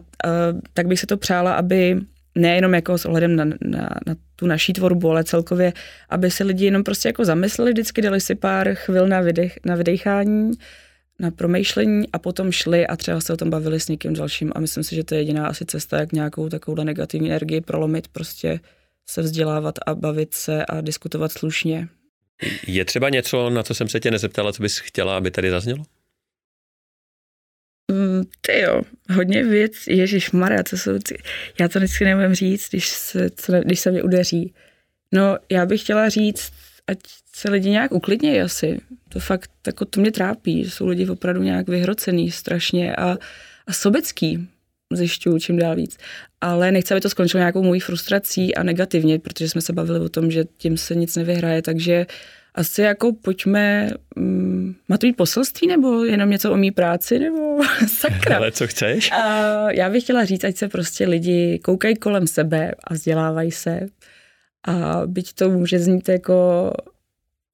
tak 0.73 0.87
bych 0.87 0.99
se 0.99 1.07
to 1.07 1.17
přála, 1.17 1.53
aby 1.53 2.01
nejenom 2.35 2.73
jako 2.73 2.97
s 2.97 3.05
ohledem 3.05 3.35
na, 3.35 3.45
na, 3.45 3.89
na 4.07 4.15
tu 4.35 4.47
naší 4.47 4.73
tvorbu, 4.73 5.11
ale 5.11 5.23
celkově, 5.23 5.73
aby 6.09 6.31
se 6.31 6.43
lidi 6.43 6.65
jenom 6.65 6.83
prostě 6.83 7.09
jako 7.09 7.25
zamysleli, 7.25 7.71
vždycky 7.71 8.01
dali 8.01 8.21
si 8.21 8.35
pár 8.35 8.73
chvil 8.73 9.07
na, 9.07 9.21
vydech, 9.21 9.59
na 9.65 9.75
vydechání, 9.75 10.51
na 11.19 11.31
promýšlení 11.31 12.07
a 12.13 12.19
potom 12.19 12.51
šli 12.51 12.87
a 12.87 12.95
třeba 12.95 13.21
se 13.21 13.33
o 13.33 13.37
tom 13.37 13.49
bavili 13.49 13.79
s 13.79 13.87
někým 13.87 14.13
dalším 14.13 14.51
a 14.55 14.59
myslím 14.59 14.83
si, 14.83 14.95
že 14.95 15.03
to 15.03 15.15
je 15.15 15.21
jediná 15.21 15.47
asi 15.47 15.65
cesta, 15.65 15.99
jak 15.99 16.11
nějakou 16.11 16.49
takovou 16.49 16.83
negativní 16.83 17.29
energii 17.29 17.61
prolomit, 17.61 18.07
prostě 18.07 18.59
se 19.09 19.21
vzdělávat 19.21 19.75
a 19.85 19.95
bavit 19.95 20.33
se 20.33 20.65
a 20.65 20.81
diskutovat 20.81 21.31
slušně. 21.31 21.87
Je 22.67 22.85
třeba 22.85 23.09
něco, 23.09 23.49
na 23.49 23.63
co 23.63 23.73
jsem 23.73 23.87
se 23.87 23.99
tě 23.99 24.11
nezeptala, 24.11 24.53
co 24.53 24.63
bys 24.63 24.77
chtěla, 24.77 25.17
aby 25.17 25.31
tady 25.31 25.51
zaznělo? 25.51 25.83
Mm, 27.91 28.23
ty 28.41 28.59
jo, 28.59 28.81
hodně 29.13 29.43
věc, 29.43 29.73
Ježíš 29.87 30.31
Maria, 30.31 30.63
co 30.63 30.77
jsou 30.77 30.99
ty, 30.99 31.17
já 31.59 31.67
to 31.67 31.79
vždycky 31.79 32.05
nemůžu 32.05 32.33
říct, 32.35 32.69
když 32.69 32.89
se, 32.89 33.29
co, 33.29 33.53
když 33.53 33.79
se 33.79 33.91
mě 33.91 34.03
udeří. 34.03 34.53
No, 35.11 35.37
já 35.51 35.65
bych 35.65 35.81
chtěla 35.81 36.09
říct, 36.09 36.51
ať 36.87 36.99
se 37.33 37.51
lidi 37.51 37.69
nějak 37.69 37.91
uklidnějí 37.91 38.41
asi. 38.41 38.79
To 39.09 39.19
fakt, 39.19 39.51
jako 39.67 39.85
to 39.85 40.01
mě 40.01 40.11
trápí, 40.11 40.69
jsou 40.69 40.87
lidi 40.87 41.07
opravdu 41.07 41.43
nějak 41.43 41.67
vyhrocený 41.67 42.31
strašně 42.31 42.95
a, 42.95 43.17
a 43.67 43.73
sobecký, 43.73 44.47
zjišťuju 44.93 45.39
čím 45.39 45.57
dál 45.57 45.75
víc. 45.75 45.97
Ale 46.41 46.71
nechci, 46.71 46.93
aby 46.93 47.01
to 47.01 47.09
skončilo 47.09 47.39
nějakou 47.39 47.63
mojí 47.63 47.79
frustrací 47.79 48.55
a 48.55 48.63
negativně, 48.63 49.19
protože 49.19 49.49
jsme 49.49 49.61
se 49.61 49.73
bavili 49.73 49.99
o 49.99 50.09
tom, 50.09 50.31
že 50.31 50.45
tím 50.57 50.77
se 50.77 50.95
nic 50.95 51.15
nevyhraje, 51.15 51.61
takže 51.61 52.05
asi 52.55 52.81
jako 52.81 53.13
pojďme, 53.13 53.91
um, 54.15 54.75
má 54.87 54.97
to 54.97 55.07
být 55.07 55.17
poselství 55.17 55.67
nebo 55.67 56.03
jenom 56.03 56.29
něco 56.29 56.51
o 56.51 56.57
mý 56.57 56.71
práci 56.71 57.19
nebo 57.19 57.59
sakra? 57.87 58.37
Ale 58.37 58.51
co 58.51 58.67
chceš? 58.67 59.11
A 59.11 59.71
já 59.71 59.89
bych 59.89 60.03
chtěla 60.03 60.25
říct, 60.25 60.43
ať 60.43 60.55
se 60.55 60.67
prostě 60.67 61.07
lidi 61.07 61.59
koukají 61.63 61.95
kolem 61.95 62.27
sebe 62.27 62.71
a 62.83 62.93
vzdělávají 62.93 63.51
se 63.51 63.87
a 64.67 65.01
byť 65.05 65.33
to 65.33 65.49
může 65.49 65.79
znít 65.79 66.09
jako, 66.09 66.71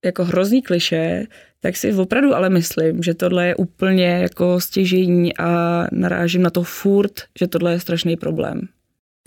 jako 0.05 0.25
hrozný 0.25 0.61
kliše, 0.61 1.25
tak 1.59 1.77
si 1.77 1.93
opravdu 1.93 2.35
ale 2.35 2.49
myslím, 2.49 3.03
že 3.03 3.13
tohle 3.13 3.47
je 3.47 3.55
úplně 3.55 4.07
jako 4.07 4.61
stěžení 4.61 5.37
a 5.37 5.83
narážím 5.91 6.41
na 6.41 6.49
to 6.49 6.63
furt, 6.63 7.21
že 7.39 7.47
tohle 7.47 7.71
je 7.71 7.79
strašný 7.79 8.17
problém. 8.17 8.67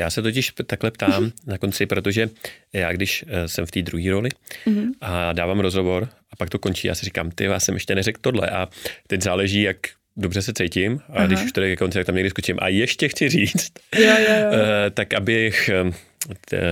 Já 0.01 0.11
se 0.11 0.23
totiž 0.23 0.53
takhle 0.67 0.91
ptám 0.91 1.33
na 1.47 1.59
konci, 1.59 1.87
protože 1.87 2.31
já 2.73 2.93
když 2.93 3.25
eh, 3.29 3.49
jsem 3.49 3.67
v 3.67 3.71
té 3.71 3.83
druhé 3.83 4.11
roli 4.11 4.31
mm-hmm. 4.67 4.91
a 5.01 5.33
dávám 5.33 5.61
rozhovor 5.61 6.09
a 6.31 6.37
pak 6.37 6.51
to 6.51 6.59
končí, 6.59 6.87
já 6.89 6.95
si 6.95 7.05
říkám, 7.05 7.31
ty, 7.31 7.45
já 7.45 7.61
jsem 7.61 7.75
ještě 7.75 7.95
neřekl 7.95 8.21
tohle 8.21 8.51
a 8.51 8.69
teď 9.07 9.23
záleží, 9.23 9.63
jak 9.63 9.77
dobře 10.17 10.43
se 10.43 10.53
cítím 10.53 11.01
a 11.09 11.17
Aha. 11.17 11.27
když 11.27 11.43
už 11.43 11.53
tady 11.53 11.71
ke 11.71 11.77
konci, 11.77 11.99
tak 11.99 12.07
tam 12.07 12.15
někdy 12.15 12.31
skočím 12.31 12.57
a 12.61 12.69
ještě 12.69 13.09
chci 13.09 13.29
říct, 13.29 13.73
jo, 13.95 14.03
jo, 14.03 14.15
jo. 14.29 14.51
Eh, 14.87 14.91
tak 14.91 15.15
abych 15.15 15.69
eh, 15.69 15.93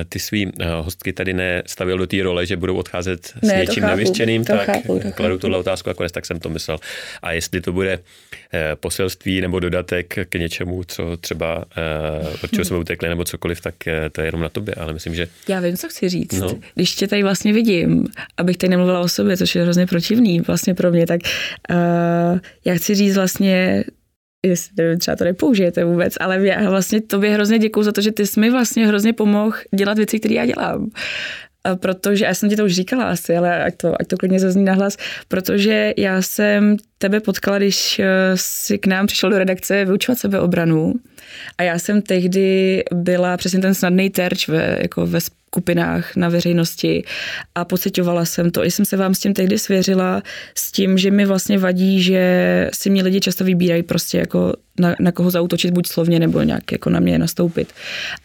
ty 0.09 0.19
svý 0.19 0.47
uh, 0.47 0.53
hostky 0.81 1.13
tady 1.13 1.33
nestavil 1.33 1.99
do 1.99 2.07
té 2.07 2.23
role, 2.23 2.47
že 2.47 2.57
budou 2.57 2.77
odcházet 2.77 3.27
s 3.27 3.43
ne, 3.43 3.55
něčím 3.55 3.83
nevyřčeným, 3.83 4.45
tak 4.45 4.67
chápu, 4.67 5.01
to 5.03 5.13
kladu 5.13 5.39
tuhle 5.39 5.59
otázku, 5.59 5.89
jako 5.89 6.09
tak 6.09 6.27
jsem 6.27 6.41
to 6.41 6.49
myslel. 6.49 6.79
A 7.23 7.33
jestli 7.33 7.61
to 7.61 7.73
bude 7.73 7.99
uh, 7.99 8.03
poselství 8.75 9.41
nebo 9.41 9.61
dodatek 9.61 10.19
k 10.29 10.35
něčemu, 10.35 10.85
co 10.85 11.17
třeba 11.17 11.65
od 12.45 12.51
čeho 12.51 12.65
jsme 12.65 12.79
utekli 12.79 13.09
nebo 13.09 13.25
cokoliv, 13.25 13.61
tak 13.61 13.75
to 14.13 14.21
je 14.21 14.27
jenom 14.27 14.41
na 14.41 14.49
tobě, 14.49 14.75
ale 14.75 14.93
myslím, 14.93 15.15
že... 15.15 15.29
Já 15.49 15.61
vím, 15.61 15.77
co 15.77 15.89
chci 15.89 16.09
říct. 16.09 16.33
No. 16.33 16.59
Když 16.75 16.95
tě 16.95 17.09
tady 17.09 17.23
vlastně 17.23 17.53
vidím, 17.53 18.07
abych 18.37 18.57
tady 18.57 18.71
nemluvila 18.71 19.01
o 19.01 19.09
sobě, 19.09 19.37
což 19.37 19.55
je 19.55 19.63
hrozně 19.63 19.87
protivný 19.87 20.41
vlastně 20.41 20.75
pro 20.75 20.91
mě, 20.91 21.07
tak 21.07 21.21
uh, 21.71 22.39
já 22.65 22.75
chci 22.75 22.95
říct 22.95 23.17
vlastně 23.17 23.85
jestli 24.47 24.73
nevím, 24.77 24.99
třeba 24.99 25.17
to 25.17 25.25
nepoužijete 25.25 25.85
vůbec, 25.85 26.15
ale 26.21 26.47
já 26.47 26.71
vlastně 26.71 27.01
tobě 27.01 27.31
hrozně 27.31 27.59
děkuju 27.59 27.85
za 27.85 27.93
to, 27.93 28.01
že 28.01 28.13
ty 28.13 28.27
jsi 28.27 28.41
mi 28.41 28.51
vlastně 28.51 28.87
hrozně 28.87 29.13
pomohl 29.13 29.57
dělat 29.75 29.97
věci, 29.97 30.19
které 30.19 30.35
já 30.35 30.47
dělám. 30.47 30.91
Protože, 31.81 32.25
já 32.25 32.35
jsem 32.35 32.49
ti 32.49 32.57
to 32.57 32.65
už 32.65 32.75
říkala 32.75 33.05
asi, 33.05 33.37
ale 33.37 33.65
ať 33.65 33.77
to, 33.77 34.01
ať 34.01 34.07
to 34.07 34.17
klidně 34.17 34.41
zazní 34.41 34.65
nahlas, 34.65 34.97
protože 35.29 35.95
já 35.97 36.23
jsem 36.23 36.77
tebe 36.99 37.21
potkala, 37.21 37.59
když 37.59 37.99
eh, 37.99 38.07
si 38.35 38.79
k 38.79 38.87
nám 38.87 39.07
přišel 39.07 39.31
do 39.31 39.39
redakce 39.39 39.85
vyučovat 39.85 40.19
sebeobranu 40.19 40.95
a 41.59 41.63
já 41.63 41.79
jsem 41.79 42.03
tehdy 42.03 42.83
byla 42.95 43.37
přesně 43.37 43.61
ten 43.61 43.75
snadný 43.75 44.11
terč 44.11 44.49
ve, 44.49 44.79
jako 44.83 45.07
ve 45.07 45.21
skupinách 45.21 46.17
na 46.17 46.29
veřejnosti 46.29 47.05
a 47.55 47.65
pocitovala 47.65 48.25
jsem 48.25 48.51
to. 48.51 48.65
I 48.65 48.71
jsem 48.71 48.85
se 48.85 48.97
vám 48.97 49.15
s 49.15 49.19
tím 49.19 49.35
tehdy 49.35 49.59
svěřila 49.59 50.23
s 50.55 50.73
tím, 50.73 50.99
že 50.99 51.11
mi 51.11 51.25
vlastně 51.25 51.59
vadí, 51.59 52.03
že 52.03 52.71
si 52.75 52.91
mě 52.91 53.03
lidi 53.03 53.21
často 53.21 53.45
vybírají 53.45 53.83
prostě 53.83 54.19
jako 54.19 54.53
na, 54.81 54.95
na 55.01 55.13
koho 55.13 55.31
zautočit 55.31 55.71
buď 55.71 55.87
slovně 55.87 56.19
nebo 56.19 56.43
nějak 56.43 56.73
jako 56.73 56.91
na 56.91 57.01
mě 57.01 57.19
nastoupit. 57.19 57.73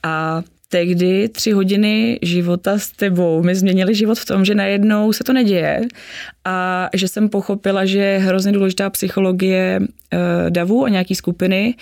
A 0.03 0.43
tehdy 0.70 1.30
tři 1.30 1.51
hodiny 1.51 2.20
života 2.22 2.80
s 2.80 2.91
tebou 2.91 3.43
mi 3.43 3.55
změnili 3.55 3.95
život 3.95 4.20
v 4.20 4.26
tom, 4.26 4.45
že 4.45 4.55
najednou 4.55 5.13
se 5.13 5.24
to 5.24 5.34
neděje 5.34 5.82
a 6.45 6.89
že 6.93 7.07
jsem 7.07 7.30
pochopila, 7.30 7.86
že 7.86 7.99
je 7.99 8.20
hrozně 8.20 8.51
důležitá 8.51 8.89
psychologie 8.89 9.80
uh, 9.80 10.20
davu 10.49 10.86
a 10.86 10.89
nějaký 10.89 11.15
skupiny 11.15 11.76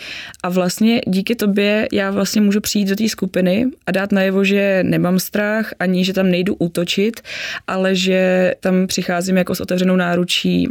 a 0.44 0.50
vlastně 0.50 1.02
díky 1.08 1.36
tobě 1.36 1.88
já 1.92 2.12
vlastně 2.12 2.42
můžu 2.42 2.62
přijít 2.62 2.86
do 2.86 2.96
té 2.96 3.10
skupiny 3.10 3.66
a 3.86 3.92
dát 3.92 4.12
najevo, 4.12 4.44
že 4.44 4.84
nemám 4.84 5.20
strach, 5.20 5.74
ani 5.80 6.06
že 6.06 6.14
tam 6.14 6.32
nejdu 6.32 6.56
útočit, 6.56 7.22
ale 7.68 7.96
že 7.96 8.54
tam 8.60 8.88
přicházím 8.88 9.38
jako 9.38 9.56
s 9.56 9.62
otevřenou 9.62 9.96
náručí 9.96 10.70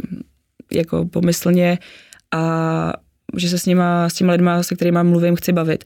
jako 0.71 1.05
pomyslně 1.05 1.77
a 2.31 2.93
že 3.37 3.49
se 3.49 3.59
s 3.59 3.65
nima, 3.65 4.09
s 4.09 4.13
těma 4.13 4.33
lidma, 4.33 4.63
se 4.63 4.75
kterými 4.75 4.99
mluvím, 5.03 5.35
chci 5.35 5.51
bavit. 5.51 5.83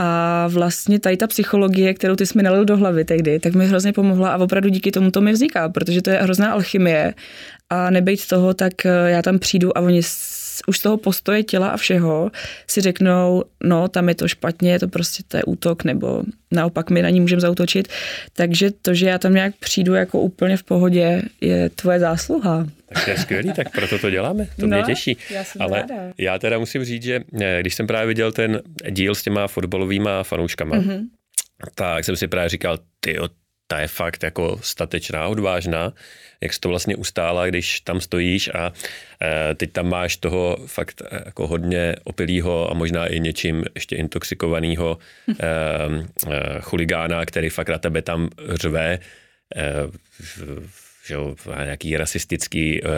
A 0.00 0.46
vlastně 0.48 1.00
tady 1.00 1.16
ta 1.16 1.26
psychologie, 1.26 1.94
kterou 1.94 2.16
ty 2.16 2.26
jsi 2.26 2.38
mi 2.38 2.42
nalil 2.42 2.64
do 2.64 2.76
hlavy 2.76 3.04
tehdy, 3.04 3.38
tak 3.38 3.54
mi 3.54 3.66
hrozně 3.66 3.92
pomohla 3.92 4.30
a 4.30 4.38
opravdu 4.38 4.68
díky 4.68 4.90
tomu 4.90 5.10
to 5.10 5.20
mi 5.20 5.32
vzniká, 5.32 5.68
protože 5.68 6.02
to 6.02 6.10
je 6.10 6.16
hrozná 6.16 6.52
alchymie 6.52 7.14
a 7.70 7.90
nebejt 7.90 8.26
toho, 8.26 8.54
tak 8.54 8.86
eh, 8.86 8.90
já 9.10 9.22
tam 9.22 9.38
přijdu 9.38 9.78
a 9.78 9.80
oni 9.80 10.02
už 10.66 10.78
z 10.78 10.82
toho 10.82 10.96
postoje 10.96 11.42
těla 11.42 11.68
a 11.68 11.76
všeho 11.76 12.30
si 12.66 12.80
řeknou, 12.80 13.44
no 13.64 13.88
tam 13.88 14.08
je 14.08 14.14
to 14.14 14.28
špatně, 14.28 14.78
to 14.78 14.88
prostě 14.88 15.22
to 15.28 15.36
je 15.36 15.44
útok, 15.44 15.84
nebo 15.84 16.22
naopak 16.50 16.90
my 16.90 17.02
na 17.02 17.10
ní 17.10 17.20
můžeme 17.20 17.40
zautočit. 17.40 17.88
Takže 18.32 18.70
to, 18.70 18.94
že 18.94 19.08
já 19.08 19.18
tam 19.18 19.34
nějak 19.34 19.54
přijdu 19.56 19.94
jako 19.94 20.20
úplně 20.20 20.56
v 20.56 20.62
pohodě, 20.62 21.22
je 21.40 21.70
tvoje 21.70 22.00
zásluha. 22.00 22.66
Tak 22.88 23.04
to 23.04 23.10
je 23.10 23.18
skvělý, 23.18 23.52
tak 23.52 23.72
proto 23.72 23.98
to 23.98 24.10
děláme, 24.10 24.48
to 24.60 24.66
no, 24.66 24.76
mě 24.76 24.82
těší. 24.86 25.16
Já 25.30 25.44
Ale 25.60 25.80
ráda. 25.80 25.94
já 26.18 26.38
teda 26.38 26.58
musím 26.58 26.84
říct, 26.84 27.02
že 27.02 27.20
eh, 27.40 27.58
když 27.60 27.74
jsem 27.74 27.86
právě 27.86 28.06
viděl 28.06 28.32
ten 28.32 28.62
díl 28.90 29.14
s 29.14 29.22
těma 29.22 29.46
fotbalovými 29.46 30.10
fanouškama, 30.22 30.76
mm-hmm. 30.76 31.00
tak 31.74 32.04
jsem 32.04 32.16
si 32.16 32.28
právě 32.28 32.48
říkal, 32.48 32.78
ty 33.00 33.18
ta 33.70 33.80
je 33.80 33.88
fakt 33.88 34.22
jako 34.22 34.58
statečná, 34.62 35.28
odvážná, 35.28 35.92
jak 36.40 36.52
jsi 36.52 36.60
to 36.60 36.68
vlastně 36.68 36.96
ustála, 36.96 37.46
když 37.46 37.80
tam 37.80 38.00
stojíš 38.00 38.50
a 38.54 38.72
e, 39.22 39.54
teď 39.54 39.72
tam 39.72 39.88
máš 39.88 40.16
toho 40.16 40.56
fakt 40.66 41.02
e, 41.02 41.22
jako 41.26 41.46
hodně 41.46 41.96
opilýho 42.04 42.70
a 42.70 42.74
možná 42.74 43.06
i 43.06 43.20
něčím 43.20 43.64
ještě 43.74 43.96
intoxikovaného 43.96 44.98
e, 45.28 45.34
e, 46.30 46.60
chuligána, 46.60 47.26
který 47.26 47.48
fakt 47.48 47.68
na 47.68 47.78
tebe 47.78 48.02
tam 48.02 48.28
řve. 48.48 48.98
E, 49.56 49.72
že 51.08 51.14
jo, 51.14 51.34
nějaký 51.64 51.96
rasistický 51.96 52.82
uh, 52.82 52.88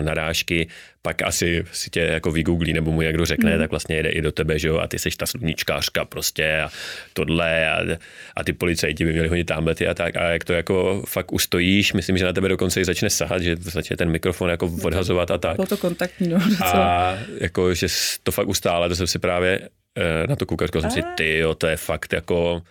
narážky, 0.00 0.68
pak 1.02 1.22
asi 1.22 1.64
si 1.72 1.90
tě 1.90 2.00
jako 2.00 2.32
vygooglí 2.32 2.72
nebo 2.72 2.92
mu 2.92 3.02
někdo 3.02 3.24
řekne, 3.24 3.52
mm. 3.52 3.58
tak 3.58 3.70
vlastně 3.70 3.96
jede 3.96 4.08
i 4.08 4.22
do 4.22 4.32
tebe, 4.32 4.58
že 4.58 4.68
jo, 4.68 4.78
a 4.78 4.86
ty 4.86 4.98
seš 4.98 5.16
ta 5.16 5.26
sluníčkářka 5.26 6.04
prostě 6.04 6.60
a 6.60 6.70
tohle 7.12 7.70
a, 7.70 7.98
a 8.36 8.44
ty 8.44 8.52
policajti 8.52 9.04
by 9.04 9.12
měli 9.12 9.28
hodit 9.28 9.44
tamhlety 9.44 9.86
a 9.86 9.94
tak 9.94 10.16
a 10.16 10.22
jak 10.22 10.44
to 10.44 10.52
jako 10.52 11.02
fakt 11.08 11.32
ustojíš, 11.32 11.92
myslím, 11.92 12.18
že 12.18 12.24
na 12.24 12.32
tebe 12.32 12.48
dokonce 12.48 12.80
i 12.80 12.84
začne 12.84 13.10
sahat, 13.10 13.42
že 13.42 13.56
začne 13.56 13.96
ten 13.96 14.10
mikrofon 14.10 14.50
jako 14.50 14.72
odhazovat 14.82 15.30
a 15.30 15.38
tak. 15.38 15.56
Bylo 15.56 15.66
to 15.66 15.76
kontaktní, 15.76 16.28
no. 16.28 16.38
A 16.64 17.14
jako, 17.40 17.74
že 17.74 17.86
to 18.22 18.32
fakt 18.32 18.48
ustále, 18.48 18.88
to 18.88 18.96
jsem 18.96 19.06
si 19.06 19.18
právě 19.18 19.58
uh, 19.60 20.28
na 20.28 20.36
to 20.36 20.46
koukal, 20.46 20.68
jsem 20.80 20.90
si, 20.90 21.02
ty 21.16 21.38
jo, 21.38 21.54
to 21.54 21.66
je 21.66 21.76
fakt 21.76 22.12
jako 22.12 22.62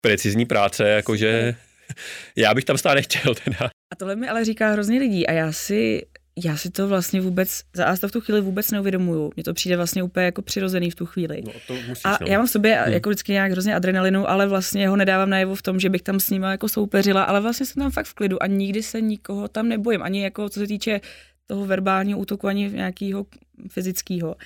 precizní 0.00 0.46
práce, 0.46 0.88
jakože 0.88 1.54
já 2.36 2.54
bych 2.54 2.64
tam 2.64 2.78
stát 2.78 2.94
nechtěl 2.94 3.34
teda. 3.34 3.70
A 3.92 3.96
tohle 3.96 4.16
mi 4.16 4.28
ale 4.28 4.44
říká 4.44 4.70
hrozně 4.70 4.98
lidí 4.98 5.26
a 5.26 5.32
já 5.32 5.52
si 5.52 6.06
já 6.44 6.56
si 6.56 6.70
to 6.70 6.88
vlastně 6.88 7.20
vůbec, 7.20 7.62
za 7.74 7.84
A 7.84 7.96
to 7.96 8.08
v 8.08 8.12
tu 8.12 8.20
chvíli 8.20 8.40
vůbec 8.40 8.70
neuvědomuju. 8.70 9.32
Mně 9.36 9.44
to 9.44 9.54
přijde 9.54 9.76
vlastně 9.76 10.02
úplně 10.02 10.26
jako 10.26 10.42
přirozený 10.42 10.90
v 10.90 10.94
tu 10.94 11.06
chvíli. 11.06 11.42
No, 11.46 11.52
to 11.66 11.74
musíš, 11.74 12.04
a 12.04 12.18
no. 12.20 12.26
já 12.26 12.38
mám 12.38 12.46
v 12.46 12.50
sobě 12.50 12.74
hmm. 12.74 12.92
jako 12.92 13.08
vždycky 13.08 13.32
nějak 13.32 13.52
hrozně 13.52 13.74
adrenalinu, 13.74 14.30
ale 14.30 14.46
vlastně 14.46 14.88
ho 14.88 14.96
nedávám 14.96 15.30
najevo 15.30 15.54
v 15.54 15.62
tom, 15.62 15.80
že 15.80 15.90
bych 15.90 16.02
tam 16.02 16.20
s 16.20 16.30
ním 16.30 16.42
jako 16.42 16.68
soupeřila, 16.68 17.22
ale 17.22 17.40
vlastně 17.40 17.66
jsem 17.66 17.82
tam 17.82 17.90
fakt 17.90 18.06
v 18.06 18.14
klidu 18.14 18.42
a 18.42 18.46
nikdy 18.46 18.82
se 18.82 19.00
nikoho 19.00 19.48
tam 19.48 19.68
nebojím. 19.68 20.02
Ani 20.02 20.22
jako 20.22 20.48
co 20.48 20.60
se 20.60 20.66
týče 20.66 21.00
toho 21.46 21.66
verbálního 21.66 22.18
útoku, 22.18 22.48
ani 22.48 22.70
nějakého 22.70 23.26
fyzického. 23.68 24.36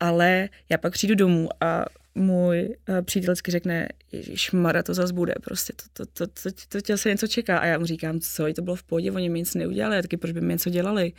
Ale 0.00 0.48
já 0.68 0.78
pak 0.78 0.92
přijdu 0.92 1.14
domů 1.14 1.48
a 1.60 1.84
můj 2.14 2.76
uh, 2.88 3.02
přítel 3.02 3.32
vždycky 3.32 3.50
řekne, 3.50 3.88
Ježíš 4.12 4.52
Mara, 4.52 4.82
to 4.82 4.94
zase 4.94 5.12
bude, 5.12 5.34
prostě 5.44 5.72
to, 5.72 6.06
to, 6.06 6.26
to, 6.26 6.42
to, 6.42 6.50
to, 6.68 6.82
to 6.82 6.98
se 6.98 7.08
něco 7.08 7.26
čeká. 7.26 7.58
A 7.58 7.66
já 7.66 7.78
mu 7.78 7.86
říkám, 7.86 8.20
co, 8.20 8.52
to 8.52 8.62
bylo 8.62 8.76
v 8.76 8.82
pohodě, 8.82 9.12
oni 9.12 9.28
mi 9.28 9.38
nic 9.38 9.54
neudělali, 9.54 10.02
taky 10.02 10.16
proč 10.16 10.32
by 10.32 10.40
mi 10.40 10.52
něco 10.52 10.70
dělali. 10.70 11.12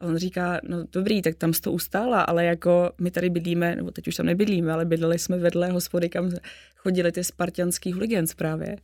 A 0.00 0.06
on 0.06 0.16
říká, 0.16 0.60
no 0.62 0.84
dobrý, 0.92 1.22
tak 1.22 1.34
tam 1.34 1.52
to 1.52 1.72
ustála, 1.72 2.22
ale 2.22 2.44
jako 2.44 2.92
my 3.00 3.10
tady 3.10 3.30
bydlíme, 3.30 3.76
nebo 3.76 3.90
teď 3.90 4.08
už 4.08 4.14
tam 4.14 4.26
nebydlíme, 4.26 4.72
ale 4.72 4.84
bydleli 4.84 5.18
jsme 5.18 5.38
vedle 5.38 5.70
hospody, 5.70 6.08
kam 6.08 6.30
chodili 6.76 7.12
ty 7.12 7.24
spartianský 7.24 7.92
huligans 7.92 8.34
právě. 8.34 8.76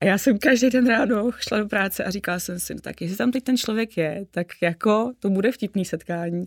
A 0.00 0.04
já 0.04 0.18
jsem 0.18 0.38
každý 0.38 0.70
den 0.70 0.88
ráno 0.88 1.30
šla 1.38 1.58
do 1.58 1.66
práce 1.66 2.04
a 2.04 2.10
říkala 2.10 2.38
jsem 2.38 2.60
si, 2.60 2.74
no 2.74 2.80
tak 2.80 3.00
jestli 3.00 3.16
tam 3.16 3.32
teď 3.32 3.44
ten 3.44 3.56
člověk 3.56 3.96
je, 3.96 4.26
tak 4.30 4.46
jako 4.62 5.12
to 5.18 5.30
bude 5.30 5.52
vtipný 5.52 5.84
setkání. 5.84 6.44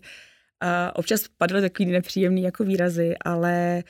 A 0.62 0.96
občas 0.96 1.26
padly 1.38 1.62
takový 1.62 1.92
nepříjemný 1.92 2.42
jako 2.42 2.64
výrazy, 2.64 3.16
ale 3.26 3.84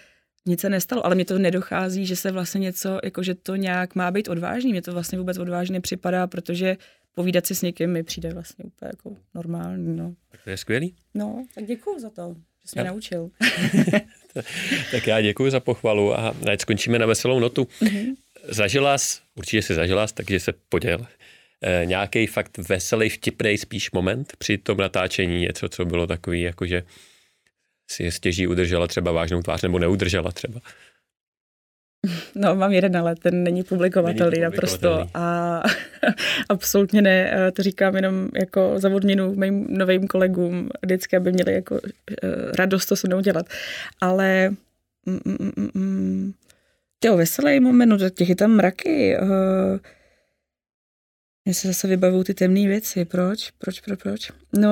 nic 0.49 0.61
se 0.61 0.69
nestalo, 0.69 1.05
ale 1.05 1.15
mě 1.15 1.25
to 1.25 1.39
nedochází, 1.39 2.05
že 2.05 2.15
se 2.15 2.31
vlastně 2.31 2.59
něco, 2.59 2.99
jako 3.03 3.23
že 3.23 3.35
to 3.35 3.55
nějak 3.55 3.95
má 3.95 4.11
být 4.11 4.27
odvážný. 4.27 4.71
Mě 4.71 4.81
to 4.81 4.93
vlastně 4.93 5.17
vůbec 5.17 5.37
odvážně 5.37 5.73
nepřipadá, 5.73 6.27
protože 6.27 6.77
povídat 7.15 7.45
si 7.45 7.55
s 7.55 7.61
někým 7.61 7.89
mi 7.89 8.03
přijde 8.03 8.33
vlastně 8.33 8.65
úplně 8.65 8.91
jako 8.93 9.17
normální. 9.35 9.97
No. 9.97 10.13
Tak 10.31 10.43
to 10.43 10.49
je 10.49 10.57
skvělý. 10.57 10.95
No, 11.13 11.45
tak 11.55 11.65
děkuji 11.65 11.99
za 11.99 12.09
to, 12.09 12.35
že 12.61 12.67
jsi 12.67 12.79
mě 12.79 12.87
já... 12.87 12.91
naučil. 12.91 13.29
tak 14.91 15.07
já 15.07 15.21
děkuji 15.21 15.51
za 15.51 15.59
pochvalu 15.59 16.19
a 16.19 16.35
ať 16.51 16.61
skončíme 16.61 16.99
na 16.99 17.05
veselou 17.05 17.39
notu. 17.39 17.67
Mm-hmm. 17.81 18.15
Zažila 18.47 18.97
jsi, 18.97 19.19
určitě 19.35 19.61
si 19.61 19.73
zažila 19.73 20.07
jsi, 20.07 20.13
takže 20.13 20.39
se 20.39 20.53
poděl. 20.69 21.07
E, 21.61 21.85
nějaký 21.85 22.27
fakt 22.27 22.57
veselý, 22.57 23.09
vtipný 23.09 23.57
spíš 23.57 23.91
moment 23.91 24.33
při 24.37 24.57
tom 24.57 24.77
natáčení, 24.77 25.41
něco, 25.41 25.69
co 25.69 25.85
bylo 25.85 26.07
takový, 26.07 26.41
jakože 26.41 26.83
si 27.91 28.11
stěží 28.11 28.47
udržela 28.47 28.87
třeba 28.87 29.11
vážnou 29.11 29.41
tvář 29.41 29.61
nebo 29.61 29.79
neudržela 29.79 30.31
třeba? 30.31 30.61
No, 32.35 32.55
mám 32.55 32.71
jeden, 32.71 32.97
ale 32.97 33.15
ten 33.15 33.43
není 33.43 33.63
publikovatelný, 33.63 34.39
naprosto 34.39 35.07
a 35.13 35.61
absolutně 36.49 37.01
ne, 37.01 37.31
eh, 37.33 37.51
to 37.51 37.63
říkám 37.63 37.95
jenom 37.95 38.29
jako 38.39 38.73
za 38.75 38.89
odměnu 38.89 39.35
mým 39.35 39.67
novým 39.69 40.07
kolegům 40.07 40.69
vždycky, 40.81 41.17
aby 41.17 41.31
měli 41.31 41.53
jako 41.53 41.79
eh, 41.85 42.27
radost 42.57 42.85
to 42.85 42.95
se 42.95 43.07
mnou 43.07 43.21
dělat. 43.21 43.45
Ale 44.01 44.49
mm, 45.05 45.19
mm, 45.25 45.51
mm, 45.55 45.69
mm, 45.73 46.33
jo, 47.05 47.17
veselý 47.17 47.59
moment, 47.59 47.89
no, 47.89 48.09
těch 48.09 48.29
je 48.29 48.35
tam 48.35 48.51
mraky. 48.51 49.17
Uh, 49.21 49.79
mně 51.45 51.53
se 51.53 51.67
zase 51.67 51.87
vybavují 51.87 52.23
ty 52.23 52.33
temné 52.33 52.67
věci. 52.67 53.05
Proč? 53.05 53.51
Proč, 53.51 53.79
proč, 53.79 54.01
proč? 54.01 54.31
No, 54.57 54.69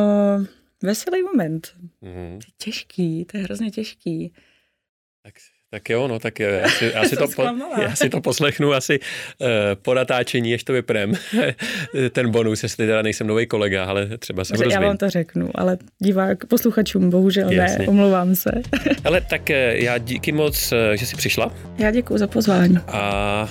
veselý 0.84 1.24
moment. 1.24 1.74
Mm-hmm. 2.04 2.40
Těžký, 2.58 3.26
to 3.26 3.38
je 3.38 3.44
hrozně 3.44 3.72
těžký. 3.72 4.34
Tak, 5.24 5.34
tak 5.72 5.90
jo, 5.90 6.08
no 6.08 6.20
tak 6.20 6.40
já 6.40 6.70
si, 6.70 6.92
já 6.94 7.04
si, 7.04 7.16
to, 7.16 7.28
po, 7.36 7.44
já 7.82 7.96
si 7.96 8.10
to 8.10 8.22
poslechnu 8.22 8.74
asi 8.74 9.00
uh, 9.00 9.48
po 9.82 9.94
natáčení, 9.94 10.52
ještě 10.52 10.66
to 10.66 10.74
vyprem. 10.74 11.14
Ten 12.12 12.32
bonus, 12.32 12.64
jestli 12.64 12.88
teda 12.88 13.02
nejsem 13.02 13.28
nový 13.28 13.46
kolega, 13.48 13.86
ale 13.86 14.18
třeba 14.18 14.44
se 14.44 14.54
Já 14.72 14.80
vám 14.80 14.98
to 14.98 15.10
řeknu, 15.10 15.50
ale 15.56 15.78
divák, 16.00 16.46
posluchačům 16.46 17.10
bohužel 17.10 17.52
Jasně. 17.52 17.78
ne, 17.78 17.88
omlouvám 17.88 18.36
se. 18.36 18.52
ale 19.04 19.22
tak 19.22 19.50
eh, 19.50 19.84
já 19.84 19.98
díky 19.98 20.32
moc, 20.32 20.72
eh, 20.72 20.98
že 20.98 21.06
jsi 21.06 21.16
přišla. 21.16 21.54
Já 21.78 21.92
děkuji 21.92 22.18
za 22.18 22.28
pozvání. 22.28 22.78
A 22.88 23.50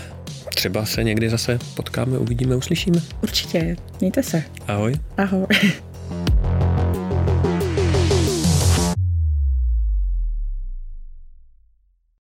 Třeba 0.54 0.84
se 0.84 1.04
někdy 1.04 1.30
zase 1.30 1.58
potkáme, 1.76 2.18
uvidíme, 2.18 2.56
uslyšíme. 2.56 2.98
Určitě. 3.22 3.76
Mějte 4.00 4.22
se. 4.22 4.42
Ahoj. 4.66 4.94
Ahoj. 5.16 5.46